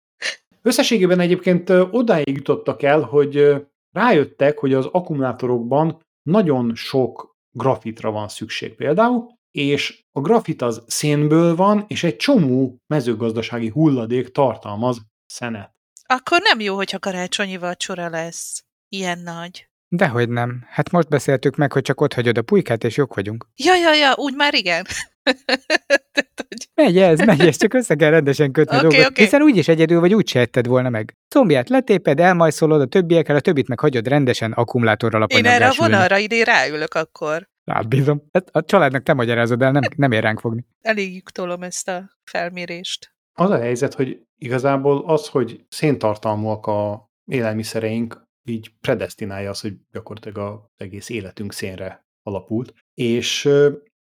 Összességében 0.63 1.21
egyébként 1.21 1.71
odáig 1.71 2.37
jutottak 2.37 2.83
el, 2.83 3.01
hogy 3.01 3.67
rájöttek, 3.91 4.59
hogy 4.59 4.75
az 4.75 4.89
akkumulátorokban 4.93 6.01
nagyon 6.23 6.75
sok 6.75 7.37
grafitra 7.51 8.11
van 8.11 8.29
szükség 8.29 8.75
például, 8.75 9.37
és 9.51 10.05
a 10.13 10.21
grafit 10.21 10.63
az 10.63 10.83
szénből 10.87 11.57
van, 11.57 11.85
és 11.89 12.05
egy 12.05 12.17
csomó 12.17 12.77
mezőgazdasági 12.87 13.69
hulladék 13.69 14.29
tartalmaz 14.29 15.01
szenet. 15.27 15.75
Akkor 16.05 16.41
nem 16.43 16.61
jó, 16.61 16.75
hogyha 16.75 16.99
karácsonyi 16.99 17.57
vacsora 17.57 18.09
lesz. 18.09 18.65
Ilyen 18.89 19.19
nagy. 19.19 19.68
Dehogy 19.89 20.29
nem. 20.29 20.65
Hát 20.69 20.91
most 20.91 21.09
beszéltük 21.09 21.57
meg, 21.57 21.73
hogy 21.73 21.83
csak 21.83 22.01
ott 22.01 22.15
hagyod 22.15 22.39
a 22.39 22.43
pulykát, 22.43 22.85
és 22.85 22.97
jók 22.97 23.15
vagyunk. 23.15 23.47
Ja, 23.57 23.75
ja, 23.75 23.95
ja, 23.95 24.15
úgy 24.17 24.35
már 24.35 24.55
igen. 24.55 24.85
Tehát, 26.13 26.47
hogy- 26.49 26.69
Megy 26.75 26.99
ez, 26.99 27.19
megy 27.21 27.41
ez, 27.41 27.57
csak 27.57 27.75
össze 27.75 27.95
kell 27.95 28.11
rendesen 28.11 28.53
kötni 28.53 28.77
okay, 28.77 28.89
dolgot. 28.89 29.11
oké. 29.11 29.23
Hiszen 29.23 29.43
úgyis 29.43 29.69
egyedül 29.69 30.01
vagy, 30.01 30.15
úgy 30.15 30.29
se 30.29 30.41
etted 30.41 30.67
volna 30.67 30.89
meg. 30.89 31.17
Combját 31.29 31.69
letéped, 31.69 32.21
elmajszolod 32.21 32.81
a 32.81 32.87
többiekkel, 32.87 33.37
a 33.37 33.41
többit 33.41 33.69
meg 33.69 33.81
hagyod 33.81 34.09
rendesen 34.09 34.53
akkumulátorral 34.53 35.21
Én 35.21 35.27
apanyaggá 35.27 35.55
erre 35.55 35.69
a 35.69 35.75
vonalra 35.77 36.19
idén 36.19 36.45
ráülök 36.45 36.95
akkor. 36.95 37.49
Rábízom. 37.65 38.23
Ezt 38.31 38.49
a 38.53 38.65
családnak 38.65 39.03
te 39.03 39.13
magyarázod 39.13 39.63
el, 39.63 39.73
nem, 39.73 39.83
nem 39.97 40.13
ér 40.13 40.23
ránk 40.23 40.41
fogni. 40.41 40.65
Elég 40.81 41.29
tolom 41.29 41.63
ezt 41.63 41.89
a 41.89 42.11
felmérést. 42.25 43.13
Az 43.33 43.51
a 43.51 43.59
helyzet, 43.59 43.95
hogy 43.95 44.21
igazából 44.39 45.03
az, 45.07 45.29
hogy 45.29 45.65
széntartalmúak 45.69 46.67
a 46.67 47.11
élelmiszereink, 47.25 48.28
így 48.49 48.73
predestinálja 48.81 49.51
az, 49.51 49.61
hogy 49.61 49.77
gyakorlatilag 49.93 50.39
az 50.39 50.69
egész 50.77 51.09
életünk 51.09 51.53
szénre 51.53 52.07
alapult. 52.23 52.75
És 52.95 53.49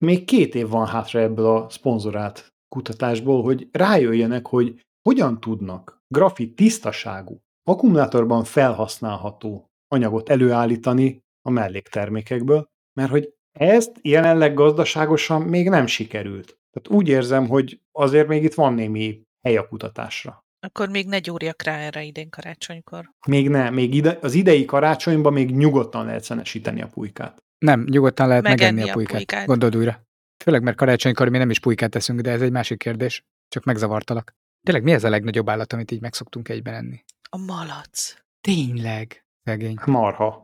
még 0.04 0.24
két 0.24 0.54
év 0.54 0.68
van 0.68 0.86
hátra 0.86 1.20
ebből 1.20 1.46
a 1.46 1.68
szponzorált 1.68 2.52
kutatásból, 2.68 3.42
hogy 3.42 3.68
rájöjjenek, 3.72 4.46
hogy 4.46 4.86
hogyan 5.08 5.40
tudnak 5.40 6.02
grafit 6.08 6.54
tisztaságú, 6.54 7.40
akkumulátorban 7.62 8.44
felhasználható 8.44 9.66
anyagot 9.88 10.28
előállítani 10.28 11.22
a 11.42 11.50
melléktermékekből, 11.50 12.68
mert 12.92 13.10
hogy 13.10 13.34
ezt 13.58 13.98
jelenleg 14.02 14.54
gazdaságosan 14.54 15.42
még 15.42 15.68
nem 15.68 15.86
sikerült. 15.86 16.46
Tehát 16.46 17.00
úgy 17.00 17.08
érzem, 17.08 17.48
hogy 17.48 17.80
azért 17.92 18.28
még 18.28 18.42
itt 18.44 18.54
van 18.54 18.74
némi 18.74 19.22
hely 19.40 19.56
a 19.56 19.68
kutatásra. 19.68 20.46
Akkor 20.60 20.88
még 20.88 21.06
ne 21.06 21.18
gyúrjak 21.18 21.62
rá 21.62 21.76
erre 21.76 22.02
idén 22.02 22.30
karácsonykor. 22.30 23.10
Még 23.26 23.48
ne, 23.48 23.70
még 23.70 23.94
ide, 23.94 24.18
az 24.22 24.34
idei 24.34 24.64
karácsonyban 24.64 25.32
még 25.32 25.56
nyugodtan 25.56 26.04
lehet 26.04 26.24
szenesíteni 26.24 26.82
a 26.82 26.86
pulykát. 26.86 27.42
Nem, 27.58 27.84
nyugodtan 27.90 28.28
lehet 28.28 28.42
Megenni 28.42 28.62
megenni, 28.62 28.88
a 28.88 28.90
a 28.90 28.94
pulykát. 28.94 29.14
pulykát. 29.14 29.46
Gondold 29.46 29.76
újra. 29.76 30.02
Főleg, 30.44 30.62
mert 30.62 30.76
karácsonykor 30.76 31.28
mi 31.28 31.38
nem 31.38 31.50
is 31.50 31.60
pulykát 31.60 31.90
teszünk, 31.90 32.20
de 32.20 32.30
ez 32.30 32.42
egy 32.42 32.50
másik 32.50 32.78
kérdés. 32.78 33.22
Csak 33.48 33.64
megzavartalak. 33.64 34.32
Tényleg 34.62 34.84
mi 34.84 34.92
ez 34.92 35.04
a 35.04 35.08
legnagyobb 35.08 35.48
állat, 35.48 35.72
amit 35.72 35.90
így 35.90 36.00
megszoktunk 36.00 36.48
egyben 36.48 36.74
enni? 36.74 37.04
A 37.30 37.36
malac. 37.36 38.14
Tényleg. 38.40 39.24
Szegény. 39.42 39.76
Marha. 39.86 40.42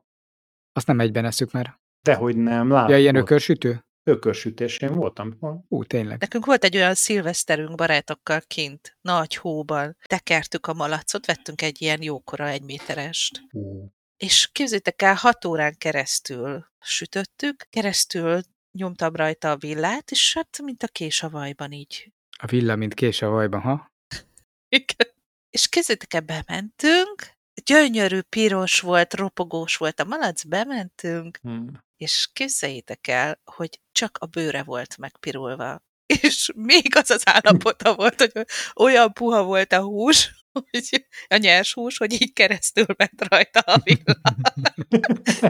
Azt 0.73 0.87
nem 0.87 1.01
egyben 1.01 1.25
eszük 1.25 1.53
már. 1.53 1.79
Dehogy 2.03 2.37
nem, 2.37 2.71
látod. 2.71 2.91
Ja, 2.91 2.99
ilyen 2.99 3.15
ökörsütő? 3.15 3.85
Ökörsütés, 4.07 4.79
én 4.79 4.93
voltam. 4.93 5.39
Ú, 5.69 5.85
tényleg. 5.85 6.21
Nekünk 6.21 6.47
volt 6.47 6.65
egy 6.65 6.77
olyan 6.77 6.95
szilveszterünk 6.95 7.75
barátokkal 7.75 8.41
kint, 8.47 8.97
nagy 9.01 9.37
hóban. 9.37 9.97
Tekertük 10.03 10.67
a 10.67 10.75
malacot, 10.75 11.27
vettünk 11.27 11.63
egy 11.63 11.83
ilyen 11.83 12.03
jókora 12.03 12.49
egyméterest. 12.49 13.41
Ú. 13.51 13.93
És 14.17 14.49
képzétek 14.53 15.03
el, 15.03 15.15
hat 15.15 15.45
órán 15.45 15.75
keresztül 15.79 16.67
sütöttük, 16.81 17.67
keresztül 17.71 18.41
nyomtam 18.73 19.15
rajta 19.15 19.51
a 19.51 19.57
villát, 19.57 20.11
és 20.11 20.35
hát 20.35 20.61
mint 20.63 20.83
a 20.83 20.89
kés 20.89 21.23
a 21.23 21.31
vajban 21.31 21.73
így. 21.73 22.13
A 22.39 22.47
villa, 22.47 22.77
mint 22.77 22.95
kés 22.95 23.23
a 23.23 23.29
vajban, 23.29 23.61
ha? 23.61 23.93
Igen. 24.69 25.13
És 25.51 25.69
képzétek 25.69 26.15
el, 26.15 26.21
bementünk, 26.21 27.34
gyönyörű, 27.65 28.21
piros 28.21 28.81
volt, 28.81 29.15
ropogós 29.15 29.77
volt 29.77 30.01
a 30.01 30.05
malac, 30.05 30.43
bementünk, 30.43 31.39
Hm. 31.43 31.67
és 31.97 32.29
képzeljétek 32.33 33.07
el, 33.09 33.41
hogy 33.45 33.81
csak 33.93 34.19
a 34.21 34.27
bőre 34.27 34.63
volt 34.63 34.97
megpirulva. 34.97 35.83
És 36.23 36.51
még 36.55 36.97
az 36.97 37.11
az 37.11 37.23
állapota 37.25 37.95
volt, 37.95 38.21
hogy 38.21 38.47
olyan 38.75 39.13
puha 39.13 39.43
volt 39.43 39.73
a 39.73 39.81
hús, 39.81 40.45
hogy 40.71 41.07
a 41.29 41.37
nyers 41.37 41.73
hús, 41.73 41.97
hogy 41.97 42.13
így 42.13 42.33
keresztül 42.33 42.87
ment 42.97 43.25
rajta 43.29 43.61
a 43.61 43.81
villa. 43.83 44.21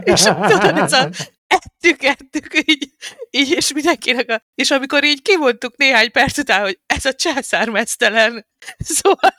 és 0.13 0.21
tudod, 0.21 0.77
ez 0.77 0.93
a 0.93 1.09
ettük, 1.47 2.03
ettük, 2.03 2.53
így, 2.65 2.89
így, 3.29 3.49
és 3.49 3.73
mindenkinek 3.73 4.29
a... 4.29 4.43
És 4.55 4.71
amikor 4.71 5.03
így 5.03 5.21
kimondtuk 5.21 5.77
néhány 5.77 6.11
perc 6.11 6.37
után, 6.37 6.61
hogy 6.61 6.79
ez 6.85 7.05
a 7.05 7.13
császár 7.13 7.69
mesztelen, 7.69 8.45
szóval 8.77 9.33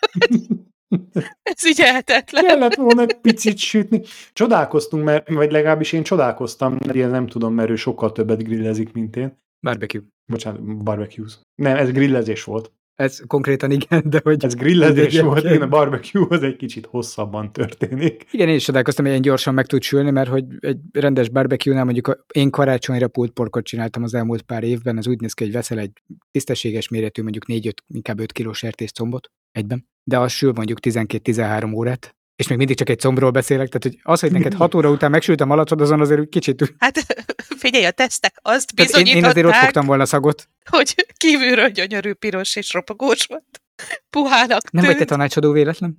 ez 1.43 1.67
így 1.67 1.81
eltetlen. 1.81 2.45
Kellett 2.45 2.75
volna 2.75 3.03
egy 3.03 3.21
picit 3.21 3.59
sütni. 3.59 4.03
Csodálkoztunk, 4.33 5.05
mert, 5.05 5.29
vagy 5.29 5.51
legalábbis 5.51 5.93
én 5.93 6.03
csodálkoztam, 6.03 6.73
mert 6.73 6.95
én 6.95 7.09
nem 7.09 7.27
tudom, 7.27 7.55
mert 7.55 7.71
ő 7.71 7.77
sokkal 7.77 8.13
többet 8.13 8.43
grillezik, 8.43 8.93
mint 8.93 9.17
én. 9.17 9.39
Barbecue. 9.61 10.03
Bocsánat, 10.27 10.83
barbecues. 10.83 11.39
Nem, 11.55 11.77
ez 11.77 11.93
grillezés 11.93 12.45
volt. 12.45 12.73
Ez 12.95 13.23
konkrétan 13.27 13.71
igen, 13.71 14.03
de 14.05 14.21
hogy... 14.23 14.45
Ez 14.45 14.55
grillezés 14.55 14.99
Egyébként. 14.99 15.25
volt, 15.25 15.45
én 15.45 15.63
a 15.63 15.69
barbecue 15.69 16.27
az 16.29 16.43
egy 16.43 16.57
kicsit 16.57 16.87
hosszabban 16.87 17.53
történik. 17.53 18.27
Igen, 18.31 18.49
én 18.49 18.55
is 18.55 18.65
csodálkoztam, 18.65 19.05
hogy 19.05 19.13
ilyen 19.13 19.27
gyorsan 19.27 19.55
meg 19.55 19.67
tud 19.67 19.83
sülni, 19.83 20.11
mert 20.11 20.29
hogy 20.29 20.45
egy 20.61 20.79
rendes 20.93 21.29
barbecue-nál 21.29 21.85
mondjuk 21.85 22.25
én 22.33 22.51
karácsonyra 22.51 23.09
pult 23.09 23.33
porkot 23.33 23.65
csináltam 23.65 24.03
az 24.03 24.15
elmúlt 24.15 24.43
pár 24.43 24.63
évben, 24.63 24.97
az 24.97 25.07
úgy 25.07 25.21
néz 25.21 25.33
ki, 25.33 25.45
hogy 25.45 25.53
veszel 25.53 25.79
egy 25.79 26.03
tisztességes 26.31 26.89
méretű, 26.89 27.23
mondjuk 27.23 27.45
4-5, 27.49 27.73
inkább 27.87 28.21
5 28.21 28.33
kilós 28.33 28.59
sertészcombot 28.59 29.31
egyben, 29.53 29.87
de 30.09 30.19
az 30.19 30.33
sül 30.33 30.53
mondjuk 30.53 30.79
12-13 30.83 31.75
órát, 31.75 32.17
és 32.37 32.49
még 32.49 32.59
mindig 32.59 32.77
csak 32.77 32.89
egy 32.89 33.01
combról 33.01 33.31
beszélek, 33.31 33.69
tehát 33.69 33.83
hogy 33.83 34.13
az, 34.13 34.21
hogy 34.21 34.33
neked 34.33 34.55
6 34.55 34.75
óra 34.75 34.91
után 34.91 35.11
megsült 35.11 35.41
a 35.41 35.45
malacod, 35.45 35.81
azon 35.81 36.01
azért 36.01 36.21
úgy 36.21 36.29
kicsit... 36.29 36.75
Hát 36.79 36.99
figyelj, 37.65 37.85
a 37.85 37.91
tesztek 37.91 38.39
azt 38.43 38.75
Tehát 38.75 38.97
én, 38.97 39.07
én 39.07 39.07
azért 39.07 39.27
ott 39.27 39.33
bizonyították, 39.33 39.63
fogtam 39.63 39.87
volna 39.87 40.05
szagot. 40.05 40.49
hogy 40.71 41.07
kívülről 41.17 41.69
gyönyörű, 41.69 42.13
piros 42.13 42.57
és 42.57 42.73
ropogós 42.73 43.27
volt. 43.27 43.63
Puhának 44.11 44.71
Nem 44.71 44.83
vagy 44.85 44.93
te 44.93 44.97
tűnt. 44.97 45.09
tanácsadó 45.09 45.53
véletlen? 45.53 45.99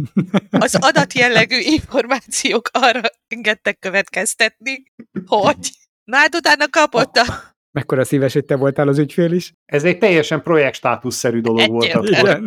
Az 0.50 0.74
adatjellegű 0.74 1.58
információk 1.58 2.68
arra 2.72 3.00
engedtek 3.28 3.78
következtetni, 3.78 4.82
hogy 5.26 5.70
na 6.04 6.16
hát 6.16 6.34
utána 6.34 6.68
kapott 6.70 7.16
a 7.16 7.54
Mekkora 7.76 8.04
szíves, 8.04 8.32
hogy 8.32 8.44
te 8.44 8.56
voltál 8.56 8.88
az 8.88 8.98
ügyfél 8.98 9.32
is. 9.32 9.52
Ez 9.64 9.84
egy 9.84 9.98
teljesen 9.98 10.42
projektstátusszerű 10.42 11.40
dolog 11.40 11.70
volt 11.70 11.92
akkor. 11.92 12.44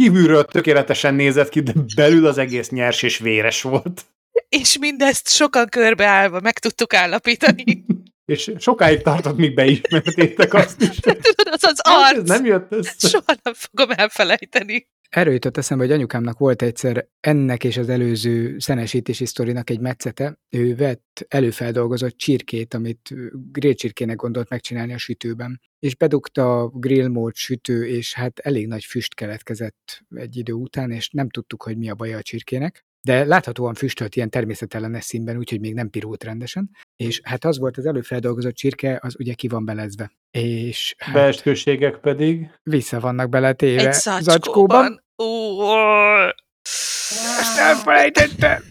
Kívülről 0.00 0.44
tökéletesen 0.44 1.14
nézett 1.14 1.48
ki, 1.48 1.60
de 1.60 1.72
belül 1.96 2.26
az 2.26 2.38
egész 2.38 2.68
nyers 2.68 3.02
és 3.02 3.18
véres 3.18 3.62
volt. 3.62 4.04
És 4.48 4.78
mindezt 4.78 5.28
sokan 5.28 5.68
körbeállva 5.68 6.40
meg 6.40 6.58
tudtuk 6.58 6.94
állapítani. 6.94 7.84
És 8.32 8.52
sokáig 8.58 9.02
tartott, 9.02 9.36
míg 9.36 9.54
beismertétek 9.54 10.54
azt 10.54 10.80
is. 10.80 10.88
Tudod, 11.00 11.48
az 11.50 11.64
az 11.64 11.80
Hát, 11.82 12.12
ez 12.12 12.18
arc. 12.18 12.28
nem 12.28 12.44
jött 12.44 12.72
össze. 12.72 13.08
Soha 13.08 13.34
nem 13.42 13.54
fogom 13.54 13.90
elfelejteni. 13.96 14.88
Erről 15.10 15.32
jutott 15.32 15.56
eszembe, 15.56 15.84
hogy 15.84 15.92
anyukámnak 15.92 16.38
volt 16.38 16.62
egyszer 16.62 17.08
ennek 17.20 17.64
és 17.64 17.76
az 17.76 17.88
előző 17.88 18.58
szenesítési 18.58 19.24
sztorinak 19.24 19.70
egy 19.70 19.80
metszete. 19.80 20.38
Ő 20.48 20.74
vett 20.74 21.24
előfeldolgozott 21.28 22.16
csirkét, 22.16 22.74
amit 22.74 23.14
grillcsirkének 23.52 24.16
gondolt 24.16 24.48
megcsinálni 24.48 24.92
a 24.92 24.98
sütőben. 24.98 25.60
És 25.78 25.96
bedugta 25.96 26.60
a 26.60 26.68
grillmód 26.68 27.34
sütő, 27.34 27.86
és 27.86 28.14
hát 28.14 28.38
elég 28.38 28.66
nagy 28.66 28.84
füst 28.84 29.14
keletkezett 29.14 30.04
egy 30.14 30.36
idő 30.36 30.52
után, 30.52 30.90
és 30.90 31.10
nem 31.10 31.30
tudtuk, 31.30 31.62
hogy 31.62 31.76
mi 31.76 31.90
a 31.90 31.94
baja 31.94 32.16
a 32.16 32.22
csirkének. 32.22 32.84
De 33.02 33.24
láthatóan 33.24 33.74
füstölt 33.74 34.16
ilyen 34.16 34.30
természetellenes 34.30 35.04
színben, 35.04 35.36
úgyhogy 35.36 35.60
még 35.60 35.74
nem 35.74 35.90
pirult 35.90 36.24
rendesen. 36.24 36.70
És 36.96 37.20
hát 37.24 37.44
az 37.44 37.58
volt 37.58 37.76
az 37.76 37.86
előfeldolgozott 37.86 38.54
csirke, 38.54 38.98
az 39.02 39.16
ugye 39.18 39.32
ki 39.34 39.48
van 39.48 39.64
belezve. 39.64 40.12
És 40.30 40.94
hát 40.98 41.14
Belsőségek 41.14 41.96
pedig. 41.98 42.50
vissza 42.62 43.00
vannak 43.00 43.28
beletéve 43.28 43.88
Egy 43.88 43.92
zacskóban. 44.22 45.04
Ó, 45.22 45.62
Ezt 47.40 47.58
elfelejtettem! 47.58 48.62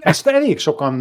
Ezt 0.00 0.26
elég 0.26 0.58
sokan 0.58 0.94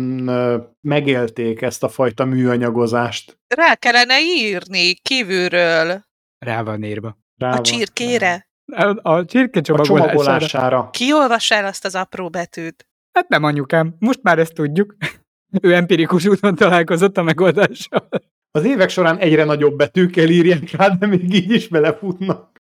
megélték, 0.82 1.62
ezt 1.62 1.84
a 1.84 1.90
fajta 1.90 2.26
műanyagozást. 2.26 3.40
Rá 3.56 3.76
kellene 3.76 4.22
írni 4.22 4.94
kívülről 4.94 6.06
Rá 6.46 6.64
van 6.64 6.84
írva. 6.84 7.18
Rá 7.38 7.50
a 7.50 7.54
van- 7.54 7.64
csirkére. 7.64 8.47
A, 8.72 9.10
a 9.10 9.26
csirke 9.26 9.60
A 9.60 9.62
csomagolására. 9.62 10.18
csomagolására. 10.18 10.90
Kiolvas 10.90 11.52
el 11.52 11.66
azt 11.66 11.86
az 11.86 11.96
apró 11.96 12.30
betűt. 12.30 12.88
Hát 13.12 13.28
nem 13.28 13.44
anyukám, 13.44 13.96
most 14.00 14.24
már 14.24 14.40
ezt 14.40 14.54
tudjuk. 14.54 14.96
Ő 15.62 15.74
empirikus 15.74 16.26
úton 16.26 16.56
találkozott 16.56 17.18
a 17.18 17.24
megoldással. 17.24 18.10
Az 18.52 18.66
évek 18.66 18.90
során 18.90 19.18
egyre 19.18 19.44
nagyobb 19.44 19.78
betűkkel 19.78 20.30
írják 20.30 20.72
rá, 20.72 20.90
de 20.90 21.06
még 21.06 21.34
így 21.34 21.52
is 21.52 21.68
belefutnak. 21.68 22.62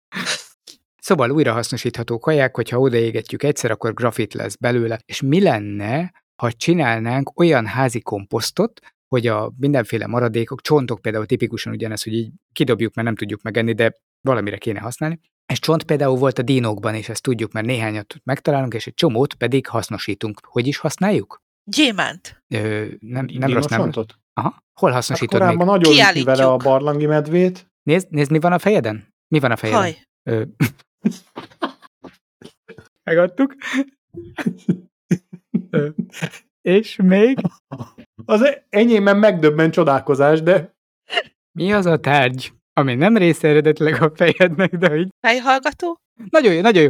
Szóval 1.02 1.32
újrahasznosítható 1.32 2.20
kaják, 2.20 2.56
hogyha 2.56 2.80
odaégetjük 2.80 3.44
egyszer, 3.44 3.72
akkor 3.72 3.94
grafit 3.94 4.34
lesz 4.34 4.56
belőle. 4.56 5.00
És 5.06 5.22
mi 5.22 5.42
lenne, 5.42 6.12
ha 6.42 6.52
csinálnánk 6.52 7.40
olyan 7.40 7.66
házi 7.66 8.02
komposztot, 8.02 8.80
hogy 9.08 9.28
a 9.28 9.52
mindenféle 9.58 10.08
maradékok, 10.08 10.62
csontok 10.62 11.02
például 11.02 11.26
tipikusan 11.26 11.74
ugyanez, 11.74 12.04
hogy 12.04 12.14
így 12.14 12.32
kidobjuk, 12.52 12.94
mert 12.94 13.08
nem 13.08 13.16
tudjuk 13.16 13.42
megenni, 13.42 13.74
de 13.74 13.94
valamire 14.22 14.58
kéne 14.58 14.80
használni. 14.80 15.20
Ez 15.48 15.60
csont 15.60 15.84
például 15.84 16.18
volt 16.18 16.40
a 16.40 16.42
dinókban, 16.42 16.96
és 16.96 17.10
ezt 17.10 17.22
tudjuk, 17.22 17.52
mert 17.52 17.66
néhányat 17.66 18.16
megtalálunk, 18.24 18.74
és 18.74 18.88
egy 18.88 18.94
csomót 18.94 19.34
pedig 19.34 19.68
hasznosítunk. 19.68 20.40
Hogy 20.44 20.68
is 20.68 20.78
használjuk? 20.78 21.42
Gyémánt. 21.64 22.44
Ö, 22.48 22.86
nem, 23.00 23.26
nem 23.34 23.54
rossz, 23.54 23.66
nem. 23.66 23.80
Dinosontot? 23.80 24.20
Aha. 24.34 24.64
Hol 24.80 24.90
Hát 24.90 24.98
hasznosítod 24.98 25.40
még? 25.40 25.50
korábban 25.50 25.76
nagyon 25.76 25.94
Kiállítjuk. 25.94 26.26
vele 26.26 26.46
a 26.46 26.58
barlangi 26.58 27.06
medvét. 27.06 27.68
Nézd, 27.84 28.08
nézd, 28.10 28.32
mi 28.32 28.40
van 28.40 28.52
a 28.52 28.60
fejeden? 28.60 29.14
Mi 29.28 29.40
van 29.40 29.52
a 29.52 29.56
fejeden? 29.56 29.82
Haj. 29.82 29.98
Ö... 30.24 30.44
Megadtuk. 33.04 33.56
Ö, 35.70 35.90
És 36.62 36.96
még? 37.04 37.38
Az 38.26 38.58
enyémben 38.70 39.18
megdöbben 39.18 39.72
csodálkozás, 39.72 40.42
de 40.42 40.76
Mi 41.52 41.74
az 41.74 41.86
a 41.86 42.00
tárgy, 42.00 42.52
ami 42.78 42.96
nem 42.96 43.18
része 43.18 43.48
eredetileg 43.48 44.02
a 44.02 44.12
fejednek, 44.16 44.76
de 44.78 44.90
hogy 44.90 45.08
Fejhallgató. 45.28 45.98
nagyon 46.30 46.54
jó, 46.54 46.62
nagyon 46.62 46.84
jó. 46.84 46.90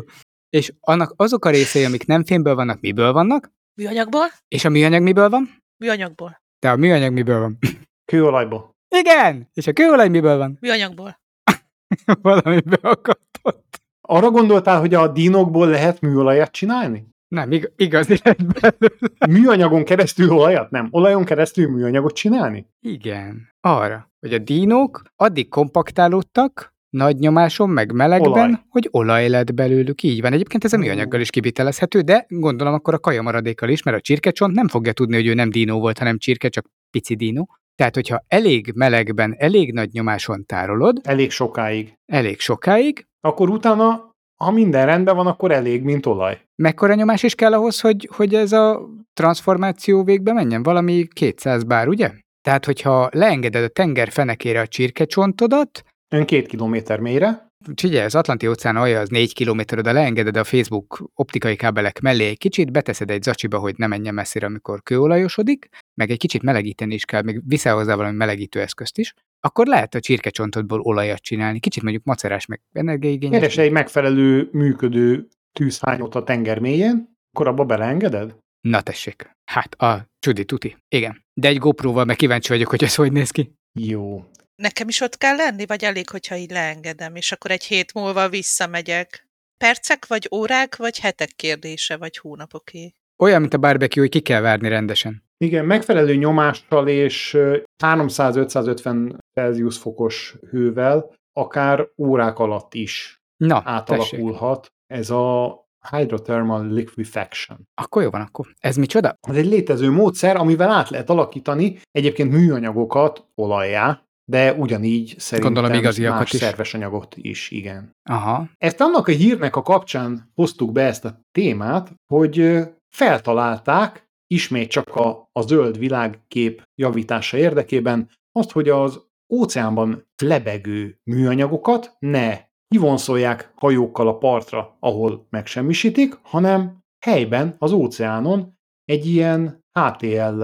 És 0.50 0.74
annak 0.80 1.14
azok 1.16 1.46
a 1.46 1.50
részei, 1.50 1.84
amik 1.86 2.06
nem 2.06 2.24
fémből 2.24 2.56
vannak, 2.56 2.80
miből 2.80 3.14
vannak? 3.14 3.52
Műanyagból? 3.82 4.26
És 4.48 4.66
a 4.66 4.70
műanyag 4.70 5.02
miből 5.02 5.30
van? 5.30 5.50
Műanyagból. 5.84 6.42
De 6.60 6.70
a 6.70 6.76
műanyag 6.76 7.14
miből 7.14 7.40
van? 7.40 7.58
kőolajból. 8.12 8.76
Igen! 8.96 9.50
És 9.54 9.68
a 9.68 9.74
kőolaj 9.74 10.08
miből 10.10 10.38
van? 10.38 10.58
Műanyagból. 10.62 11.20
Valamiből 12.22 12.80
akadtott. 12.92 13.82
Arra 14.02 14.30
gondoltál, 14.32 14.80
hogy 14.80 14.94
a 14.94 15.08
dinokból 15.08 15.68
lehet 15.68 16.00
műolajat 16.02 16.52
csinálni? 16.52 17.08
Nem, 17.28 17.52
ig- 17.52 17.72
igazi 17.76 18.20
lett 18.24 18.44
belőle. 18.46 19.28
Műanyagon 19.40 19.84
keresztül 19.84 20.30
olajat? 20.30 20.70
Nem. 20.72 20.88
Olajon 20.92 21.24
keresztül 21.26 21.70
műanyagot 21.70 22.16
csinálni? 22.16 22.68
Igen, 22.80 23.50
arra, 23.60 24.12
hogy 24.20 24.34
a 24.34 24.38
dínók 24.38 25.02
addig 25.16 25.50
kompaktálódtak, 25.50 26.76
nagy 26.90 27.18
nyomáson, 27.18 27.70
meg 27.70 27.92
melegben, 27.92 28.32
Olaj. 28.32 28.52
hogy 28.70 28.88
olaj 28.92 29.30
lett 29.30 29.54
belőlük. 29.54 30.04
Így 30.04 30.22
van. 30.22 30.34
Egyébként 30.34 30.64
ez 30.64 30.74
a 30.74 30.78
műanyaggal 30.78 31.20
is 31.20 31.30
kivitelezhető, 31.30 32.02
de 32.02 32.26
gondolom 32.30 32.74
akkor 32.74 32.94
a 32.94 33.00
kajamaradékkal 33.00 33.70
is, 33.70 33.84
mert 33.84 33.98
a 33.98 34.02
csirkecsont 34.02 34.56
nem 34.56 34.68
fogja 34.68 34.94
tudni, 34.94 35.16
hogy 35.16 35.28
ő 35.28 35.34
nem 35.34 35.50
dínó 35.50 35.80
volt, 35.80 35.98
hanem 35.98 36.18
csirke, 36.18 36.50
csak 36.50 36.66
pici 36.92 37.16
dínó. 37.16 37.56
Tehát, 37.76 37.96
hogyha 37.96 38.24
elég 38.28 38.72
melegben, 38.76 39.36
elég 39.38 39.74
nagy 39.74 39.90
nyomáson 39.92 40.46
tárolod, 40.46 41.00
Elég 41.04 41.32
sokáig. 41.32 41.94
elég 42.06 42.40
sokáig, 42.40 43.06
Akkor 43.22 43.50
utána, 43.50 44.12
ha 44.44 44.52
minden 44.52 44.86
rendben 44.86 45.16
van, 45.16 45.28
akkor 45.28 45.52
elég, 45.52 45.84
mint 45.84 46.06
olaj. 46.06 46.42
mekkora 46.56 46.94
nyomás 46.94 47.24
is 47.24 47.36
kell 47.36 47.54
ahhoz, 47.54 47.80
hogy, 47.82 48.10
hogy 48.16 48.34
ez 48.36 48.52
a 48.52 48.90
transformáció 49.14 50.04
végbe 50.04 50.34
menjen? 50.34 50.64
Valami 50.64 51.08
200 51.14 51.64
bár, 51.64 51.88
ugye? 51.88 52.12
Tehát, 52.48 52.66
hogyha 52.66 53.10
leengeded 53.12 53.64
a 53.64 53.68
tenger 53.68 54.10
fenekére 54.10 54.60
a 54.60 54.68
csirkecsontodat, 54.68 55.84
Ön 56.16 56.26
két 56.26 56.48
kilométer 56.48 57.00
mélyre. 57.00 57.48
Figyelj, 57.76 58.06
az 58.06 58.16
Atlanti 58.16 58.48
óceán 58.48 58.76
alja 58.76 59.00
az 59.00 59.10
4 59.10 59.34
km, 59.34 59.60
oda 59.78 59.92
leengeded 59.92 60.38
a 60.38 60.44
Facebook 60.44 61.10
optikai 61.14 61.56
kábelek 61.56 62.00
mellé 62.00 62.28
egy 62.28 62.38
kicsit, 62.38 62.72
beteszed 62.72 63.12
egy 63.12 63.24
zacsiba, 63.24 63.60
hogy 63.60 63.74
ne 63.78 63.88
menjen 63.88 64.14
messzire, 64.14 64.46
amikor 64.46 64.84
kőolajosodik, 64.84 65.70
meg 65.94 66.10
egy 66.10 66.18
kicsit 66.18 66.42
melegíteni 66.42 66.94
is 66.94 67.06
kell, 67.06 67.22
még 67.22 67.42
viszel 67.46 67.76
hozzá 67.76 67.96
valami 67.96 68.16
melegítő 68.16 68.62
eszközt 68.62 68.98
is, 68.98 69.14
akkor 69.40 69.68
lehet 69.68 69.96
a 69.96 70.00
csirkecsontodból 70.00 70.80
olajat 70.80 71.22
csinálni. 71.22 71.60
Kicsit 71.60 71.84
mondjuk 71.84 72.04
macerás, 72.04 72.46
meg 72.46 72.62
energiaigényes. 72.74 73.40
Keres 73.40 73.58
egy 73.58 73.72
megfelelő, 73.72 74.50
működő 74.52 75.28
tűzhányót 75.60 76.16
a 76.16 76.24
tenger 76.24 76.60
mélyén, 76.60 77.16
akkor 77.32 77.48
abba 77.48 77.66
beleengeded? 77.66 78.36
Na 78.62 78.82
tessék. 78.82 79.30
Hát 79.46 79.74
a 79.76 80.08
csudi 80.20 80.46
tuti. 80.46 80.78
Igen. 80.90 81.26
De 81.34 81.48
egy 81.48 81.58
GoPro-val 81.58 82.06
meg 82.06 82.16
kíváncsi 82.16 82.50
vagyok, 82.50 82.70
hogy 82.70 82.84
ez 82.84 82.96
hogy 82.96 83.12
néz 83.12 83.32
ki. 83.32 83.54
Jó. 83.80 84.24
Nekem 84.56 84.88
is 84.88 85.02
ott 85.02 85.18
kell 85.18 85.36
lenni, 85.36 85.66
vagy 85.66 85.84
elég, 85.84 86.10
hogyha 86.10 86.36
így 86.36 86.52
leengedem, 86.52 87.16
és 87.16 87.32
akkor 87.32 87.52
egy 87.52 87.64
hét 87.64 87.94
múlva 87.94 88.30
visszamegyek? 88.30 89.28
Percek, 89.58 90.08
vagy 90.08 90.28
órák, 90.32 90.76
vagy 90.76 91.00
hetek 91.00 91.30
kérdése, 91.36 91.98
vagy 91.98 92.18
hónapoké? 92.18 92.94
Olyan, 93.18 93.42
mint 93.42 93.54
a 93.54 93.58
barbecue, 93.58 94.02
hogy 94.02 94.12
ki 94.12 94.20
kell 94.20 94.42
várni 94.42 94.70
rendesen. 94.70 95.24
Igen, 95.38 95.66
megfelelő 95.66 96.16
nyomással 96.16 96.88
és 96.88 97.34
ö, 97.34 97.58
300-550 97.84 99.18
Celsius 99.34 99.78
fokos 99.78 100.36
hővel 100.50 101.16
akár 101.34 101.88
órák 101.98 102.40
alatt 102.40 102.74
is 102.74 103.22
Na, 103.38 103.62
tessék. 103.64 103.68
átalakulhat 103.68 104.68
ez 104.88 105.10
a 105.10 105.56
hydrothermal 105.92 106.68
liquefaction. 106.68 107.68
Akkor 107.82 108.04
jó 108.04 108.10
van, 108.10 108.22
akkor. 108.22 108.48
Ez 108.60 108.76
micsoda? 108.76 109.18
Ez 109.22 109.36
egy 109.36 109.46
létező 109.46 109.92
módszer, 109.92 110.36
amivel 110.36 110.72
át 110.72 110.90
lehet 110.90 111.10
alakítani 111.10 111.80
egyébként 111.92 112.32
műanyagokat 112.32 113.26
olajjá, 113.36 114.02
de 114.30 114.54
ugyanígy 114.54 115.16
szerintem 115.18 115.54
Gondolom 115.54 115.78
igaziakat 115.78 116.20
más 116.20 116.34
is. 116.34 116.40
szerves 116.40 116.74
anyagot 116.74 117.16
is, 117.18 117.52
igen. 117.52 117.96
Aha. 118.10 118.50
Ezt 118.58 118.82
annak 118.82 119.08
a 119.08 119.12
hírnek 119.12 119.56
a 119.56 119.62
kapcsán 119.62 120.32
hoztuk 120.36 120.72
be 120.72 120.82
ezt 120.84 121.06
a 121.06 121.20
témát, 121.32 121.94
hogy 122.14 122.64
feltalálták, 122.96 124.10
ismét 124.28 124.70
csak 124.70 124.96
a, 124.96 125.30
a 125.32 125.42
zöld 125.42 125.78
világkép 125.78 126.64
javítása 126.76 127.38
érdekében, 127.38 128.10
azt, 128.32 128.52
hogy 128.52 128.70
az 128.70 129.06
óceánban 129.34 130.08
lebegő 130.24 131.00
műanyagokat 131.04 131.96
ne 132.00 132.38
kivonszolják 132.68 133.52
hajókkal 133.56 134.08
a 134.08 134.18
partra, 134.18 134.78
ahol 134.80 135.28
megsemmisítik, 135.30 136.20
hanem 136.22 136.80
helyben 137.06 137.56
az 137.60 137.72
óceánon 137.72 138.58
egy 138.86 139.06
ilyen 139.06 139.66
HTL 139.80 140.44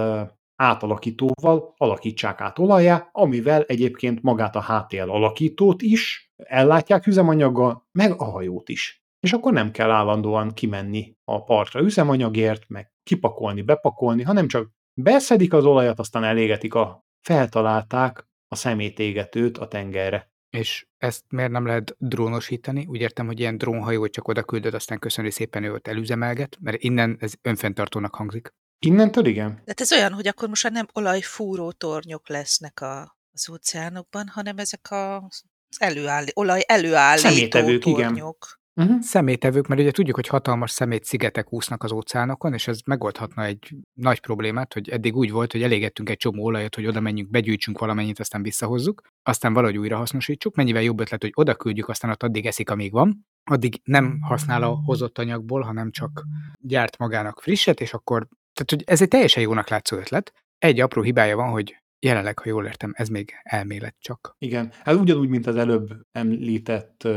átalakítóval 0.55 1.73
alakítsák 1.77 2.41
át 2.41 2.59
olajá, 2.59 3.09
amivel 3.11 3.63
egyébként 3.63 4.21
magát 4.21 4.55
a 4.55 4.61
HTL 4.61 5.09
alakítót 5.09 5.81
is 5.81 6.31
ellátják 6.35 7.07
üzemanyaggal, 7.07 7.87
meg 7.91 8.11
a 8.17 8.23
hajót 8.23 8.69
is. 8.69 9.01
És 9.19 9.33
akkor 9.33 9.53
nem 9.53 9.71
kell 9.71 9.91
állandóan 9.91 10.53
kimenni 10.53 11.15
a 11.23 11.43
partra 11.43 11.81
üzemanyagért, 11.81 12.69
meg 12.69 12.91
kipakolni, 13.03 13.61
bepakolni, 13.61 14.23
hanem 14.23 14.47
csak 14.47 14.71
beszedik 15.01 15.53
az 15.53 15.65
olajat, 15.65 15.99
aztán 15.99 16.23
elégetik 16.23 16.73
a 16.73 17.05
feltalálták 17.21 18.27
a 18.47 18.55
szemétégetőt 18.55 19.57
a 19.57 19.67
tengerre. 19.67 20.32
És 20.57 20.85
ezt 20.97 21.23
miért 21.29 21.51
nem 21.51 21.65
lehet 21.65 21.95
drónosítani? 21.97 22.85
Úgy 22.85 23.01
értem, 23.01 23.25
hogy 23.25 23.39
ilyen 23.39 23.57
drónhajót 23.57 24.11
csak 24.11 24.27
oda 24.27 24.43
küldöd, 24.43 24.73
aztán 24.73 24.99
köszöni 24.99 25.31
szépen 25.31 25.63
ő 25.63 25.73
ott 25.73 25.87
elüzemelget, 25.87 26.57
mert 26.61 26.83
innen 26.83 27.17
ez 27.19 27.33
önfenntartónak 27.41 28.15
hangzik. 28.15 28.53
Innentől 28.79 29.25
igen? 29.25 29.49
Tehát 29.49 29.81
ez 29.81 29.91
olyan, 29.91 30.13
hogy 30.13 30.27
akkor 30.27 30.49
most 30.49 30.63
már 30.63 30.71
nem 30.71 30.87
olajfúró 30.93 31.71
tornyok 31.71 32.29
lesznek 32.29 32.81
a, 32.81 33.17
az 33.31 33.49
óceánokban, 33.49 34.27
hanem 34.27 34.57
ezek 34.57 34.91
a, 34.91 35.15
az 35.15 35.43
előállí, 35.77 36.31
olaj 36.33 36.63
előállító 36.65 37.29
Szemétevők, 37.29 37.85
igen. 37.85 38.35
Uh-huh. 38.75 38.99
Szemétevők, 39.01 39.67
mert 39.67 39.81
ugye 39.81 39.91
tudjuk, 39.91 40.15
hogy 40.15 40.27
hatalmas 40.27 40.71
szemét 40.71 41.03
szigetek 41.03 41.53
úsznak 41.53 41.83
az 41.83 41.91
óceánokon, 41.91 42.53
és 42.53 42.67
ez 42.67 42.79
megoldhatna 42.85 43.43
egy 43.43 43.75
nagy 43.93 44.19
problémát, 44.19 44.73
hogy 44.73 44.89
eddig 44.89 45.15
úgy 45.15 45.31
volt, 45.31 45.51
hogy 45.51 45.63
elégettünk 45.63 46.09
egy 46.09 46.17
csomó 46.17 46.43
olajat, 46.43 46.75
hogy 46.75 46.85
oda 46.85 46.99
menjünk, 46.99 47.29
begyűjtsünk 47.29 47.79
valamennyit, 47.79 48.19
aztán 48.19 48.43
visszahozzuk, 48.43 49.01
aztán 49.23 49.53
valahogy 49.53 49.77
újra 49.77 49.97
hasznosítsuk. 49.97 50.55
Mennyivel 50.55 50.81
jobb 50.81 50.99
ötlet, 50.99 51.21
hogy 51.21 51.31
oda 51.35 51.55
küldjük, 51.55 51.89
aztán 51.89 52.11
ott 52.11 52.23
addig 52.23 52.45
eszik, 52.45 52.69
amíg 52.69 52.91
van, 52.91 53.25
addig 53.43 53.81
nem 53.83 54.21
használ 54.21 54.63
a 54.63 54.81
hozott 54.85 55.17
anyagból, 55.17 55.61
hanem 55.61 55.91
csak 55.91 56.23
gyárt 56.59 56.97
magának 56.97 57.41
frisset, 57.41 57.81
és 57.81 57.93
akkor, 57.93 58.27
tehát 58.53 58.69
hogy 58.69 58.83
ez 58.85 59.01
egy 59.01 59.07
teljesen 59.07 59.43
jónak 59.43 59.69
látszó 59.69 59.97
ötlet. 59.97 60.33
Egy 60.57 60.79
apró 60.79 61.01
hibája 61.01 61.35
van, 61.35 61.49
hogy 61.49 61.77
jelenleg, 61.99 62.39
ha 62.39 62.49
jól 62.49 62.65
értem, 62.65 62.91
ez 62.95 63.07
még 63.09 63.33
elmélet 63.43 63.95
csak. 63.99 64.35
Igen, 64.37 64.71
hát 64.83 64.95
ugyanúgy, 64.95 65.29
mint 65.29 65.47
az 65.47 65.55
előbb 65.55 65.89
említett 66.11 67.07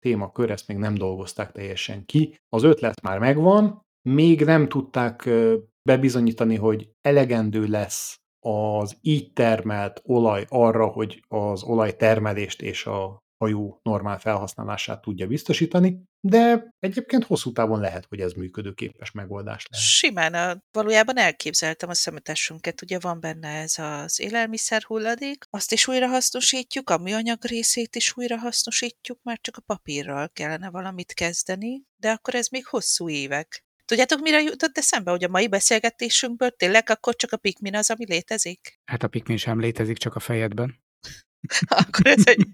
témakör, 0.00 0.50
ezt 0.50 0.68
még 0.68 0.76
nem 0.76 0.94
dolgozták 0.94 1.52
teljesen 1.52 2.04
ki. 2.04 2.38
Az 2.48 2.62
ötlet 2.62 3.00
már 3.00 3.18
megvan, 3.18 3.82
még 4.08 4.44
nem 4.44 4.68
tudták 4.68 5.28
bebizonyítani, 5.82 6.56
hogy 6.56 6.90
elegendő 7.00 7.66
lesz 7.66 8.20
az 8.46 8.98
így 9.00 9.32
termelt 9.32 10.00
olaj 10.04 10.44
arra, 10.48 10.86
hogy 10.86 11.24
az 11.28 11.62
olajtermelést 11.62 12.62
és 12.62 12.86
a 12.86 13.18
hajó 13.40 13.80
normál 13.82 14.18
felhasználását 14.18 15.00
tudja 15.00 15.26
biztosítani, 15.26 16.02
de 16.20 16.74
egyébként 16.78 17.24
hosszú 17.24 17.52
távon 17.52 17.80
lehet, 17.80 18.06
hogy 18.08 18.20
ez 18.20 18.32
működőképes 18.32 19.10
megoldás 19.10 19.66
lehet. 19.70 19.86
Simán, 19.86 20.34
a, 20.34 20.62
valójában 20.72 21.16
elképzeltem 21.16 21.88
a 21.88 21.94
szemetesünket, 21.94 22.82
ugye 22.82 22.98
van 22.98 23.20
benne 23.20 23.48
ez 23.48 23.78
az 23.78 24.20
élelmiszer 24.20 24.82
hulladék, 24.82 25.44
azt 25.50 25.72
is 25.72 25.88
újra 25.88 26.06
hasznosítjuk, 26.06 26.90
a 26.90 26.98
műanyag 26.98 27.44
részét 27.44 27.96
is 27.96 28.16
újra 28.16 28.36
hasznosítjuk, 28.38 29.18
már 29.22 29.38
csak 29.40 29.56
a 29.56 29.62
papírral 29.66 30.28
kellene 30.32 30.70
valamit 30.70 31.12
kezdeni, 31.12 31.82
de 31.96 32.10
akkor 32.10 32.34
ez 32.34 32.48
még 32.48 32.66
hosszú 32.66 33.08
évek. 33.08 33.64
Tudjátok, 33.84 34.20
mire 34.20 34.40
jutott 34.40 34.78
eszembe, 34.78 35.10
hogy 35.10 35.24
a 35.24 35.28
mai 35.28 35.48
beszélgetésünkből 35.48 36.50
tényleg 36.50 36.90
akkor 36.90 37.16
csak 37.16 37.32
a 37.32 37.36
Pikmin 37.36 37.76
az, 37.76 37.90
ami 37.90 38.04
létezik? 38.08 38.80
Hát 38.84 39.02
a 39.02 39.08
Pikmin 39.08 39.36
sem 39.36 39.60
létezik 39.60 39.96
csak 39.96 40.14
a 40.14 40.20
fejedben. 40.20 40.74
Akkor 41.80 42.06
ez 42.06 42.22
egy 42.24 42.46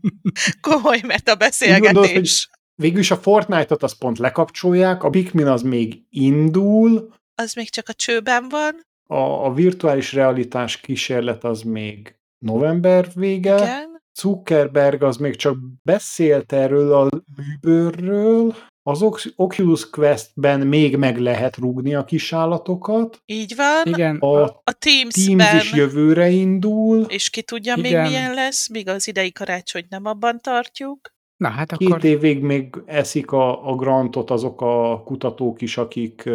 komoly 0.61 1.01
gondolod, 1.01 1.29
hogy 1.29 1.37
beszélgetés. 1.39 2.51
végül 2.75 2.99
is 2.99 3.11
a 3.11 3.17
Fortnite-ot 3.17 3.83
azt 3.83 3.99
pont 3.99 4.19
lekapcsolják, 4.19 5.03
a 5.03 5.11
Pikmin 5.11 5.47
az 5.47 5.63
még 5.63 6.03
indul, 6.11 7.15
Az 7.35 7.55
még 7.55 7.71
csak 7.71 7.89
a 7.89 7.93
csőben 7.93 8.49
van, 8.49 8.87
a, 9.07 9.45
a 9.45 9.53
virtuális 9.53 10.13
realitás 10.13 10.81
kísérlet 10.81 11.45
az 11.45 11.63
még 11.63 12.17
november 12.39 13.09
vége, 13.15 13.57
igen. 13.57 14.03
Zuckerberg 14.15 15.03
az 15.03 15.17
még 15.17 15.37
csak 15.37 15.57
beszélt 15.83 16.53
erről 16.53 16.93
a 16.93 17.09
műbőrről, 17.37 18.55
az 18.89 19.05
Oculus 19.37 19.91
Quest-ben 19.91 20.61
még 20.61 20.97
meg 20.97 21.19
lehet 21.19 21.57
rúgni 21.57 21.95
a 21.95 22.05
kis 22.05 22.33
állatokat, 22.33 23.23
Így 23.27 23.55
van. 23.57 23.83
Igen, 23.95 24.17
a 24.17 24.43
A 24.45 24.73
Teams-ben. 24.79 25.37
Teams 25.39 25.63
is 25.65 25.73
jövőre 25.73 26.29
indul, 26.29 27.01
És 27.09 27.31
ki 27.31 27.43
tudja 27.43 27.77
még 27.77 27.85
Igen. 27.87 28.07
milyen 28.07 28.35
lesz, 28.35 28.69
míg 28.69 28.89
az 28.89 29.09
idei 29.09 29.33
karácsonyt 29.33 29.89
nem 29.89 30.05
abban 30.05 30.39
tartjuk. 30.41 31.15
na 31.37 31.49
hát 31.49 31.77
két 31.77 31.89
akkor 31.89 32.05
évig 32.05 32.41
még 32.41 32.75
eszik 32.87 33.31
a, 33.33 33.69
a 33.71 33.75
grantot 33.75 34.31
azok 34.31 34.61
a 34.61 35.03
kutatók 35.05 35.63
is, 35.63 35.77
akik 35.77 36.29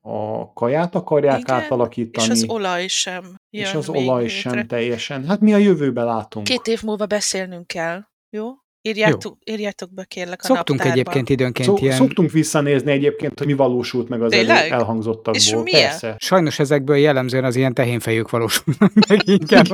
a 0.00 0.52
kaját 0.52 0.94
akarják 0.94 1.38
Igen, 1.40 1.54
átalakítani, 1.56 2.26
És 2.26 2.32
az 2.32 2.44
olaj 2.48 2.86
sem 2.86 3.22
jön 3.50 3.64
és 3.64 3.74
az 3.74 3.86
még 3.86 4.08
olaj 4.08 4.22
létre. 4.22 4.38
sem 4.38 4.66
teljesen. 4.66 5.26
Hát 5.26 5.40
mi 5.40 5.52
a 5.52 5.56
jövőbe 5.56 6.02
látunk. 6.02 6.46
Két 6.46 6.66
év 6.66 6.82
múlva 6.82 7.06
beszélnünk 7.06 7.66
kell, 7.66 8.00
jó? 8.30 8.46
Írjátok, 8.82 9.38
írjátok 9.44 9.94
be 9.94 10.04
kérlek 10.04 10.42
a 10.42 10.46
szoktunk 10.46 10.68
naptárba. 10.68 10.92
egyébként 10.92 11.28
időnként 11.28 11.68
Szó, 11.68 11.76
ilyen... 11.80 11.96
Szoktunk 11.96 12.30
visszanézni 12.30 12.90
egyébként, 12.90 13.38
hogy 13.38 13.46
mi 13.46 13.52
valósult 13.52 14.08
meg 14.08 14.22
az 14.22 14.32
elő, 14.32 14.48
elhangzottakból. 14.50 15.34
És 15.34 15.54
milyen? 15.62 15.88
Persze. 15.88 16.16
Sajnos 16.18 16.58
ezekből 16.58 16.96
jellemzően 16.96 17.44
az 17.44 17.56
ilyen 17.56 17.74
tehénfejűk 17.74 18.30
valósulnak 18.30 18.92
meg 19.08 19.28
inkább. 19.28 19.66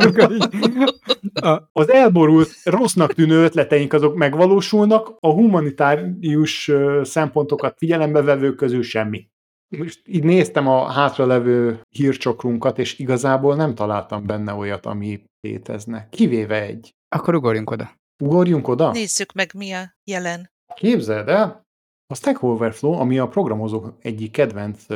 a, 1.34 1.68
Az 1.72 1.90
elborult, 1.90 2.50
rossznak 2.64 3.14
tűnő 3.14 3.44
ötleteink 3.44 3.92
azok 3.92 4.16
megvalósulnak, 4.16 5.16
a 5.20 5.32
humanitárius 5.32 6.70
szempontokat 7.02 7.74
figyelembe 7.78 8.22
vevő 8.22 8.54
közül 8.54 8.82
semmi. 8.82 9.28
Most 9.68 10.00
így 10.04 10.24
néztem 10.24 10.68
a 10.68 10.90
hátralevő 10.90 11.80
hírcsokrunkat, 11.88 12.78
és 12.78 12.98
igazából 12.98 13.56
nem 13.56 13.74
találtam 13.74 14.26
benne 14.26 14.52
olyat, 14.52 14.86
ami 14.86 15.24
létezne. 15.40 16.08
Kivéve 16.10 16.62
egy. 16.62 16.94
akkor 17.08 17.34
ugorjunk 17.34 17.70
oda. 17.70 17.90
Ugorjunk 18.22 18.68
oda? 18.68 18.90
Nézzük 18.90 19.32
meg, 19.32 19.50
mi 19.54 19.72
a 19.72 19.96
jelen. 20.04 20.50
Képzeld 20.74 21.28
el, 21.28 21.66
a 22.06 22.14
Stack 22.14 22.42
Overflow, 22.42 22.92
ami 22.92 23.18
a 23.18 23.28
programozók 23.28 23.96
egyik 24.00 24.32
kedvenc 24.32 24.86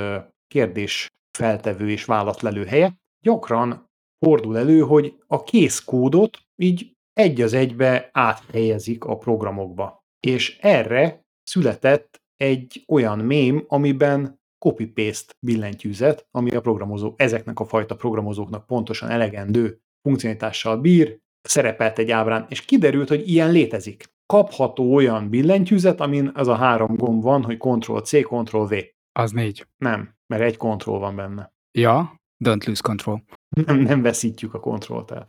kérdés 0.47 1.09
feltevő 1.39 1.91
és 1.91 2.05
válaszlelő 2.05 2.65
helye, 2.65 2.97
gyakran 3.25 3.89
fordul 4.19 4.59
elő, 4.59 4.81
hogy 4.81 5.23
a 5.27 5.43
kész 5.43 5.85
kódot 5.85 6.39
így 6.57 6.93
egy 7.13 7.41
az 7.41 7.53
egybe 7.53 8.09
áthelyezik 8.13 9.05
a 9.05 9.17
programokba. 9.17 10.05
És 10.27 10.59
erre 10.61 11.23
született 11.43 12.21
egy 12.37 12.85
olyan 12.89 13.19
mém, 13.19 13.65
amiben 13.69 14.41
copy-paste 14.65 15.33
billentyűzet, 15.47 16.27
ami 16.31 16.51
a 16.51 16.61
programozó, 16.61 17.15
ezeknek 17.17 17.61
a 17.61 17.65
fajta 17.65 17.97
programozóknak 17.97 18.67
pontosan 18.67 19.09
elegendő 19.09 19.81
funkcionalitással 20.03 20.77
bír, 20.77 21.19
szerepelt 21.43 21.99
egy 21.99 22.11
ábrán, 22.11 22.47
és 22.49 22.61
kiderült, 22.61 23.09
hogy 23.09 23.29
ilyen 23.29 23.51
létezik. 23.51 24.05
Kapható 24.27 24.95
olyan 24.95 25.29
billentyűzet, 25.29 26.01
amin 26.01 26.31
az 26.35 26.49
a 26.49 26.55
három 26.55 26.97
gomb 26.97 27.23
van, 27.23 27.43
hogy 27.43 27.59
Ctrl-C, 27.59 28.11
Ctrl-V. 28.11 28.75
Az 29.13 29.31
négy. 29.31 29.67
Nem, 29.77 30.15
mert 30.27 30.43
egy 30.43 30.57
kontroll 30.57 30.99
van 30.99 31.17
benne. 31.17 31.53
Ja, 31.79 32.21
don't 32.45 32.67
lose 32.67 32.81
control. 32.83 33.25
Nem, 33.49 33.79
nem 33.79 34.03
veszítjük 34.03 34.55
a 34.55 34.61
kontrollt 34.61 35.11
el. 35.11 35.27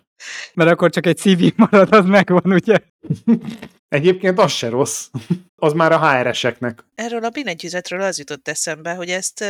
Mert 0.54 0.70
akkor 0.70 0.90
csak 0.90 1.06
egy 1.06 1.18
CV 1.18 1.44
marad, 1.56 1.94
az 1.94 2.06
megvan, 2.06 2.54
ugye? 2.54 2.78
Egyébként 3.88 4.40
az 4.40 4.52
se 4.52 4.70
rossz. 4.70 5.10
Az 5.56 5.74
már 5.74 5.92
a 5.92 6.10
HR-eseknek. 6.10 6.86
Erről 6.96 7.24
a 7.24 7.30
billentyűzetről 7.30 8.02
az 8.02 8.18
jutott 8.18 8.48
eszembe, 8.48 8.94
hogy 8.94 9.10
ezt 9.10 9.44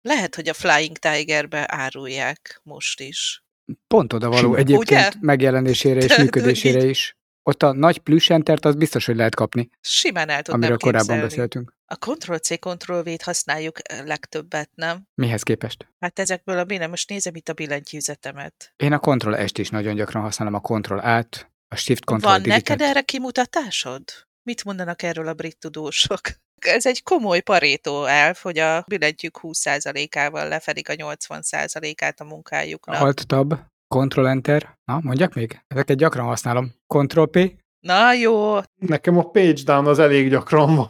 lehet, 0.00 0.34
hogy 0.34 0.48
a 0.48 0.54
Flying 0.54 0.96
Tigerbe 0.96 1.64
árulják 1.68 2.60
most 2.62 3.00
is. 3.00 3.44
Pont 3.86 4.12
oda 4.12 4.28
való 4.28 4.54
egyébként 4.54 5.14
Ugye? 5.14 5.20
megjelenésére 5.20 6.00
és 6.00 6.16
működésére 6.16 6.82
így- 6.82 6.88
is. 6.88 7.16
Ott 7.42 7.62
a 7.62 7.72
nagy 7.72 7.98
plusz 7.98 8.30
entert 8.30 8.64
az 8.64 8.74
biztos, 8.74 9.06
hogy 9.06 9.16
lehet 9.16 9.34
kapni, 9.34 9.70
Simán 9.80 10.28
el 10.28 10.42
tudnám 10.42 10.60
amiről 10.60 10.76
korábban 10.76 11.20
beszéltünk. 11.20 11.74
A 11.86 11.94
Ctrl-C, 11.94 12.58
Ctrl-V-t 12.58 13.22
használjuk 13.22 13.78
ö, 13.92 14.04
legtöbbet, 14.04 14.70
nem? 14.74 15.02
Mihez 15.14 15.42
képest? 15.42 15.88
Hát 16.00 16.18
ezekből 16.18 16.58
a 16.58 16.64
billen, 16.64 16.90
most 16.90 17.08
nézem 17.10 17.34
itt 17.34 17.48
a 17.48 17.52
billentyűzetemet. 17.52 18.72
Én 18.76 18.92
a 18.92 18.98
Ctrl 18.98 19.44
S-t 19.46 19.58
is 19.58 19.68
nagyon 19.70 19.94
gyakran 19.94 20.22
használom, 20.22 20.54
a 20.54 20.60
Ctrl 20.60 20.98
át, 20.98 21.50
a 21.68 21.76
Shift 21.76 22.04
Ctrl 22.04 22.16
Van 22.18 22.42
Deletet. 22.42 22.68
neked 22.68 22.80
erre 22.88 23.00
kimutatásod? 23.00 24.02
Mit 24.42 24.64
mondanak 24.64 25.02
erről 25.02 25.28
a 25.28 25.34
brit 25.34 25.58
tudósok? 25.58 26.20
Ez 26.66 26.86
egy 26.86 27.02
komoly 27.02 27.40
parétó 27.40 28.04
elv, 28.04 28.36
hogy 28.36 28.58
a 28.58 28.84
billentyűk 28.86 29.38
20%-ával 29.42 30.48
lefedik 30.48 30.88
a 30.88 30.92
80%-át 30.92 32.20
a 32.20 32.24
munkájuknak. 32.24 33.00
Alt 33.00 33.26
Tab, 33.26 33.54
Ctrl 33.88 34.26
Enter. 34.26 34.78
Na, 34.84 35.00
mondjak 35.02 35.34
még? 35.34 35.60
Ezeket 35.66 35.96
gyakran 35.96 36.26
használom. 36.26 36.72
Ctrl 36.86 37.22
P, 37.22 37.62
Na 37.84 38.12
jó, 38.12 38.56
Nekem 38.74 39.18
a 39.18 39.22
page 39.22 39.62
down 39.64 39.86
az 39.86 39.98
elég 39.98 40.30
gyakran 40.30 40.74
van. 40.74 40.88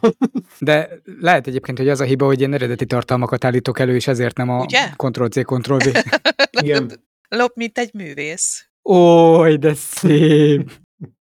de 0.59 0.89
lehet 1.19 1.47
egyébként, 1.47 1.77
hogy 1.77 1.89
az 1.89 1.99
a 1.99 2.03
hiba, 2.03 2.25
hogy 2.25 2.41
én 2.41 2.53
eredeti 2.53 2.85
tartalmakat 2.85 3.45
állítok 3.45 3.79
elő, 3.79 3.95
és 3.95 4.07
ezért 4.07 4.37
nem 4.37 4.49
a 4.49 4.61
Ugye? 4.61 4.89
Ctrl 4.95 5.25
C, 5.25 5.45
Ctrl 5.45 5.75
V. 5.75 5.89
Igen. 6.61 6.91
lop, 7.29 7.55
mint 7.55 7.77
egy 7.77 7.93
művész. 7.93 8.69
Ój, 8.89 9.57
de 9.57 9.73
szép! 9.73 10.71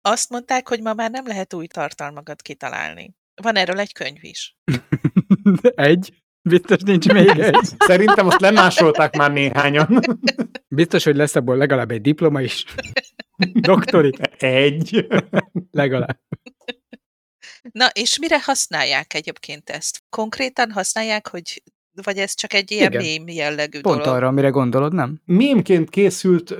Azt 0.01 0.29
mondták, 0.29 0.67
hogy 0.67 0.81
ma 0.81 0.93
már 0.93 1.11
nem 1.11 1.27
lehet 1.27 1.53
új 1.53 1.67
tartalmakat 1.67 2.41
kitalálni. 2.41 3.15
Van 3.41 3.55
erről 3.55 3.79
egy 3.79 3.93
könyv 3.93 4.23
is. 4.23 4.57
Egy? 5.75 6.13
Biztos 6.49 6.81
nincs 6.81 7.07
még 7.07 7.27
egy. 7.39 7.55
Szerintem 7.77 8.27
azt 8.27 8.39
lemásolták 8.39 9.15
már 9.15 9.31
néhányan. 9.31 9.99
Biztos, 10.75 11.03
hogy 11.03 11.15
lesz 11.15 11.35
abból 11.35 11.57
legalább 11.57 11.91
egy 11.91 12.01
diploma 12.01 12.41
is. 12.41 12.65
Doktori, 13.53 14.11
Egy. 14.37 15.07
legalább. 15.71 16.19
Na, 17.71 17.87
és 17.93 18.19
mire 18.19 18.41
használják 18.41 19.13
egyébként 19.13 19.69
ezt? 19.69 20.03
Konkrétan 20.09 20.71
használják, 20.71 21.27
hogy 21.27 21.63
vagy 22.03 22.17
ez 22.17 22.33
csak 22.33 22.53
egy 22.53 22.71
ilyen 22.71 22.91
Igen. 22.91 23.03
mém 23.03 23.27
jellegű 23.27 23.81
Pont 23.81 23.97
dolog? 23.97 24.13
arra, 24.15 24.27
amire 24.27 24.49
gondolod, 24.49 24.93
nem? 24.93 25.21
Mémként 25.25 25.89
készült, 25.89 26.55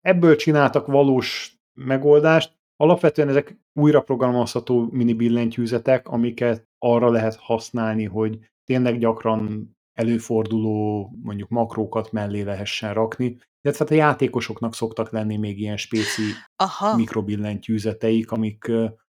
ebből 0.00 0.36
csináltak 0.36 0.86
valós 0.86 1.52
megoldást. 1.74 2.57
Alapvetően 2.80 3.28
ezek 3.28 3.58
újra 3.72 4.00
programozható 4.00 4.88
mini 4.90 5.12
billentyűzetek, 5.12 6.08
amiket 6.08 6.68
arra 6.78 7.10
lehet 7.10 7.36
használni, 7.36 8.04
hogy 8.04 8.38
tényleg 8.64 8.98
gyakran 8.98 9.70
előforduló 9.92 11.10
mondjuk 11.22 11.48
makrókat 11.48 12.12
mellé 12.12 12.42
lehessen 12.42 12.94
rakni. 12.94 13.38
Illetve 13.60 13.84
hát 13.84 13.90
a 13.90 13.94
játékosoknak 13.94 14.74
szoktak 14.74 15.10
lenni 15.10 15.36
még 15.36 15.60
ilyen 15.60 15.76
spéci 15.76 16.22
Aha, 16.56 16.96
mikrobillentyűzeteik, 16.96 18.30
amik 18.30 18.72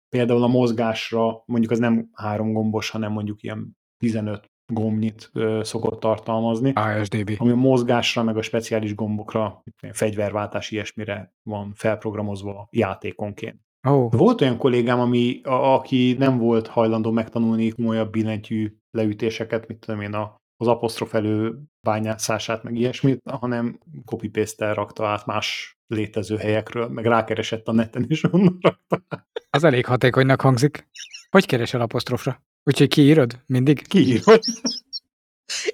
például 0.09 0.43
a 0.43 0.47
mozgásra, 0.47 1.43
mondjuk 1.47 1.71
az 1.71 1.79
nem 1.79 2.11
három 2.13 2.53
gombos, 2.53 2.91
hanem 2.91 3.13
mondjuk 3.13 3.43
ilyen 3.43 3.77
15 3.97 4.50
gombnyit 4.71 5.31
ö, 5.33 5.61
szokott 5.63 6.01
tartalmazni, 6.01 6.73
ASDB. 6.73 7.35
ami 7.39 7.51
a 7.51 7.55
mozgásra, 7.57 8.23
meg 8.23 8.37
a 8.37 8.43
speciális 8.43 8.95
gombokra, 8.95 9.63
fegyverváltás, 9.93 10.71
ilyesmire 10.71 11.35
van 11.43 11.73
felprogramozva 11.75 12.69
játékonként. 12.71 13.61
Oh, 13.89 14.13
Volt 14.13 14.41
olyan 14.41 14.57
kollégám, 14.57 15.01
ami, 15.01 15.41
a, 15.43 15.75
aki 15.75 16.17
nem 16.19 16.39
volt 16.39 16.67
hajlandó 16.67 17.11
megtanulni 17.11 17.71
komolyabb 17.71 18.11
billentyű 18.11 18.77
leütéseket, 18.91 19.69
mit 19.69 19.79
tudom 19.79 20.01
én, 20.01 20.15
a, 20.15 20.37
az 20.57 20.67
apostrof 20.67 21.15
elő 21.15 21.59
bányászását, 21.81 22.63
meg 22.63 22.77
ilyesmit, 22.77 23.21
hanem 23.31 23.79
copy 24.05 24.29
paste 24.29 24.73
rakta 24.73 25.07
át 25.07 25.27
más 25.27 25.79
létező 25.87 26.37
helyekről, 26.37 26.89
meg 26.89 27.05
rákeresett 27.07 27.69
a 27.69 27.73
neten, 27.73 28.05
és 28.09 28.25
onnan 28.33 28.59
rakta 28.61 29.03
át. 29.09 29.27
az 29.51 29.65
elég 29.65 29.87
hatékonynak 29.87 30.41
hangzik. 30.41 30.89
Hogy 31.31 31.47
keresel 31.47 31.81
apostrofra? 31.81 32.43
Úgyhogy 32.65 32.89
kiírod? 32.89 33.41
Mindig? 33.47 33.87
Kiírod, 33.87 34.41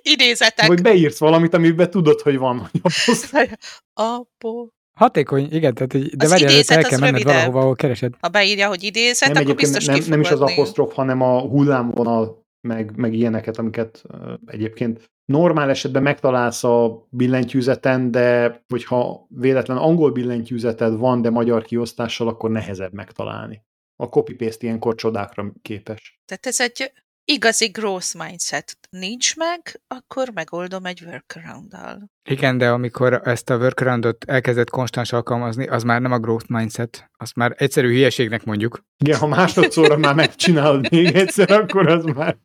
idézetek. 0.02 0.66
vagy 0.66 0.82
beírsz 0.82 1.18
valamit, 1.18 1.54
amiben 1.54 1.90
tudod, 1.90 2.20
hogy 2.20 2.38
van, 2.38 2.58
hogy 2.58 2.70
apostrof. 2.82 3.52
Apo. 3.92 4.66
Hatékony, 4.98 5.48
igen, 5.50 5.74
tehát, 5.74 6.16
de 6.16 6.24
Az 6.24 6.30
várjál, 6.30 6.50
idézet 6.50 6.76
el 6.76 6.82
kell 6.82 6.98
menned 6.98 7.12
rövidebb. 7.12 7.34
valahova, 7.34 7.60
ahol 7.60 7.74
keresed. 7.74 8.14
Ha 8.20 8.28
beírja, 8.28 8.68
hogy 8.68 8.82
idézet, 8.82 9.32
Nem, 9.32 9.42
akkor 9.42 9.54
biztos 9.54 9.84
nem, 9.84 10.00
nem 10.08 10.20
is 10.20 10.30
az 10.30 10.40
apostrof, 10.40 10.94
hanem 10.94 11.22
a 11.22 11.40
hullámvonal, 11.40 12.44
meg, 12.68 12.96
meg 12.96 13.14
ilyeneket, 13.14 13.58
amiket 13.58 14.02
ö, 14.08 14.34
egyébként 14.46 15.10
normál 15.24 15.70
esetben 15.70 16.02
megtalálsz 16.02 16.64
a 16.64 17.06
billentyűzeten, 17.10 18.10
de 18.10 18.60
hogyha 18.68 19.26
véletlen 19.28 19.76
angol 19.76 20.10
billentyűzeted 20.12 20.96
van, 20.96 21.22
de 21.22 21.30
magyar 21.30 21.64
kiosztással, 21.64 22.28
akkor 22.28 22.50
nehezebb 22.50 22.92
megtalálni. 22.92 23.62
A 23.96 24.04
copy-paste 24.04 24.66
ilyenkor 24.66 24.94
csodákra 24.94 25.52
képes. 25.62 26.20
Tehát 26.24 26.46
ez 26.46 26.60
egy 26.60 26.92
igazi 27.24 27.66
growth 27.66 28.16
mindset. 28.16 28.78
Nincs 28.90 29.36
meg, 29.36 29.80
akkor 29.86 30.30
megoldom 30.34 30.84
egy 30.84 31.02
workaround-dal. 31.02 32.10
Igen, 32.28 32.58
de 32.58 32.70
amikor 32.70 33.20
ezt 33.24 33.50
a 33.50 33.56
workaroundot 33.56 34.24
elkezdett 34.24 34.70
konstans 34.70 35.12
alkalmazni, 35.12 35.66
az 35.66 35.82
már 35.82 36.00
nem 36.00 36.12
a 36.12 36.18
growth 36.18 36.50
mindset, 36.50 37.10
azt 37.16 37.34
már 37.34 37.54
egyszerű 37.56 37.88
hülyeségnek 37.88 38.44
mondjuk. 38.44 38.84
Igen, 38.98 39.18
ha 39.18 39.26
másodszorra 39.26 39.96
már 39.96 40.14
megcsinálod 40.14 40.90
még 40.90 41.14
egyszer, 41.14 41.50
akkor 41.50 41.88
az 41.88 42.04
már... 42.04 42.38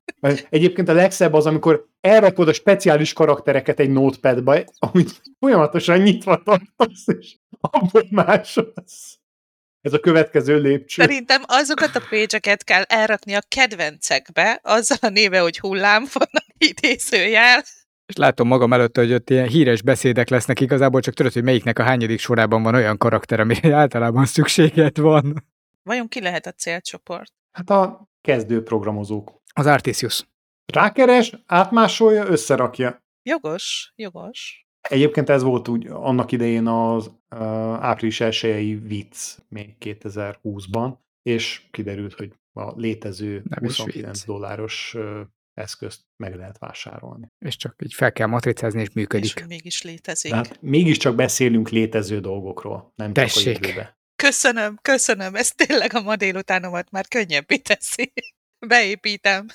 Egyébként 0.50 0.90
a 0.90 0.94
legszebb 0.94 1.34
az, 1.34 1.46
amikor 1.46 1.88
elrakod 2.02 2.48
a 2.48 2.54
speciális 2.54 3.14
karaktereket 3.14 3.80
egy 3.80 3.90
notepadba, 3.90 4.58
amit 4.80 5.22
folyamatosan 5.40 5.98
nyitva 6.00 6.42
tartasz, 6.44 7.08
és 7.20 7.36
abból 7.60 8.06
másolsz. 8.10 9.20
Ez 9.82 9.94
a 9.94 10.00
következő 10.00 10.60
lépcső. 10.60 11.02
Szerintem 11.02 11.42
azokat 11.46 11.96
a 11.96 12.02
pécseket 12.10 12.64
kell 12.64 12.84
elrakni 12.84 13.34
a 13.34 13.42
kedvencekbe, 13.48 14.60
azzal 14.64 14.98
a 15.02 15.10
néve, 15.10 15.40
hogy 15.40 15.60
hullám 15.60 16.06
van 16.14 16.28
idézőjel. 16.58 17.64
És 18.06 18.16
látom 18.16 18.48
magam 18.48 18.74
előtt, 18.74 18.98
hogy 18.98 19.14
ott 19.14 19.30
ilyen 19.30 19.48
híres 19.48 19.82
beszédek 19.82 20.30
lesznek 20.30 20.60
igazából, 20.60 21.02
csak 21.02 21.14
tudod, 21.14 21.34
hogy 21.34 21.44
melyiknek 21.44 21.80
a 21.80 21.84
hányadik 21.84 22.20
sorában 22.20 22.64
van 22.64 22.76
olyan 22.76 22.98
karakter, 22.98 23.40
amire 23.40 23.76
általában 23.84 24.26
szükséged 24.26 24.98
van. 24.98 25.46
Vajon 25.84 26.08
ki 26.08 26.22
lehet 26.22 26.46
a 26.46 26.52
célcsoport? 26.52 27.32
Hát 27.52 27.70
a 27.70 28.10
kezdő 28.22 28.64
programozók. 28.64 29.42
Az 29.54 29.66
Artisius. 29.66 30.26
Rákeres, 30.66 31.34
átmásolja, 31.46 32.26
összerakja. 32.26 33.04
Jogos, 33.24 33.94
jogos. 33.96 34.66
Egyébként 34.82 35.30
ez 35.30 35.44
volt 35.44 35.68
úgy 35.68 35.88
annak 35.88 36.32
idején 36.32 36.68
az 36.68 37.08
uh, 37.08 37.42
április 37.84 38.22
1 38.22 38.88
vicc 38.88 39.38
még 39.48 39.76
2020-ban, 39.80 40.98
és 41.22 41.62
kiderült, 41.72 42.14
hogy 42.14 42.34
a 42.54 42.80
létező 42.80 43.44
Nem 43.50 43.64
is 43.64 43.78
29 43.78 44.18
vicc. 44.18 44.26
dolláros 44.26 44.94
uh, 44.98 45.20
eszközt 45.54 46.02
meg 46.24 46.36
lehet 46.36 46.58
vásárolni. 46.58 47.28
És 47.46 47.56
csak 47.56 47.76
így 47.84 47.94
fel 47.94 48.12
kell 48.12 48.28
matricázni, 48.28 48.82
és 48.82 48.92
működik. 48.94 49.34
És 49.36 49.46
mégis 49.48 49.82
létezik. 49.82 50.32
Tehát 50.32 50.62
mégiscsak 50.62 51.16
beszélünk 51.16 51.70
létező 51.70 52.20
dolgokról, 52.20 52.92
nem 52.96 53.14
csak 53.14 53.26
Tessék. 53.26 53.48
a 53.48 53.60
jövőbe. 53.62 54.00
Köszönöm, 54.16 54.78
köszönöm, 54.82 55.36
ez 55.36 55.52
tényleg 55.52 55.94
a 55.94 56.02
ma 56.02 56.16
délutánomat 56.16 56.92
már 56.92 57.08
könnyebbé 57.08 57.58
teszi. 57.58 58.14
Beépítem. 58.68 59.48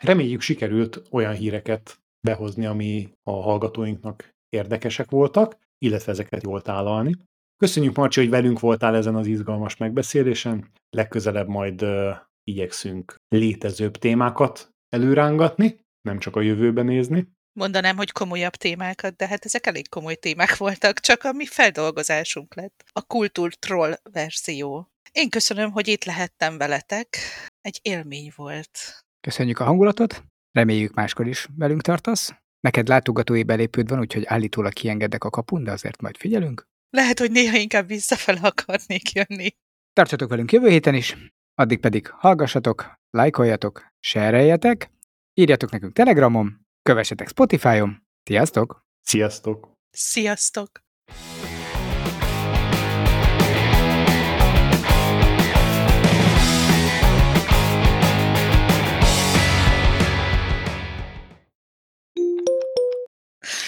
Reméljük 0.00 0.40
sikerült 0.40 1.02
olyan 1.10 1.34
híreket 1.34 2.00
behozni, 2.20 2.66
ami 2.66 3.12
a 3.22 3.30
hallgatóinknak 3.30 4.35
érdekesek 4.48 5.10
voltak, 5.10 5.56
illetve 5.78 6.12
ezeket 6.12 6.42
jól 6.42 6.62
tálalni. 6.62 7.14
Köszönjük, 7.56 7.96
Marcsi, 7.96 8.20
hogy 8.20 8.30
velünk 8.30 8.60
voltál 8.60 8.96
ezen 8.96 9.14
az 9.14 9.26
izgalmas 9.26 9.76
megbeszélésen. 9.76 10.70
Legközelebb 10.90 11.48
majd 11.48 11.82
uh, 11.82 12.16
igyekszünk 12.44 13.14
létezőbb 13.28 13.96
témákat 13.96 14.70
előrángatni, 14.88 15.80
nem 16.00 16.18
csak 16.18 16.36
a 16.36 16.40
jövőbe 16.40 16.82
nézni. 16.82 17.28
Mondanám, 17.58 17.96
hogy 17.96 18.12
komolyabb 18.12 18.52
témákat, 18.52 19.16
de 19.16 19.26
hát 19.26 19.44
ezek 19.44 19.66
elég 19.66 19.88
komoly 19.88 20.14
témák 20.14 20.56
voltak, 20.56 21.00
csak 21.00 21.24
a 21.24 21.32
mi 21.32 21.46
feldolgozásunk 21.46 22.54
lett. 22.54 22.84
A 22.92 23.02
kultúr 23.02 23.54
troll 23.54 23.94
verzió. 24.12 24.88
Én 25.12 25.30
köszönöm, 25.30 25.70
hogy 25.70 25.88
itt 25.88 26.04
lehettem 26.04 26.58
veletek. 26.58 27.16
Egy 27.60 27.78
élmény 27.82 28.32
volt. 28.36 29.02
Köszönjük 29.20 29.58
a 29.58 29.64
hangulatot, 29.64 30.22
reméljük 30.52 30.94
máskor 30.94 31.26
is 31.26 31.48
velünk 31.56 31.82
tartasz. 31.82 32.34
Neked 32.60 32.88
látogatói 32.88 33.42
belépőd 33.42 33.88
van, 33.88 33.98
úgyhogy 33.98 34.24
állítólag 34.26 34.72
kiengedek 34.72 35.24
a 35.24 35.30
kapun, 35.30 35.64
de 35.64 35.72
azért 35.72 36.00
majd 36.00 36.16
figyelünk. 36.16 36.66
Lehet, 36.90 37.18
hogy 37.18 37.30
néha 37.30 37.56
inkább 37.56 37.86
visszafele 37.86 38.40
akarnék 38.42 39.12
jönni. 39.12 39.50
Tartsatok 39.92 40.28
velünk 40.28 40.52
jövő 40.52 40.68
héten 40.68 40.94
is, 40.94 41.16
addig 41.54 41.80
pedig 41.80 42.08
hallgassatok, 42.08 42.92
lájkoljatok, 43.10 43.86
sereljetek, 44.00 44.90
írjatok 45.34 45.70
nekünk 45.70 45.92
Telegramon, 45.92 46.66
kövessetek 46.82 47.28
Spotify-on. 47.28 48.02
Sziasztok! 48.22 48.84
Sziasztok! 49.00 49.72
Sziasztok! 49.90 50.84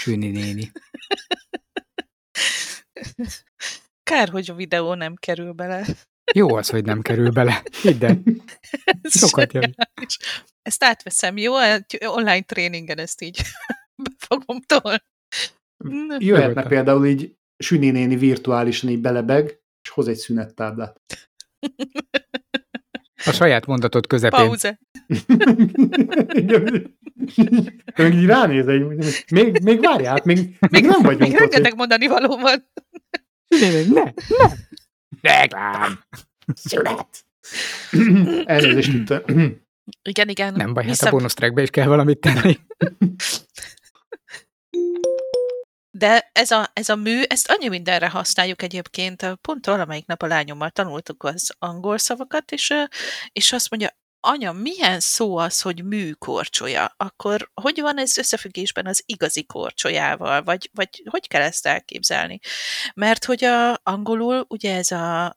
Süni 0.08 0.30
néni. 0.30 0.72
Kár, 4.02 4.28
hogy 4.28 4.50
a 4.50 4.54
videó 4.54 4.94
nem 4.94 5.14
kerül 5.14 5.52
bele. 5.52 5.86
Jó 6.34 6.54
az, 6.54 6.68
hogy 6.68 6.84
nem 6.84 7.02
kerül 7.02 7.30
bele. 7.30 7.62
Hidd 7.82 8.04
el. 8.04 8.22
Sokat 9.02 9.50
zseniális. 9.50 10.18
Ezt 10.62 10.84
átveszem, 10.84 11.36
jó? 11.36 11.58
Egy 11.58 11.98
online 12.00 12.42
tréningen 12.42 12.98
ezt 12.98 13.20
így 13.20 13.40
be 14.02 14.10
fogom 14.18 14.60
tolni. 14.60 15.02
Na, 15.84 16.16
Jöhetne 16.18 16.62
például 16.62 17.06
így 17.06 17.36
Süni 17.56 17.90
néni 17.90 18.16
virtuálisan 18.16 18.90
így 18.90 19.00
belebeg, 19.00 19.60
és 19.82 19.88
hoz 19.90 20.08
egy 20.08 20.16
szünettáblát. 20.16 21.00
A 23.28 23.32
saját 23.32 23.66
mondatot 23.66 24.06
közepén. 24.06 24.46
Pauze. 24.46 24.78
Meg 27.96 28.14
így 28.14 28.26
ránéz, 28.26 28.66
egy, 28.66 28.82
még, 29.30 29.62
még 29.62 29.80
várjál, 29.80 30.20
még, 30.24 30.56
még 30.70 30.84
nem 30.84 31.02
vagyunk 31.02 31.20
Még 31.20 31.38
rengeteg 31.38 31.74
mondani 31.76 32.06
való 32.06 32.36
van. 32.36 32.70
Ne, 33.48 33.70
ne, 33.70 33.82
ne. 33.82 34.12
Reklám. 35.20 36.00
Szünet! 36.54 37.26
Elnézést 38.44 38.92
itt. 38.92 39.14
Igen, 40.02 40.28
igen. 40.28 40.54
Nem 40.54 40.74
baj, 40.74 40.82
hát 40.82 40.92
a 40.92 40.96
Vissza- 40.96 41.10
bónusz 41.10 41.34
trackbe 41.34 41.62
is 41.62 41.70
kell 41.70 41.86
valamit 41.86 42.18
tenni. 42.18 42.58
De 45.98 46.30
ez 46.32 46.50
a, 46.50 46.70
ez 46.72 46.88
a 46.88 46.96
mű, 46.96 47.22
ezt 47.22 47.50
annyi 47.50 47.68
mindenre 47.68 48.08
használjuk 48.08 48.62
egyébként. 48.62 49.26
Pont 49.40 49.66
valamelyik 49.66 50.06
nap 50.06 50.22
a 50.22 50.26
lányommal 50.26 50.70
tanultuk 50.70 51.22
az 51.22 51.54
angol 51.58 51.98
szavakat, 51.98 52.52
és, 52.52 52.74
és 53.32 53.52
azt 53.52 53.70
mondja, 53.70 53.96
anya, 54.20 54.52
milyen 54.52 55.00
szó 55.00 55.36
az, 55.36 55.60
hogy 55.60 55.84
műkorcsolya? 55.84 56.94
Akkor 56.96 57.50
hogy 57.54 57.80
van 57.80 57.98
ez 57.98 58.18
összefüggésben 58.18 58.86
az 58.86 59.02
igazi 59.06 59.44
korcsolyával? 59.44 60.42
Vagy, 60.42 60.70
vagy 60.72 61.02
hogy 61.10 61.28
kell 61.28 61.42
ezt 61.42 61.66
elképzelni? 61.66 62.38
Mert 62.94 63.24
hogy 63.24 63.44
a 63.44 63.80
angolul 63.82 64.44
ugye 64.48 64.76
ez 64.76 64.90
a, 64.90 65.36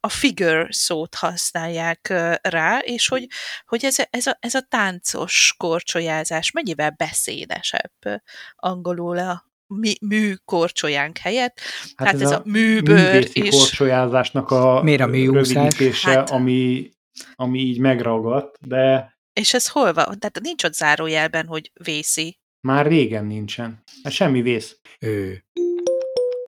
a 0.00 0.08
figure 0.08 0.66
szót 0.70 1.14
használják 1.14 2.08
rá, 2.42 2.78
és 2.78 3.08
hogy, 3.08 3.26
hogy 3.66 3.84
ez, 3.84 3.98
a- 3.98 4.08
ez, 4.10 4.26
a, 4.26 4.36
ez 4.40 4.54
a 4.54 4.60
táncos 4.68 5.54
korcsolyázás 5.56 6.50
mennyivel 6.50 6.94
beszédesebb 6.96 8.22
angolul 8.56 9.18
a 9.18 9.46
mi, 9.66 9.94
mű 10.00 10.34
korcsolyánk 10.44 11.18
helyett. 11.18 11.60
Hát, 11.96 12.08
hát 12.08 12.20
ez, 12.20 12.30
a, 12.30 12.42
műbőr 12.44 13.12
művészi 13.12 13.40
és 13.44 13.54
korcsolyázásnak 13.54 14.50
a 14.50 14.82
Miért 14.82 15.00
a 15.00 15.06
rövidítése, 15.06 16.10
Hát- 16.10 16.30
ami, 16.30 16.90
ami 17.34 17.58
így 17.58 17.78
megragadt, 17.78 18.58
de 18.66 19.16
És 19.32 19.54
ez 19.54 19.68
hol 19.68 19.92
van? 19.92 20.04
Tehát 20.18 20.40
nincs 20.42 20.64
ott 20.64 20.74
zárójelben, 20.74 21.46
hogy 21.46 21.70
vészi. 21.84 22.38
már 22.60 22.86
régen 22.86 23.24
nincsen. 23.24 23.82
Hát 24.02 24.12
semmi 24.12 24.42
vész. 24.42 24.78
Ő. 24.98 25.44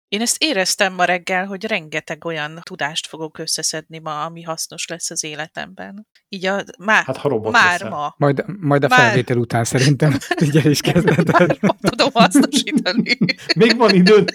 Én 0.09 0.21
ezt 0.21 0.43
éreztem 0.43 0.93
ma 0.93 1.03
reggel, 1.03 1.45
hogy 1.45 1.65
rengeteg 1.65 2.25
olyan 2.25 2.59
tudást 2.63 3.07
fogok 3.07 3.37
összeszedni 3.37 3.99
ma, 3.99 4.25
ami 4.25 4.41
hasznos 4.41 4.87
lesz 4.87 5.09
az 5.09 5.23
életemben. 5.23 6.07
Így 6.29 6.45
a, 6.45 6.63
már, 6.79 7.03
Hát 7.03 7.17
ha 7.17 7.29
robot 7.29 7.51
már 7.51 7.71
leszel. 7.71 7.89
ma. 7.89 8.13
Majd, 8.17 8.43
majd 8.59 8.83
a 8.83 8.87
Már- 8.87 8.99
felvétel 8.99 9.37
után 9.37 9.63
szerintem 9.63 10.17
így 10.43 10.57
el 10.57 10.69
is 10.71 10.81
kezded. 10.81 11.31
Már 11.31 11.57
ma 11.61 11.75
tudom 11.79 12.09
hasznosítani. 12.13 13.17
Még 13.55 13.77
van 13.77 13.93
időd. 13.93 14.31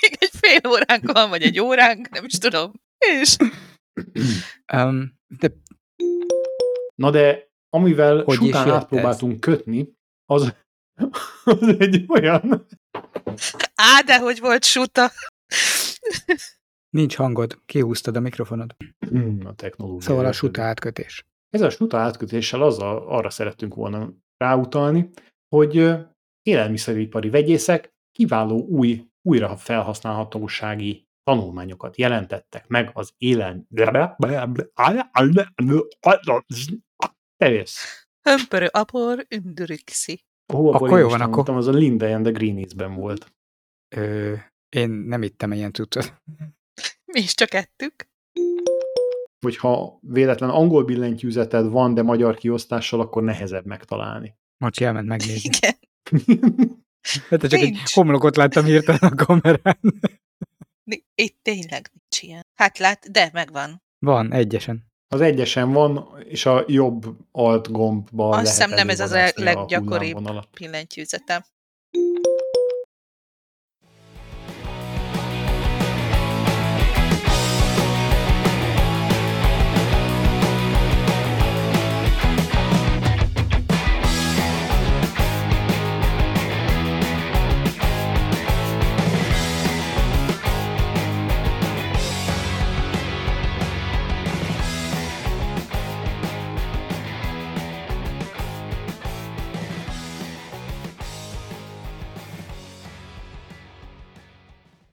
Még 0.00 0.16
egy 0.18 0.30
fél 0.32 0.60
óránk 0.70 1.12
van, 1.12 1.28
vagy 1.28 1.42
egy 1.42 1.60
óránk, 1.60 2.08
nem 2.08 2.24
is 2.24 2.38
tudom. 2.38 2.72
És 2.98 3.36
Um, 4.72 5.18
de 5.38 5.52
Na 6.94 7.10
de 7.10 7.48
amivel 7.70 8.22
Hogy 8.22 8.38
után 8.38 8.70
átpróbáltunk 8.70 9.40
kötni, 9.40 9.88
az, 10.24 10.54
az 11.44 11.74
egy 11.78 12.04
olyan... 12.08 12.66
á, 13.74 14.00
de 14.00 14.18
hogy 14.18 14.40
volt 14.40 14.64
suta. 14.64 15.10
nincs 16.96 17.16
hangod, 17.16 17.58
kihúztad 17.66 18.16
a 18.16 18.20
mikrofonod. 18.20 18.74
Hmm, 18.98 19.46
a 19.46 19.54
technológia. 19.54 20.00
Szóval 20.00 20.24
a 20.24 20.32
suta 20.32 20.62
átkötés. 20.62 21.24
Ez 21.50 21.60
a 21.60 21.70
suta 21.70 21.98
átkötéssel 21.98 22.62
azzal, 22.62 23.08
arra 23.08 23.30
szerettünk 23.30 23.74
volna 23.74 24.12
ráutalni, 24.36 25.10
hogy 25.48 25.94
élelmiszeripari 26.42 27.30
vegyészek 27.30 27.94
kiváló 28.12 28.66
új, 28.66 29.04
újra 29.22 29.56
felhasználhatósági 29.56 31.08
tanulmányokat 31.22 31.96
jelentettek 31.96 32.66
meg 32.66 32.90
az 32.92 33.12
élen... 33.16 33.66
Te 37.36 37.48
jössz. 37.48 38.06
Hömpörő 38.22 38.68
apor 38.70 39.26
ündürükszi. 39.28 40.24
Abból 40.46 40.74
Akkor 40.74 40.98
jó 40.98 41.08
van, 41.08 41.20
akkor. 41.20 41.44
tanultam, 41.44 41.56
Az 41.56 41.66
a 41.66 41.78
Linda 41.78 42.14
and 42.14 42.22
the 42.24 42.32
Greenies-ben 42.32 42.94
volt. 42.94 43.32
Ö, 43.96 44.34
én 44.68 44.90
nem 44.90 45.22
ittem 45.22 45.52
ilyen 45.52 45.72
cuccot. 45.72 46.22
Mi 47.12 47.20
is 47.20 47.34
csak 47.34 47.54
ettük. 47.54 47.94
Hogyha 49.40 49.98
véletlen 50.00 50.50
angol 50.50 50.84
billentyűzeted 50.84 51.66
van, 51.66 51.94
de 51.94 52.02
magyar 52.02 52.36
kiosztással, 52.36 53.00
akkor 53.00 53.22
nehezebb 53.22 53.64
megtalálni. 53.66 54.34
Macsi 54.58 54.84
elment 54.84 55.06
megnézni. 55.08 55.50
Igen. 55.54 55.74
Hát 57.28 57.40
csak 57.40 57.52
egy 57.52 57.70
Nincs. 57.72 57.92
homlokot 57.94 58.36
láttam 58.36 58.64
hirtelen 58.64 59.12
a 59.12 59.14
kamerán. 59.24 59.78
Itt 61.14 61.38
tényleg 61.42 61.90
nincs 61.92 62.22
ilyen. 62.22 62.42
Hát 62.54 62.78
lát, 62.78 63.10
de 63.10 63.30
megvan. 63.32 63.82
Van, 63.98 64.32
egyesen. 64.32 64.84
Az 65.08 65.20
egyesen 65.20 65.72
van, 65.72 66.08
és 66.28 66.46
a 66.46 66.64
jobb 66.66 67.04
alt 67.32 67.70
gombban 67.70 68.38
Azt 68.38 68.46
hiszem 68.46 68.70
nem 68.70 68.88
ez 68.88 69.00
az 69.00 69.12
a 69.12 69.30
leggyakoribb. 69.34 70.12
hullámvonalat. 70.12 70.48
Pillentyűzetem. 70.52 71.44